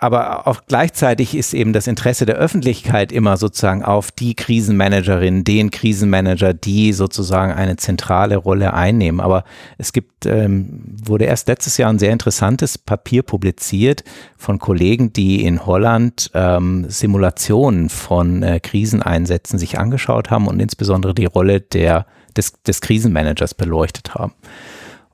aber 0.00 0.46
auch 0.46 0.60
gleichzeitig 0.68 1.34
ist 1.34 1.52
eben 1.54 1.72
das 1.72 1.88
Interesse 1.88 2.24
der 2.24 2.36
Öffentlichkeit 2.36 3.10
immer 3.10 3.36
sozusagen 3.36 3.82
auf 3.82 4.12
die 4.12 4.34
Krisenmanagerin, 4.34 5.42
den 5.42 5.72
Krisenmanager, 5.72 6.54
die 6.54 6.92
sozusagen 6.92 7.52
eine 7.52 7.76
zentrale 7.76 8.36
Rolle 8.36 8.74
einnehmen. 8.74 9.18
Aber 9.18 9.42
es 9.76 9.92
gibt, 9.92 10.24
ähm, 10.24 10.84
wurde 11.04 11.24
erst 11.24 11.48
letztes 11.48 11.78
Jahr 11.78 11.90
ein 11.90 11.98
sehr 11.98 12.12
interessantes 12.12 12.78
Papier 12.78 13.24
publiziert 13.24 14.04
von 14.36 14.60
Kollegen, 14.60 15.12
die 15.12 15.44
in 15.44 15.66
Holland 15.66 16.30
ähm, 16.32 16.86
Simulationen 16.88 17.88
von 17.88 18.44
äh, 18.44 18.60
Kriseneinsätzen 18.60 19.58
sich 19.58 19.80
angeschaut 19.80 20.30
haben 20.30 20.46
und 20.46 20.60
insbesondere 20.60 21.12
die 21.12 21.26
Rolle 21.26 21.60
der, 21.60 22.06
des, 22.36 22.52
des 22.62 22.80
Krisenmanagers 22.80 23.54
beleuchtet 23.54 24.14
haben. 24.14 24.32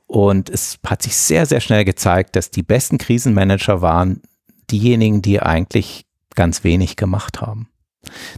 Und 0.06 0.50
es 0.50 0.78
hat 0.86 1.00
sich 1.00 1.16
sehr, 1.16 1.46
sehr 1.46 1.60
schnell 1.60 1.86
gezeigt, 1.86 2.36
dass 2.36 2.50
die 2.50 2.62
besten 2.62 2.98
Krisenmanager 2.98 3.80
waren, 3.80 4.20
diejenigen, 4.70 5.22
die 5.22 5.40
eigentlich 5.40 6.06
ganz 6.34 6.64
wenig 6.64 6.96
gemacht 6.96 7.40
haben. 7.40 7.68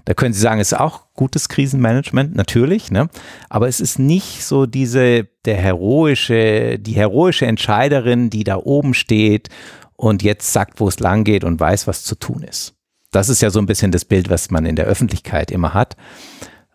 Da 0.04 0.14
können 0.14 0.32
Sie 0.32 0.40
sagen, 0.40 0.60
es 0.60 0.72
ist 0.72 0.78
auch 0.78 1.06
gutes 1.14 1.48
Krisenmanagement, 1.48 2.36
natürlich, 2.36 2.90
ne? 2.90 3.08
aber 3.48 3.68
es 3.68 3.80
ist 3.80 3.98
nicht 3.98 4.44
so 4.44 4.66
diese, 4.66 5.28
der 5.44 5.56
heroische, 5.56 6.78
die 6.78 6.92
heroische 6.92 7.46
Entscheiderin, 7.46 8.30
die 8.30 8.44
da 8.44 8.56
oben 8.56 8.94
steht 8.94 9.48
und 9.96 10.22
jetzt 10.22 10.52
sagt, 10.52 10.78
wo 10.78 10.88
es 10.88 11.00
lang 11.00 11.24
geht 11.24 11.42
und 11.42 11.58
weiß, 11.58 11.86
was 11.86 12.04
zu 12.04 12.14
tun 12.14 12.42
ist. 12.42 12.74
Das 13.10 13.28
ist 13.28 13.42
ja 13.42 13.50
so 13.50 13.58
ein 13.58 13.66
bisschen 13.66 13.92
das 13.92 14.04
Bild, 14.04 14.30
was 14.30 14.50
man 14.50 14.66
in 14.66 14.76
der 14.76 14.84
Öffentlichkeit 14.84 15.50
immer 15.50 15.74
hat. 15.74 15.96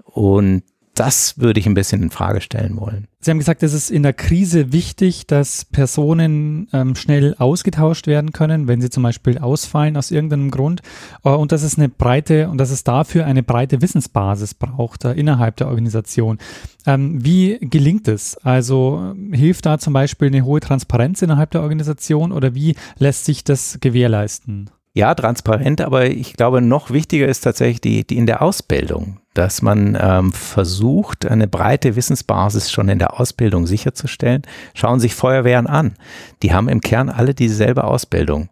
Und 0.03 0.63
das 1.01 1.39
würde 1.39 1.59
ich 1.59 1.65
ein 1.65 1.73
bisschen 1.73 2.03
in 2.03 2.11
Frage 2.11 2.41
stellen 2.41 2.79
wollen. 2.79 3.07
Sie 3.21 3.31
haben 3.31 3.39
gesagt, 3.39 3.63
es 3.63 3.73
ist 3.73 3.89
in 3.89 4.03
der 4.03 4.13
Krise 4.13 4.71
wichtig, 4.71 5.25
dass 5.25 5.65
Personen 5.65 6.67
ähm, 6.73 6.93
schnell 6.93 7.33
ausgetauscht 7.39 8.05
werden 8.05 8.33
können, 8.33 8.67
wenn 8.67 8.81
sie 8.81 8.91
zum 8.91 9.01
Beispiel 9.01 9.39
ausfallen 9.39 9.97
aus 9.97 10.11
irgendeinem 10.11 10.51
Grund, 10.51 10.83
äh, 11.23 11.29
und 11.29 11.51
dass 11.51 11.63
es 11.63 11.75
eine 11.75 11.89
breite 11.89 12.49
und 12.49 12.59
dass 12.59 12.69
es 12.69 12.83
dafür 12.83 13.25
eine 13.25 13.41
breite 13.41 13.81
Wissensbasis 13.81 14.53
braucht 14.53 15.03
äh, 15.03 15.13
innerhalb 15.13 15.55
der 15.55 15.69
Organisation. 15.69 16.37
Ähm, 16.85 17.25
wie 17.25 17.57
gelingt 17.59 18.07
es? 18.07 18.37
Also 18.37 19.15
hilft 19.31 19.65
da 19.65 19.79
zum 19.79 19.93
Beispiel 19.93 20.27
eine 20.27 20.45
hohe 20.45 20.59
Transparenz 20.59 21.23
innerhalb 21.23 21.49
der 21.49 21.63
Organisation 21.63 22.31
oder 22.31 22.53
wie 22.53 22.75
lässt 22.99 23.25
sich 23.25 23.43
das 23.43 23.79
gewährleisten? 23.81 24.69
Ja, 24.93 25.15
transparent, 25.15 25.81
aber 25.81 26.11
ich 26.11 26.33
glaube, 26.33 26.61
noch 26.61 26.91
wichtiger 26.91 27.27
ist 27.27 27.41
tatsächlich 27.41 27.81
die, 27.81 28.05
die 28.05 28.17
in 28.17 28.27
der 28.27 28.43
Ausbildung 28.43 29.20
dass 29.33 29.61
man 29.61 29.97
ähm, 29.99 30.31
versucht, 30.33 31.25
eine 31.25 31.47
breite 31.47 31.95
Wissensbasis 31.95 32.71
schon 32.71 32.89
in 32.89 32.99
der 32.99 33.19
Ausbildung 33.19 33.65
sicherzustellen. 33.67 34.41
Schauen 34.73 34.99
sich 34.99 35.15
Feuerwehren 35.15 35.67
an. 35.67 35.95
Die 36.43 36.53
haben 36.53 36.67
im 36.67 36.81
Kern 36.81 37.09
alle 37.09 37.33
dieselbe 37.33 37.83
Ausbildung. 37.85 38.49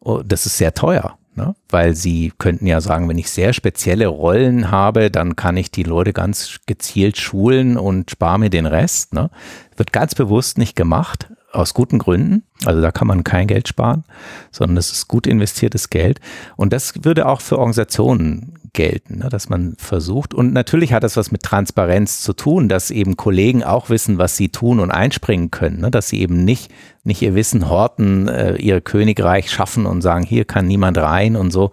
Oh, 0.00 0.22
das 0.24 0.46
ist 0.46 0.58
sehr 0.58 0.74
teuer. 0.74 1.18
Ne? 1.34 1.54
Weil 1.70 1.94
sie 1.94 2.32
könnten 2.38 2.66
ja 2.66 2.80
sagen, 2.80 3.08
wenn 3.08 3.16
ich 3.16 3.30
sehr 3.30 3.52
spezielle 3.52 4.06
Rollen 4.06 4.70
habe, 4.70 5.10
dann 5.10 5.34
kann 5.34 5.56
ich 5.56 5.70
die 5.70 5.82
Leute 5.82 6.12
ganz 6.12 6.60
gezielt 6.66 7.16
schulen 7.16 7.78
und 7.78 8.10
spare 8.10 8.38
mir 8.38 8.50
den 8.50 8.66
Rest. 8.66 9.14
Ne? 9.14 9.30
Wird 9.76 9.92
ganz 9.92 10.14
bewusst 10.14 10.58
nicht 10.58 10.76
gemacht, 10.76 11.30
aus 11.52 11.74
guten 11.74 11.98
Gründen. 11.98 12.44
Also 12.64 12.80
da 12.80 12.90
kann 12.90 13.06
man 13.06 13.24
kein 13.24 13.46
Geld 13.46 13.68
sparen, 13.68 14.04
sondern 14.50 14.76
das 14.76 14.90
ist 14.90 15.08
gut 15.08 15.26
investiertes 15.26 15.90
Geld. 15.90 16.20
Und 16.56 16.72
das 16.72 17.04
würde 17.04 17.26
auch 17.26 17.40
für 17.40 17.58
Organisationen 17.58 18.58
gelten, 18.72 19.18
ne, 19.18 19.28
dass 19.28 19.48
man 19.48 19.74
versucht. 19.78 20.34
Und 20.34 20.52
natürlich 20.52 20.92
hat 20.92 21.02
das 21.02 21.16
was 21.16 21.30
mit 21.30 21.42
Transparenz 21.42 22.22
zu 22.22 22.32
tun, 22.32 22.68
dass 22.68 22.90
eben 22.90 23.16
Kollegen 23.16 23.62
auch 23.62 23.90
wissen, 23.90 24.18
was 24.18 24.36
sie 24.36 24.48
tun 24.48 24.80
und 24.80 24.90
einspringen 24.90 25.50
können, 25.50 25.80
ne, 25.80 25.90
dass 25.90 26.08
sie 26.08 26.20
eben 26.20 26.44
nicht, 26.44 26.70
nicht 27.04 27.22
ihr 27.22 27.34
Wissen 27.34 27.68
horten, 27.68 28.28
äh, 28.28 28.56
ihr 28.56 28.80
Königreich 28.80 29.50
schaffen 29.50 29.86
und 29.86 30.02
sagen, 30.02 30.24
hier 30.24 30.44
kann 30.44 30.66
niemand 30.66 30.98
rein 30.98 31.36
und 31.36 31.50
so. 31.50 31.72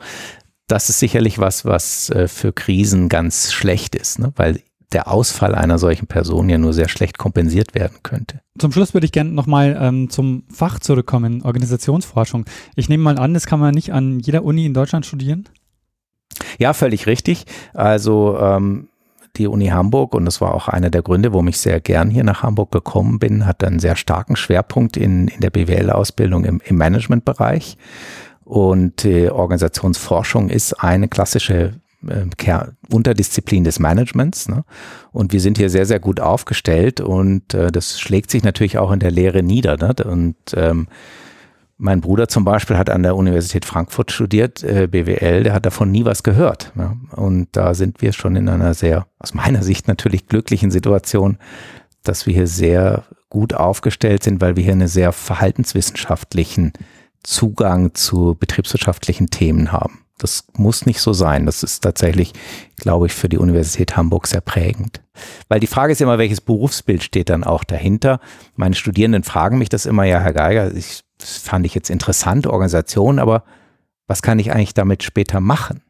Das 0.68 0.90
ist 0.90 1.00
sicherlich 1.00 1.40
was, 1.40 1.66
was 1.66 2.10
äh, 2.10 2.28
für 2.28 2.52
Krisen 2.52 3.10
ganz 3.10 3.54
schlecht 3.54 3.96
ist, 3.96 4.20
ne, 4.20 4.34
weil 4.36 4.60
der 4.92 5.08
Ausfall 5.08 5.54
einer 5.54 5.78
solchen 5.78 6.08
Person 6.08 6.50
ja 6.50 6.58
nur 6.58 6.74
sehr 6.74 6.90
schlecht 6.90 7.18
kompensiert 7.18 7.76
werden 7.76 7.98
könnte. 8.02 8.42
Zum 8.58 8.72
Schluss 8.72 8.94
würde 8.94 9.06
ich 9.06 9.12
gerne 9.12 9.30
nochmal 9.30 9.78
ähm, 9.80 10.10
zum 10.10 10.44
Fach 10.52 10.80
zurückkommen, 10.80 11.44
Organisationsforschung. 11.44 12.46
Ich 12.76 12.90
nehme 12.90 13.04
mal 13.04 13.20
an, 13.20 13.34
das 13.34 13.46
kann 13.46 13.60
man 13.60 13.74
nicht 13.74 13.94
an 13.94 14.20
jeder 14.20 14.44
Uni 14.44 14.66
in 14.66 14.74
Deutschland 14.74 15.06
studieren? 15.06 15.48
Ja, 16.58 16.74
völlig 16.74 17.06
richtig. 17.06 17.46
Also 17.74 18.38
ähm, 18.40 18.90
die 19.36 19.48
Uni 19.48 19.68
Hamburg, 19.68 20.16
und 20.16 20.26
das 20.26 20.42
war 20.42 20.54
auch 20.54 20.68
einer 20.68 20.90
der 20.90 21.04
Gründe, 21.04 21.32
warum 21.34 21.48
ich 21.48 21.60
sehr 21.60 21.80
gern 21.80 22.10
hier 22.10 22.24
nach 22.24 22.42
Hamburg 22.44 22.72
gekommen 22.72 23.20
bin, 23.20 23.46
hat 23.46 23.64
einen 23.64 23.80
sehr 23.80 23.96
starken 23.96 24.36
Schwerpunkt 24.36 24.98
in, 24.98 25.28
in 25.28 25.40
der 25.40 25.52
BWL-Ausbildung 25.52 26.46
im, 26.46 26.62
im 26.66 26.78
Managementbereich. 26.78 27.78
Und 28.44 29.06
äh, 29.06 29.30
Organisationsforschung 29.30 30.50
ist 30.50 30.74
eine 30.84 31.08
klassische 31.08 31.76
äh, 32.08 32.26
Unterdisziplin 32.90 33.64
des 33.64 33.80
Managements. 33.80 34.48
Ne? 34.48 34.64
Und 35.12 35.34
wir 35.34 35.42
sind 35.42 35.58
hier 35.58 35.70
sehr, 35.70 35.86
sehr 35.86 36.00
gut 36.00 36.20
aufgestellt 36.20 37.02
und 37.02 37.54
äh, 37.54 37.72
das 37.72 38.00
schlägt 38.00 38.32
sich 38.32 38.44
natürlich 38.44 38.78
auch 38.78 38.92
in 38.92 39.00
der 39.00 39.12
Lehre 39.12 39.44
nieder. 39.44 39.78
Ne? 39.78 39.94
Und 40.06 40.36
ähm, 40.56 40.88
mein 41.78 42.02
Bruder 42.02 42.28
zum 42.28 42.44
Beispiel 42.44 42.78
hat 42.78 42.90
an 42.90 43.04
der 43.04 43.16
Universität 43.16 43.66
Frankfurt 43.66 44.12
studiert, 44.12 44.64
äh, 44.64 44.88
BWL, 44.88 45.44
der 45.44 45.54
hat 45.54 45.66
davon 45.66 45.92
nie 45.92 46.06
was 46.06 46.24
gehört. 46.24 46.74
Ja? 46.76 46.96
Und 47.12 47.48
da 47.54 47.74
sind 47.74 48.02
wir 48.02 48.14
schon 48.14 48.36
in 48.36 48.50
einer 48.50 48.74
sehr, 48.74 49.08
aus 49.18 49.34
meiner 49.34 49.64
Sicht 49.64 49.88
natürlich 49.88 50.28
glücklichen 50.28 50.72
Situation, 50.72 51.38
dass 52.04 52.26
wir 52.26 52.34
hier 52.34 52.48
sehr 52.48 53.04
gut 53.30 53.54
aufgestellt 53.54 54.24
sind, 54.24 54.42
weil 54.42 54.56
wir 54.56 54.64
hier 54.64 54.74
einen 54.74 54.88
sehr 54.88 55.12
verhaltenswissenschaftlichen 55.12 56.74
Zugang 57.24 57.94
zu 57.94 58.36
betriebswirtschaftlichen 58.40 59.30
Themen 59.30 59.72
haben. 59.72 60.06
Das 60.20 60.46
muss 60.54 60.86
nicht 60.86 61.02
so 61.02 61.14
sein. 61.14 61.46
Das 61.46 61.64
ist 61.64 61.80
tatsächlich, 61.82 62.34
glaube 62.76 63.08
ich, 63.08 63.14
für 63.14 63.30
die 63.30 63.38
Universität 63.38 63.98
Hamburg 63.98 64.28
sehr 64.28 64.42
prägend. 64.42 65.02
Weil 65.48 65.60
die 65.60 65.68
Frage 65.68 65.94
ist 65.94 66.02
immer, 66.02 66.18
welches 66.18 66.42
Berufsbild 66.42 67.02
steht 67.02 67.30
dann 67.30 67.44
auch 67.44 67.64
dahinter? 67.64 68.20
Meine 68.56 68.76
Studierenden 68.76 69.24
fragen 69.24 69.58
mich 69.58 69.70
das 69.70 69.86
immer, 69.86 70.04
ja, 70.04 70.20
Herr 70.20 70.34
Geiger, 70.34 70.76
ich, 70.76 71.02
das 71.18 71.38
fand 71.38 71.66
ich 71.66 71.74
jetzt 71.74 71.90
interessant, 71.90 72.48
Organisation, 72.48 73.18
aber 73.18 73.44
was 74.08 74.22
kann 74.22 74.40
ich 74.40 74.52
eigentlich 74.52 74.74
damit 74.74 75.04
später 75.04 75.40
machen? 75.40 75.82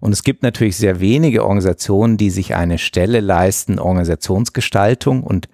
Und 0.00 0.12
es 0.12 0.22
gibt 0.22 0.42
natürlich 0.42 0.76
sehr 0.76 1.00
wenige 1.00 1.42
Organisationen, 1.42 2.16
die 2.16 2.30
sich 2.30 2.54
eine 2.54 2.78
Stelle 2.78 3.20
leisten, 3.20 3.78
Organisationsgestaltung 3.78 5.22
und 5.22 5.48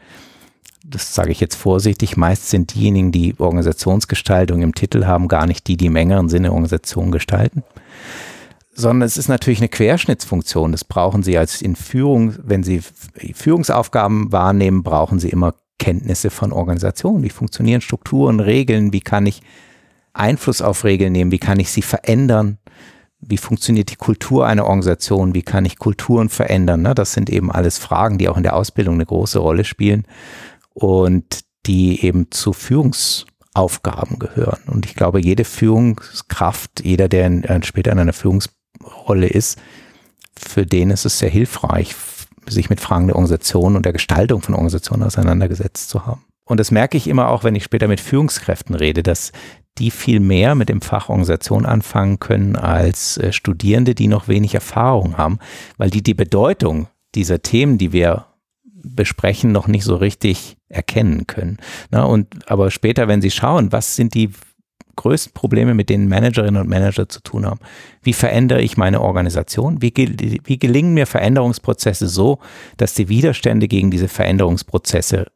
das 0.90 1.14
sage 1.14 1.30
ich 1.30 1.40
jetzt 1.40 1.54
vorsichtig, 1.54 2.16
meist 2.16 2.50
sind 2.50 2.74
diejenigen, 2.74 3.12
die 3.12 3.34
Organisationsgestaltung 3.38 4.62
im 4.62 4.74
Titel 4.74 5.06
haben, 5.06 5.28
gar 5.28 5.46
nicht 5.46 5.66
die, 5.66 5.76
die 5.76 5.86
im 5.86 5.96
engeren 5.96 6.28
Sinne 6.28 6.50
Organisation 6.50 7.12
gestalten, 7.12 7.62
sondern 8.74 9.06
es 9.06 9.16
ist 9.16 9.28
natürlich 9.28 9.60
eine 9.60 9.68
Querschnittsfunktion. 9.68 10.72
Das 10.72 10.84
brauchen 10.84 11.22
Sie 11.22 11.38
als 11.38 11.62
in 11.62 11.76
Führung, 11.76 12.34
wenn 12.42 12.62
Sie 12.62 12.82
Führungsaufgaben 13.34 14.32
wahrnehmen, 14.32 14.82
brauchen 14.82 15.18
Sie 15.20 15.28
immer 15.28 15.54
Kenntnisse 15.78 16.30
von 16.30 16.52
Organisationen. 16.52 17.22
Wie 17.22 17.30
funktionieren 17.30 17.80
Strukturen, 17.80 18.40
Regeln? 18.40 18.92
Wie 18.92 19.00
kann 19.00 19.26
ich 19.26 19.42
Einfluss 20.12 20.60
auf 20.60 20.84
Regeln 20.84 21.12
nehmen? 21.12 21.32
Wie 21.32 21.38
kann 21.38 21.60
ich 21.60 21.70
sie 21.70 21.82
verändern? 21.82 22.58
Wie 23.20 23.38
funktioniert 23.38 23.90
die 23.90 23.96
Kultur 23.96 24.46
einer 24.46 24.64
Organisation? 24.64 25.34
Wie 25.34 25.42
kann 25.42 25.64
ich 25.64 25.78
Kulturen 25.78 26.28
verändern? 26.28 26.82
Ne? 26.82 26.94
Das 26.94 27.12
sind 27.12 27.30
eben 27.30 27.50
alles 27.50 27.78
Fragen, 27.78 28.18
die 28.18 28.28
auch 28.28 28.36
in 28.36 28.42
der 28.42 28.56
Ausbildung 28.56 28.94
eine 28.94 29.06
große 29.06 29.38
Rolle 29.38 29.64
spielen 29.64 30.04
und 30.74 31.40
die 31.66 32.04
eben 32.04 32.30
zu 32.30 32.52
Führungsaufgaben 32.52 34.18
gehören. 34.18 34.62
Und 34.66 34.86
ich 34.86 34.94
glaube, 34.94 35.20
jede 35.20 35.44
Führungskraft, 35.44 36.82
jeder, 36.84 37.08
der 37.08 37.26
in, 37.26 37.44
äh, 37.44 37.62
später 37.62 37.92
in 37.92 37.98
einer 37.98 38.12
Führungsrolle 38.12 39.26
ist, 39.26 39.58
für 40.36 40.64
den 40.64 40.90
ist 40.90 41.04
es 41.04 41.18
sehr 41.18 41.28
hilfreich, 41.28 41.94
sich 42.48 42.70
mit 42.70 42.80
Fragen 42.80 43.06
der 43.06 43.16
Organisation 43.16 43.76
und 43.76 43.84
der 43.84 43.92
Gestaltung 43.92 44.42
von 44.42 44.54
Organisationen 44.54 45.02
auseinandergesetzt 45.02 45.90
zu 45.90 46.06
haben. 46.06 46.24
Und 46.44 46.58
das 46.58 46.70
merke 46.70 46.96
ich 46.96 47.06
immer 47.06 47.28
auch, 47.28 47.44
wenn 47.44 47.54
ich 47.54 47.62
später 47.62 47.86
mit 47.86 48.00
Führungskräften 48.00 48.74
rede, 48.74 49.02
dass 49.02 49.30
die 49.78 49.90
viel 49.90 50.18
mehr 50.18 50.54
mit 50.54 50.68
dem 50.68 50.80
Fach 50.80 51.08
Organisation 51.08 51.64
anfangen 51.64 52.18
können 52.18 52.56
als 52.56 53.18
äh, 53.18 53.32
Studierende, 53.32 53.94
die 53.94 54.08
noch 54.08 54.26
wenig 54.26 54.54
Erfahrung 54.54 55.16
haben, 55.16 55.38
weil 55.76 55.90
die 55.90 56.02
die 56.02 56.14
Bedeutung 56.14 56.88
dieser 57.14 57.42
Themen, 57.42 57.78
die 57.78 57.92
wir 57.92 58.26
besprechen, 58.82 59.52
noch 59.52 59.68
nicht 59.68 59.84
so 59.84 59.96
richtig 59.96 60.56
erkennen 60.68 61.26
können. 61.26 61.58
Na, 61.90 62.04
und 62.04 62.50
aber 62.50 62.70
später, 62.70 63.08
wenn 63.08 63.22
Sie 63.22 63.30
schauen, 63.30 63.72
was 63.72 63.96
sind 63.96 64.14
die 64.14 64.30
größten 64.96 65.32
Probleme, 65.32 65.72
mit 65.72 65.88
denen 65.88 66.08
Managerinnen 66.08 66.60
und 66.60 66.68
Manager 66.68 67.08
zu 67.08 67.20
tun 67.20 67.46
haben. 67.46 67.60
Wie 68.02 68.12
verändere 68.12 68.60
ich 68.60 68.76
meine 68.76 69.00
Organisation? 69.00 69.80
Wie, 69.80 69.92
wie 69.96 70.58
gelingen 70.58 70.92
mir 70.92 71.06
Veränderungsprozesse 71.06 72.06
so, 72.06 72.38
dass 72.76 72.92
die 72.92 73.08
Widerstände 73.08 73.66
gegen 73.66 73.90
diese 73.90 74.08
Veränderungsprozesse 74.08 75.26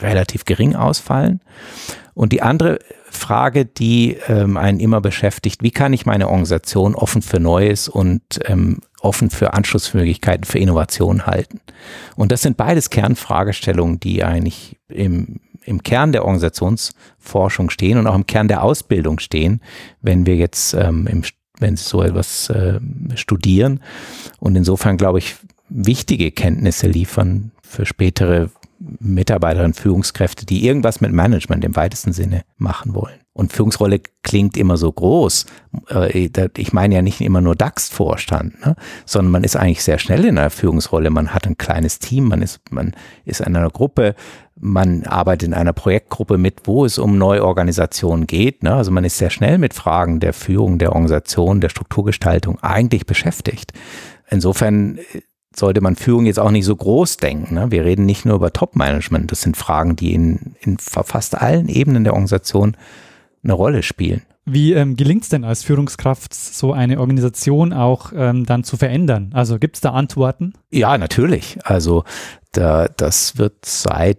relativ 0.00 0.44
gering 0.44 0.74
ausfallen? 0.74 1.40
Und 2.14 2.32
die 2.32 2.42
andere 2.42 2.78
Frage, 3.10 3.64
die 3.64 4.16
ähm, 4.28 4.56
einen 4.56 4.80
immer 4.80 5.00
beschäftigt, 5.00 5.62
wie 5.62 5.70
kann 5.70 5.92
ich 5.92 6.06
meine 6.06 6.28
Organisation 6.28 6.94
offen 6.94 7.22
für 7.22 7.40
Neues 7.40 7.88
und 7.88 8.22
ähm, 8.44 8.78
offen 9.00 9.30
für 9.30 9.54
Anschlussmöglichkeiten, 9.54 10.44
für 10.44 10.58
Innovation 10.58 11.26
halten? 11.26 11.60
Und 12.16 12.32
das 12.32 12.42
sind 12.42 12.56
beides 12.56 12.90
Kernfragestellungen, 12.90 13.98
die 14.00 14.22
eigentlich 14.22 14.76
im, 14.88 15.40
im 15.64 15.82
Kern 15.82 16.12
der 16.12 16.24
Organisationsforschung 16.24 17.70
stehen 17.70 17.98
und 17.98 18.06
auch 18.06 18.14
im 18.14 18.26
Kern 18.26 18.48
der 18.48 18.62
Ausbildung 18.62 19.18
stehen, 19.18 19.60
wenn 20.00 20.26
wir 20.26 20.36
jetzt 20.36 20.74
ähm, 20.74 21.06
im, 21.08 21.22
wenn 21.58 21.76
Sie 21.76 21.84
so 21.84 22.02
etwas 22.02 22.48
äh, 22.50 22.80
studieren. 23.16 23.80
Und 24.38 24.56
insofern 24.56 24.96
glaube 24.96 25.18
ich, 25.18 25.36
wichtige 25.68 26.30
Kenntnisse 26.30 26.86
liefern 26.86 27.52
für 27.62 27.86
spätere 27.86 28.50
Mitarbeiterinnen, 29.00 29.74
Führungskräfte, 29.74 30.46
die 30.46 30.66
irgendwas 30.66 31.00
mit 31.00 31.12
Management 31.12 31.64
im 31.64 31.76
weitesten 31.76 32.12
Sinne 32.12 32.42
machen 32.56 32.94
wollen. 32.94 33.20
Und 33.32 33.52
Führungsrolle 33.52 34.00
klingt 34.22 34.56
immer 34.56 34.76
so 34.76 34.92
groß. 34.92 35.46
Äh, 35.90 36.30
ich 36.56 36.72
meine 36.72 36.94
ja 36.94 37.02
nicht 37.02 37.20
immer 37.20 37.40
nur 37.40 37.56
DAX-Vorstand, 37.56 38.64
ne? 38.64 38.76
sondern 39.06 39.32
man 39.32 39.44
ist 39.44 39.56
eigentlich 39.56 39.82
sehr 39.82 39.98
schnell 39.98 40.24
in 40.24 40.38
einer 40.38 40.50
Führungsrolle. 40.50 41.10
Man 41.10 41.34
hat 41.34 41.46
ein 41.46 41.58
kleines 41.58 41.98
Team, 41.98 42.28
man 42.28 42.42
ist, 42.42 42.60
man 42.70 42.94
ist 43.24 43.40
in 43.40 43.56
einer 43.56 43.70
Gruppe, 43.70 44.14
man 44.54 45.02
arbeitet 45.04 45.48
in 45.48 45.54
einer 45.54 45.72
Projektgruppe 45.72 46.38
mit, 46.38 46.60
wo 46.64 46.84
es 46.84 46.96
um 46.98 47.18
Neuorganisation 47.18 48.28
geht. 48.28 48.62
Ne? 48.62 48.72
Also 48.72 48.92
man 48.92 49.04
ist 49.04 49.18
sehr 49.18 49.30
schnell 49.30 49.58
mit 49.58 49.74
Fragen 49.74 50.20
der 50.20 50.32
Führung, 50.32 50.78
der 50.78 50.92
Organisation, 50.92 51.60
der 51.60 51.70
Strukturgestaltung 51.70 52.60
eigentlich 52.62 53.04
beschäftigt. 53.04 53.72
Insofern 54.28 55.00
sollte 55.56 55.80
man 55.80 55.96
Führung 55.96 56.26
jetzt 56.26 56.40
auch 56.40 56.50
nicht 56.50 56.64
so 56.64 56.74
groß 56.74 57.16
denken. 57.18 57.54
Ne? 57.54 57.70
Wir 57.70 57.84
reden 57.84 58.06
nicht 58.06 58.24
nur 58.24 58.36
über 58.36 58.52
Top-Management. 58.52 59.30
Das 59.30 59.42
sind 59.42 59.56
Fragen, 59.56 59.96
die 59.96 60.12
in, 60.14 60.56
in 60.60 60.78
fast 60.78 61.36
allen 61.40 61.68
Ebenen 61.68 62.04
der 62.04 62.12
Organisation 62.12 62.76
eine 63.42 63.52
Rolle 63.52 63.82
spielen. 63.82 64.22
Wie 64.46 64.74
ähm, 64.74 64.96
gelingt 64.96 65.22
es 65.22 65.30
denn 65.30 65.44
als 65.44 65.62
Führungskraft, 65.62 66.34
so 66.34 66.72
eine 66.72 67.00
Organisation 67.00 67.72
auch 67.72 68.12
ähm, 68.14 68.44
dann 68.44 68.62
zu 68.62 68.76
verändern? 68.76 69.30
Also 69.32 69.58
gibt 69.58 69.76
es 69.76 69.80
da 69.80 69.92
Antworten? 69.92 70.52
Ja, 70.70 70.98
natürlich. 70.98 71.58
Also 71.64 72.04
da, 72.52 72.88
das 72.88 73.38
wird 73.38 73.64
seit 73.64 74.18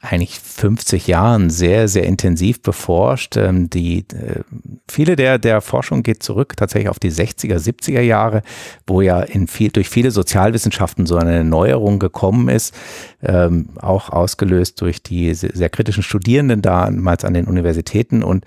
eigentlich 0.00 0.38
50 0.38 1.06
Jahren 1.06 1.48
sehr, 1.50 1.88
sehr 1.88 2.04
intensiv 2.04 2.60
beforscht. 2.62 3.36
Ähm, 3.36 3.70
die, 3.70 4.00
äh, 4.12 4.42
viele 4.88 5.16
der, 5.16 5.38
der 5.38 5.60
Forschung 5.60 6.02
geht 6.02 6.22
zurück 6.22 6.54
tatsächlich 6.56 6.88
auf 6.90 6.98
die 6.98 7.10
60er, 7.10 7.56
70er 7.56 8.02
Jahre, 8.02 8.42
wo 8.86 9.00
ja 9.00 9.20
in 9.20 9.46
viel, 9.46 9.70
durch 9.70 9.88
viele 9.88 10.10
Sozialwissenschaften 10.10 11.06
so 11.06 11.16
eine 11.16 11.44
Neuerung 11.44 11.98
gekommen 11.98 12.48
ist, 12.48 12.74
ähm, 13.22 13.70
auch 13.80 14.10
ausgelöst 14.10 14.80
durch 14.80 15.02
die 15.02 15.32
sehr, 15.34 15.50
sehr 15.54 15.70
kritischen 15.70 16.02
Studierenden 16.02 16.62
damals 16.62 17.24
an 17.24 17.34
den 17.34 17.46
Universitäten 17.46 18.22
und 18.22 18.44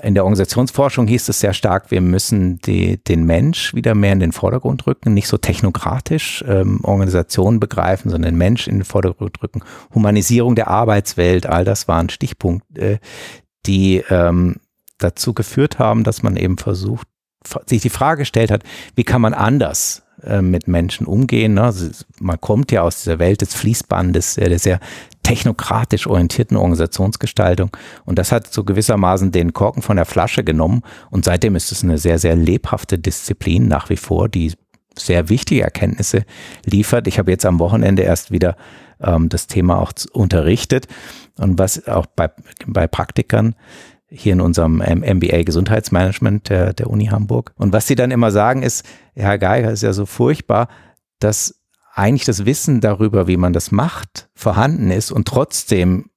in 0.00 0.14
der 0.14 0.24
Organisationsforschung 0.24 1.06
hieß 1.06 1.28
es 1.28 1.40
sehr 1.40 1.52
stark, 1.52 1.90
wir 1.90 2.00
müssen 2.00 2.58
die, 2.58 3.02
den 3.04 3.24
Mensch 3.24 3.74
wieder 3.74 3.94
mehr 3.94 4.12
in 4.12 4.20
den 4.20 4.32
Vordergrund 4.32 4.86
rücken, 4.86 5.12
nicht 5.12 5.28
so 5.28 5.36
technokratisch 5.36 6.42
ähm, 6.48 6.80
Organisationen 6.82 7.60
begreifen, 7.60 8.10
sondern 8.10 8.32
den 8.32 8.38
Mensch 8.38 8.68
in 8.68 8.78
den 8.78 8.84
Vordergrund 8.84 9.42
rücken. 9.42 9.62
Humanisierung 9.94 10.54
der 10.54 10.68
Arbeitswelt, 10.68 11.46
all 11.46 11.64
das 11.64 11.88
waren 11.88 12.08
Stichpunkte, 12.08 13.00
die 13.66 14.02
ähm, 14.08 14.56
dazu 14.98 15.34
geführt 15.34 15.78
haben, 15.78 16.04
dass 16.04 16.22
man 16.22 16.36
eben 16.36 16.56
versucht, 16.56 17.06
sich 17.66 17.82
die 17.82 17.90
Frage 17.90 18.20
gestellt 18.20 18.50
hat, 18.50 18.62
wie 18.94 19.04
kann 19.04 19.20
man 19.20 19.34
anders 19.34 20.01
äh, 20.24 20.42
mit 20.42 20.68
Menschen 20.68 21.06
umgehen. 21.06 21.54
Ne? 21.54 21.72
Man 22.20 22.40
kommt 22.40 22.72
ja 22.72 22.82
aus 22.82 23.02
dieser 23.02 23.18
Welt 23.18 23.40
des 23.40 23.54
Fließbandes, 23.54 24.34
der 24.34 24.58
sehr 24.58 24.80
technokratisch 25.22 26.06
orientierten 26.06 26.56
Organisationsgestaltung. 26.56 27.76
Und 28.04 28.18
das 28.18 28.32
hat 28.32 28.52
so 28.52 28.64
gewissermaßen 28.64 29.32
den 29.32 29.52
Korken 29.52 29.82
von 29.82 29.96
der 29.96 30.04
Flasche 30.04 30.44
genommen. 30.44 30.82
Und 31.10 31.24
seitdem 31.24 31.56
ist 31.56 31.72
es 31.72 31.82
eine 31.82 31.98
sehr, 31.98 32.18
sehr 32.18 32.36
lebhafte 32.36 32.98
Disziplin 32.98 33.68
nach 33.68 33.88
wie 33.90 33.96
vor, 33.96 34.28
die 34.28 34.52
sehr 34.96 35.28
wichtige 35.28 35.62
Erkenntnisse 35.62 36.24
liefert. 36.64 37.06
Ich 37.06 37.18
habe 37.18 37.30
jetzt 37.30 37.46
am 37.46 37.58
Wochenende 37.58 38.02
erst 38.02 38.30
wieder 38.30 38.56
ähm, 39.00 39.28
das 39.28 39.46
Thema 39.46 39.78
auch 39.78 39.92
unterrichtet. 40.12 40.86
Und 41.38 41.58
was 41.58 41.86
auch 41.88 42.06
bei, 42.06 42.30
bei 42.66 42.86
Praktikern 42.86 43.54
hier 44.12 44.34
in 44.34 44.40
unserem 44.40 44.76
MBA 44.76 45.42
Gesundheitsmanagement 45.42 46.48
der, 46.50 46.72
der 46.74 46.90
Uni 46.90 47.06
Hamburg. 47.06 47.52
Und 47.56 47.72
was 47.72 47.86
sie 47.86 47.94
dann 47.94 48.10
immer 48.10 48.30
sagen 48.30 48.62
ist, 48.62 48.84
Herr 49.14 49.38
Geiger, 49.38 49.70
ist 49.70 49.82
ja 49.82 49.92
so 49.92 50.06
furchtbar, 50.06 50.68
dass 51.18 51.60
eigentlich 51.94 52.24
das 52.24 52.44
Wissen 52.44 52.80
darüber, 52.80 53.26
wie 53.26 53.36
man 53.36 53.52
das 53.52 53.70
macht, 53.70 54.28
vorhanden 54.34 54.90
ist 54.90 55.10
und 55.10 55.28
trotzdem 55.28 56.10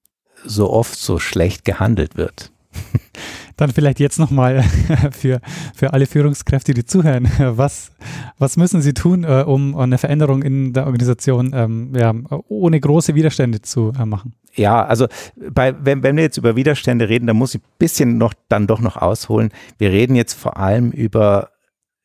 so 0.43 0.71
oft 0.71 0.97
so 0.97 1.19
schlecht 1.19 1.65
gehandelt 1.65 2.15
wird. 2.17 2.51
Dann 3.57 3.71
vielleicht 3.71 3.99
jetzt 3.99 4.19
nochmal 4.19 4.63
für, 5.11 5.39
für 5.73 5.93
alle 5.93 6.05
Führungskräfte, 6.05 6.73
die 6.73 6.85
zuhören. 6.85 7.29
Was, 7.39 7.91
was 8.37 8.57
müssen 8.57 8.81
sie 8.81 8.93
tun, 8.93 9.23
äh, 9.23 9.43
um 9.47 9.77
eine 9.77 9.97
Veränderung 9.97 10.43
in 10.43 10.73
der 10.73 10.85
Organisation 10.85 11.51
ähm, 11.53 11.93
ja, 11.95 12.13
ohne 12.47 12.79
große 12.79 13.15
Widerstände 13.15 13.61
zu 13.61 13.93
äh, 13.97 14.05
machen? 14.05 14.33
Ja, 14.55 14.85
also 14.85 15.07
bei, 15.51 15.73
wenn, 15.83 16.03
wenn 16.03 16.15
wir 16.17 16.23
jetzt 16.23 16.37
über 16.37 16.55
Widerstände 16.55 17.07
reden, 17.07 17.27
dann 17.27 17.37
muss 17.37 17.55
ich 17.55 17.61
ein 17.61 17.67
bisschen 17.77 18.17
noch 18.17 18.33
dann 18.49 18.67
doch 18.67 18.79
noch 18.79 18.97
ausholen. 18.97 19.49
Wir 19.77 19.91
reden 19.91 20.15
jetzt 20.15 20.33
vor 20.33 20.57
allem 20.57 20.91
über 20.91 21.51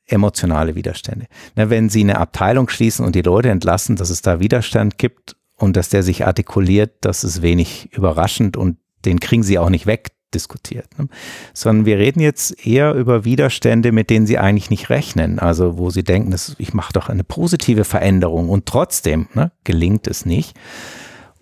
emotionale 0.07 0.75
Widerstände. 0.75 1.27
Na, 1.55 1.71
wenn 1.71 1.89
Sie 1.89 2.01
eine 2.01 2.19
Abteilung 2.19 2.69
schließen 2.69 3.05
und 3.05 3.15
die 3.15 3.23
Leute 3.23 3.51
entlassen, 3.51 3.97
dass 3.97 4.11
es 4.11 4.23
da 4.23 4.41
Widerstand 4.41 4.99
gibt 4.99 5.37
und 5.57 5.77
dass 5.77 5.89
der 5.89 6.03
sich 6.03 6.27
artikuliert, 6.27 6.93
das 7.01 7.25
ist 7.25 7.43
wenig 7.43 7.93
überraschend 7.93 8.57
und 8.57 8.79
den 9.05 9.21
kriegen 9.21 9.43
Sie 9.43 9.59
auch 9.59 9.71
nicht 9.71 9.87
weg 9.87 10.09
diskutiert, 10.35 10.87
ne? 10.99 11.09
sondern 11.55 11.87
wir 11.87 11.99
reden 11.99 12.21
jetzt 12.21 12.67
eher 12.67 12.95
über 12.95 13.25
Widerstände, 13.25 13.93
mit 13.93 14.11
denen 14.11 14.27
sie 14.27 14.39
eigentlich 14.39 14.71
nicht 14.71 14.91
rechnen, 14.91 15.39
also 15.39 15.79
wo 15.79 15.91
sie 15.91 16.05
denken, 16.05 16.31
dass 16.31 16.57
ich 16.59 16.75
mache 16.75 16.93
doch 16.93 17.09
eine 17.09 17.25
positive 17.25 17.85
Veränderung 17.85 18.49
und 18.49 18.67
trotzdem 18.67 19.29
ne, 19.35 19.53
gelingt 19.65 20.07
es 20.07 20.27
nicht. 20.27 20.57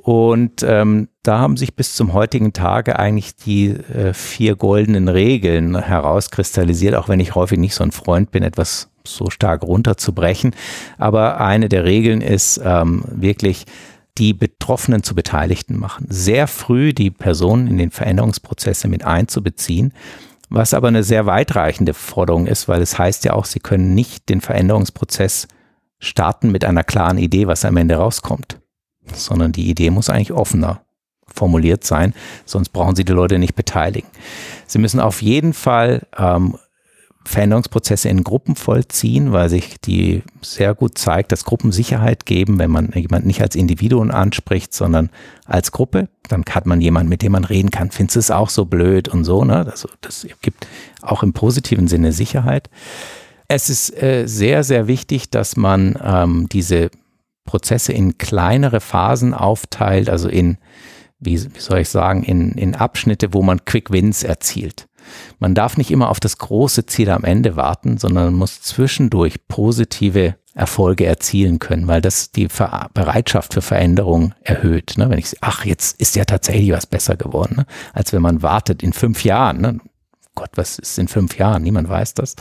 Und 0.09 0.63
ähm, 0.63 1.09
da 1.23 1.39
haben 1.39 1.59
sich 1.59 1.77
bis 1.77 1.95
zum 1.95 2.15
heutigen 2.15 2.55
Tage 2.55 2.99
eigentlich 2.99 3.37
die 3.37 3.69
äh, 3.69 4.15
vier 4.15 4.57
goldenen 4.57 5.09
Regeln 5.09 5.79
herauskristallisiert, 5.79 6.95
auch 6.95 7.11
wenn 7.11 7.21
ich 7.21 7.35
häufig 7.35 7.59
nicht 7.59 7.75
so 7.75 7.85
ein 7.85 7.93
Freund 7.93 8.31
bin, 8.31 8.43
etwas 8.43 8.89
so 9.05 9.29
stark 9.29 9.63
runterzubrechen. 9.63 10.55
Aber 10.97 11.41
eine 11.43 11.69
der 11.69 11.85
Regeln 11.85 12.23
ist 12.23 12.59
ähm, 12.65 13.05
wirklich 13.11 13.67
die 14.19 14.35
Betroffenen 14.35 15.03
zu 15.03 15.15
Beteiligten 15.15 15.79
machen. 15.79 16.07
Sehr 16.09 16.47
früh 16.47 16.93
die 16.93 17.11
Personen 17.11 17.69
in 17.69 17.79
den 17.79 17.91
Veränderungsprozesse 17.91 18.89
mit 18.89 19.05
einzubeziehen, 19.05 19.93
was 20.51 20.75
aber 20.75 20.89
eine 20.89 21.03
sehr 21.03 21.27
weitreichende 21.27 21.95
Forderung 21.95 22.47
ist, 22.47 22.69
weil 22.69 22.83
es 22.83 22.99
heißt 22.99 23.25
ja 23.25 23.35
auch, 23.35 23.45
sie 23.45 23.61
können 23.61 23.95
nicht 23.95 24.29
den 24.29 24.41
Veränderungsprozess 24.41 25.49
starten 25.99 26.51
mit 26.51 26.65
einer 26.65 26.85
klaren 26.85 27.19
Idee, 27.19 27.47
was 27.47 27.65
am 27.65 27.77
Ende 27.77 27.97
rauskommt, 27.97 28.61
sondern 29.13 29.53
die 29.53 29.69
Idee 29.69 29.91
muss 29.91 30.11
eigentlich 30.11 30.33
offener 30.33 30.83
formuliert 31.27 31.85
sein, 31.85 32.15
sonst 32.47 32.71
brauchen 32.71 32.97
sie 32.97 33.05
die 33.05 33.13
Leute 33.13 33.39
nicht 33.39 33.55
beteiligen. 33.55 34.09
Sie 34.67 34.79
müssen 34.79 35.01
auf 35.01 35.23
jeden 35.23 35.53
Fall 35.53 36.07
ähm, 36.17 36.57
Veränderungsprozesse 37.25 38.09
in 38.09 38.25
Gruppen 38.25 38.57
vollziehen, 38.57 39.33
weil 39.33 39.51
sich 39.51 39.81
die 39.81 40.23
sehr 40.41 40.75
gut 40.75 40.97
zeigt, 40.97 41.31
dass 41.31 41.45
Gruppen 41.45 41.73
Sicherheit 41.73 42.25
geben, 42.25 42.59
wenn 42.59 42.71
man 42.71 42.91
jemanden 42.93 43.27
nicht 43.27 43.43
als 43.43 43.55
Individuum 43.55 44.11
anspricht, 44.11 44.73
sondern 44.73 45.11
als 45.45 45.73
Gruppe. 45.73 46.09
Dann 46.29 46.45
hat 46.51 46.67
man 46.67 46.81
jemanden, 46.81 47.11
mit 47.11 47.23
dem 47.23 47.33
man 47.33 47.45
reden 47.45 47.71
kann. 47.71 47.91
Findest 47.91 48.17
du 48.17 48.21
es 48.21 48.31
auch 48.31 48.49
so 48.49 48.65
blöd 48.65 49.09
und 49.09 49.25
so, 49.25 49.45
ne? 49.45 49.67
Also 49.71 49.89
das 50.01 50.27
gibt 50.41 50.67
auch 51.03 51.23
im 51.23 51.33
positiven 51.33 51.87
Sinne 51.89 52.13
Sicherheit. 52.13 52.71
Es 53.47 53.69
ist 53.69 54.03
äh, 54.03 54.27
sehr, 54.27 54.65
sehr 54.65 54.87
wichtig, 54.87 55.31
dass 55.31 55.57
man 55.57 55.99
ähm, 56.03 56.49
diese 56.51 56.91
Prozesse 57.45 57.93
in 57.93 58.19
kleinere 58.19 58.81
Phasen 58.81 59.33
aufteilt, 59.33 60.11
also 60.11 60.29
in, 60.29 60.59
wie, 61.19 61.43
wie 61.43 61.61
soll 61.61 61.79
ich 61.79 61.89
sagen, 61.89 62.23
in, 62.23 62.53
in 62.53 62.75
Abschnitte, 62.75 63.33
wo 63.33 63.43
man 63.43 63.65
Quick 63.65 63.91
Wins 63.91 64.23
erzielt. 64.23 64.87
Man 65.39 65.55
darf 65.55 65.77
nicht 65.77 65.91
immer 65.91 66.09
auf 66.09 66.21
das 66.21 66.39
große 66.39 66.87
Ziel 66.87 67.11
am 67.11 67.25
Ende 67.25 67.57
warten, 67.57 67.99
sondern 67.99 68.35
muss 68.35 68.63
zwischendurch 68.63 69.47
positive 69.49 70.37
Erfolge 70.55 71.07
erzielen 71.07 71.61
können, 71.61 71.87
weil 71.87 72.01
das 72.01 72.33
die 72.33 72.49
Ver 72.49 72.91
Bereitschaft 72.93 73.55
für 73.55 73.63
Veränderung 73.63 74.35
erhöht. 74.43 74.95
Ne? 74.97 75.09
Wenn 75.09 75.19
ich 75.19 75.31
sehe, 75.31 75.39
ach, 75.41 75.65
jetzt 75.65 76.01
ist 76.01 76.17
ja 76.17 76.25
tatsächlich 76.25 76.73
was 76.73 76.87
besser 76.87 77.17
geworden, 77.17 77.57
ne? 77.59 77.67
als 77.93 78.13
wenn 78.13 78.23
man 78.23 78.43
wartet 78.43 78.83
in 78.83 78.93
fünf 78.93 79.23
Jahren. 79.23 79.61
Ne? 79.61 79.79
Gott, 80.35 80.51
was 80.57 80.79
ist 80.79 80.99
in 80.99 81.07
fünf 81.07 81.39
Jahren? 81.39 81.63
Niemand 81.63 81.89
weiß 81.89 82.15
das. 82.15 82.35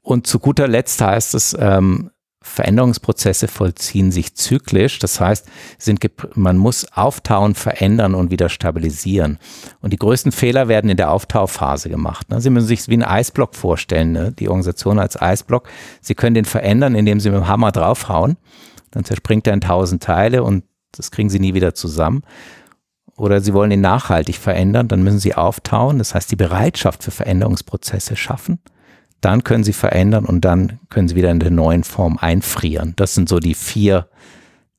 Und 0.00 0.26
zu 0.26 0.38
guter 0.38 0.68
Letzt 0.68 1.00
heißt 1.00 1.34
es, 1.34 1.56
ähm, 1.58 2.10
Veränderungsprozesse 2.46 3.48
vollziehen 3.48 4.12
sich 4.12 4.34
zyklisch. 4.34 4.98
Das 4.98 5.18
heißt, 5.18 5.46
sind, 5.78 6.04
man 6.36 6.58
muss 6.58 6.86
auftauen, 6.92 7.54
verändern 7.54 8.14
und 8.14 8.30
wieder 8.30 8.50
stabilisieren. 8.50 9.38
Und 9.80 9.94
die 9.94 9.96
größten 9.96 10.30
Fehler 10.30 10.68
werden 10.68 10.90
in 10.90 10.98
der 10.98 11.10
Auftauphase 11.10 11.88
gemacht. 11.88 12.28
Ne? 12.28 12.42
Sie 12.42 12.50
müssen 12.50 12.66
sich 12.66 12.86
wie 12.88 12.98
ein 12.98 13.02
Eisblock 13.02 13.54
vorstellen, 13.54 14.12
ne? 14.12 14.32
die 14.32 14.48
Organisation 14.48 14.98
als 14.98 15.20
Eisblock. 15.20 15.68
Sie 16.02 16.14
können 16.14 16.34
den 16.34 16.44
verändern, 16.44 16.94
indem 16.94 17.18
Sie 17.18 17.30
mit 17.30 17.40
dem 17.40 17.48
Hammer 17.48 17.72
draufhauen. 17.72 18.36
Dann 18.90 19.04
zerspringt 19.04 19.46
er 19.46 19.54
in 19.54 19.62
tausend 19.62 20.02
Teile 20.02 20.44
und 20.44 20.64
das 20.92 21.10
kriegen 21.10 21.30
Sie 21.30 21.40
nie 21.40 21.54
wieder 21.54 21.74
zusammen. 21.74 22.22
Oder 23.16 23.40
Sie 23.40 23.54
wollen 23.54 23.70
ihn 23.70 23.80
nachhaltig 23.80 24.36
verändern, 24.36 24.86
dann 24.88 25.02
müssen 25.02 25.18
Sie 25.18 25.34
auftauen. 25.34 25.98
Das 25.98 26.14
heißt, 26.14 26.30
die 26.30 26.36
Bereitschaft 26.36 27.04
für 27.04 27.10
Veränderungsprozesse 27.10 28.16
schaffen 28.16 28.58
dann 29.20 29.44
können 29.44 29.64
sie 29.64 29.72
verändern 29.72 30.24
und 30.24 30.44
dann 30.44 30.80
können 30.90 31.08
sie 31.08 31.16
wieder 31.16 31.30
in 31.30 31.40
der 31.40 31.50
neuen 31.50 31.84
Form 31.84 32.18
einfrieren. 32.18 32.92
Das 32.96 33.14
sind 33.14 33.28
so 33.28 33.38
die 33.38 33.54
vier 33.54 34.08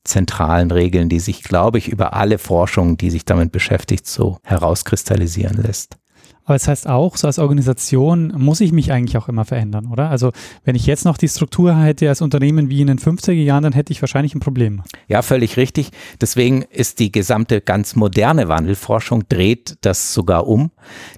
zentralen 0.04 0.72
Regeln, 0.72 1.10
die 1.10 1.20
sich, 1.20 1.44
glaube 1.44 1.78
ich, 1.78 1.88
über 1.88 2.14
alle 2.14 2.38
Forschung, 2.38 2.98
die 2.98 3.10
sich 3.10 3.26
damit 3.26 3.52
beschäftigt, 3.52 4.08
so 4.08 4.38
herauskristallisieren 4.44 5.58
lässt. 5.62 5.98
Aber 6.46 6.56
es 6.56 6.62
das 6.62 6.70
heißt 6.70 6.88
auch, 6.88 7.18
so 7.18 7.26
als 7.26 7.40
Organisation 7.40 8.32
muss 8.38 8.62
ich 8.62 8.72
mich 8.72 8.92
eigentlich 8.92 9.18
auch 9.18 9.28
immer 9.28 9.46
verändern, 9.46 9.88
oder? 9.88 10.12
Also 10.12 10.32
wenn 10.64 10.76
ich 10.76 10.86
jetzt 10.86 11.04
noch 11.04 11.18
die 11.18 11.28
Struktur 11.28 11.76
hätte 11.76 12.08
als 12.08 12.22
Unternehmen 12.22 12.70
wie 12.70 12.82
in 12.82 12.88
den 12.88 13.00
50er 13.00 13.32
Jahren, 13.32 13.64
dann 13.64 13.74
hätte 13.74 13.92
ich 13.92 14.02
wahrscheinlich 14.02 14.36
ein 14.36 14.42
Problem. 14.42 14.84
Ja, 15.08 15.24
völlig 15.24 15.58
richtig. 15.58 15.90
Deswegen 16.22 16.62
ist 16.62 17.00
die 17.00 17.12
gesamte 17.12 17.62
ganz 17.62 17.96
moderne 17.96 18.48
Wandelforschung 18.48 19.28
dreht 19.28 19.78
das 19.82 20.14
sogar 20.14 20.46
um. 20.46 20.70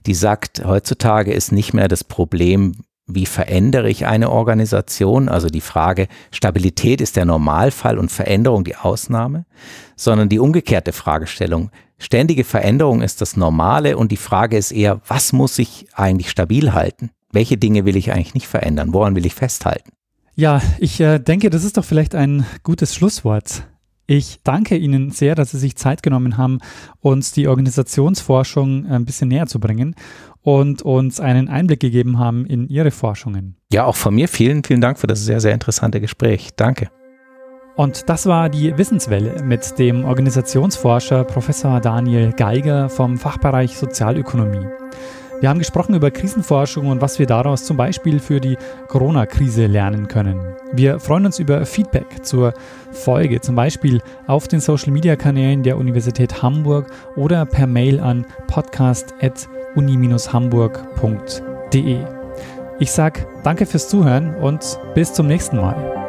Die 0.06 0.14
sagt, 0.14 0.64
heutzutage 0.66 1.34
ist 1.34 1.52
nicht 1.52 1.74
mehr 1.74 1.90
das 1.90 2.06
Problem, 2.06 2.78
wie 3.08 3.26
verändere 3.26 3.90
ich 3.90 4.06
eine 4.06 4.30
Organisation? 4.30 5.30
Also 5.30 5.48
die 5.48 5.62
Frage, 5.62 6.08
Stabilität 6.32 7.00
ist 7.00 7.16
der 7.16 7.26
Normalfall 7.26 7.98
und 7.98 8.12
Veränderung 8.12 8.66
die 8.66 8.76
Ausnahme, 8.76 9.46
sondern 9.96 10.28
die 10.28 10.40
umgekehrte 10.40 10.92
Fragestellung, 10.92 11.72
ständige 11.98 12.44
Veränderung 12.44 13.02
ist 13.02 13.22
das 13.22 13.38
Normale 13.38 13.98
und 13.98 14.12
die 14.12 14.18
Frage 14.18 14.58
ist 14.58 14.72
eher, 14.72 15.02
was 15.08 15.32
muss 15.32 15.58
ich 15.58 15.88
eigentlich 15.94 16.30
stabil 16.30 16.74
halten? 16.74 17.10
Welche 17.32 17.58
Dinge 17.58 17.86
will 17.86 17.96
ich 17.96 18.12
eigentlich 18.12 18.34
nicht 18.34 18.48
verändern? 18.48 18.94
Woran 18.94 19.16
will 19.16 19.26
ich 19.26 19.36
festhalten? 19.36 19.92
Ja, 20.36 20.62
ich 20.78 21.00
äh, 21.00 21.18
denke, 21.20 21.50
das 21.50 21.64
ist 21.64 21.78
doch 21.78 21.86
vielleicht 21.86 22.14
ein 22.14 22.46
gutes 22.64 22.94
Schlusswort. 22.94 23.64
Ich 24.06 24.40
danke 24.44 24.78
Ihnen 24.78 25.12
sehr, 25.12 25.36
dass 25.36 25.52
Sie 25.52 25.58
sich 25.58 25.76
Zeit 25.76 26.02
genommen 26.02 26.38
haben, 26.38 26.60
uns 27.02 27.32
die 27.32 27.48
Organisationsforschung 27.48 28.86
ein 28.86 29.04
bisschen 29.04 29.28
näher 29.28 29.48
zu 29.48 29.60
bringen 29.60 29.96
und 30.48 30.82
uns 30.82 31.20
einen 31.20 31.50
Einblick 31.50 31.82
gegeben 31.82 32.20
haben 32.20 32.46
in 32.46 32.70
Ihre 32.70 32.90
Forschungen. 32.90 33.58
Ja, 33.74 33.84
auch 33.84 33.98
von 33.98 34.16
mir 34.16 34.30
vielen, 34.30 34.64
vielen 34.64 34.80
Dank 34.80 34.98
für 34.98 35.06
das 35.06 35.26
sehr, 35.26 35.42
sehr 35.42 35.52
interessante 35.52 36.00
Gespräch. 36.00 36.52
Danke. 36.56 36.90
Und 37.76 38.08
das 38.08 38.28
war 38.28 38.48
die 38.48 38.78
Wissenswelle 38.78 39.44
mit 39.44 39.78
dem 39.78 40.06
Organisationsforscher 40.06 41.26
Professor 41.26 41.82
Daniel 41.82 42.32
Geiger 42.32 42.88
vom 42.88 43.18
Fachbereich 43.18 43.78
Sozialökonomie. 43.78 44.66
Wir 45.42 45.50
haben 45.50 45.60
gesprochen 45.60 45.96
über 45.96 46.12
Krisenforschung 46.12 46.88
und 46.88 47.02
was 47.02 47.20
wir 47.20 47.26
daraus 47.26 47.66
zum 47.66 47.76
Beispiel 47.76 48.20
für 48.20 48.40
die 48.40 48.58
Corona-Krise 48.88 49.66
lernen 49.68 50.08
können. 50.08 50.40
Wir 50.72 51.02
freuen 51.02 51.26
uns 51.26 51.40
über 51.40 51.66
Feedback 51.66 52.24
zur 52.24 52.54
Folge, 52.92 53.42
zum 53.42 53.56
Beispiel 53.56 54.02
auf 54.28 54.48
den 54.48 54.62
Social-Media-Kanälen 54.62 55.62
der 55.62 55.78
Universität 55.78 56.42
Hamburg 56.42 56.90
oder 57.18 57.46
per 57.46 57.68
Mail 57.68 58.00
an 58.00 58.26
podcast.uni-hamburg.de. 59.76 62.00
Ich 62.80 62.92
sage 62.92 63.28
danke 63.44 63.66
fürs 63.66 63.90
Zuhören 63.90 64.36
und 64.36 64.80
bis 64.94 65.12
zum 65.14 65.26
nächsten 65.28 65.58
Mal. 65.58 66.07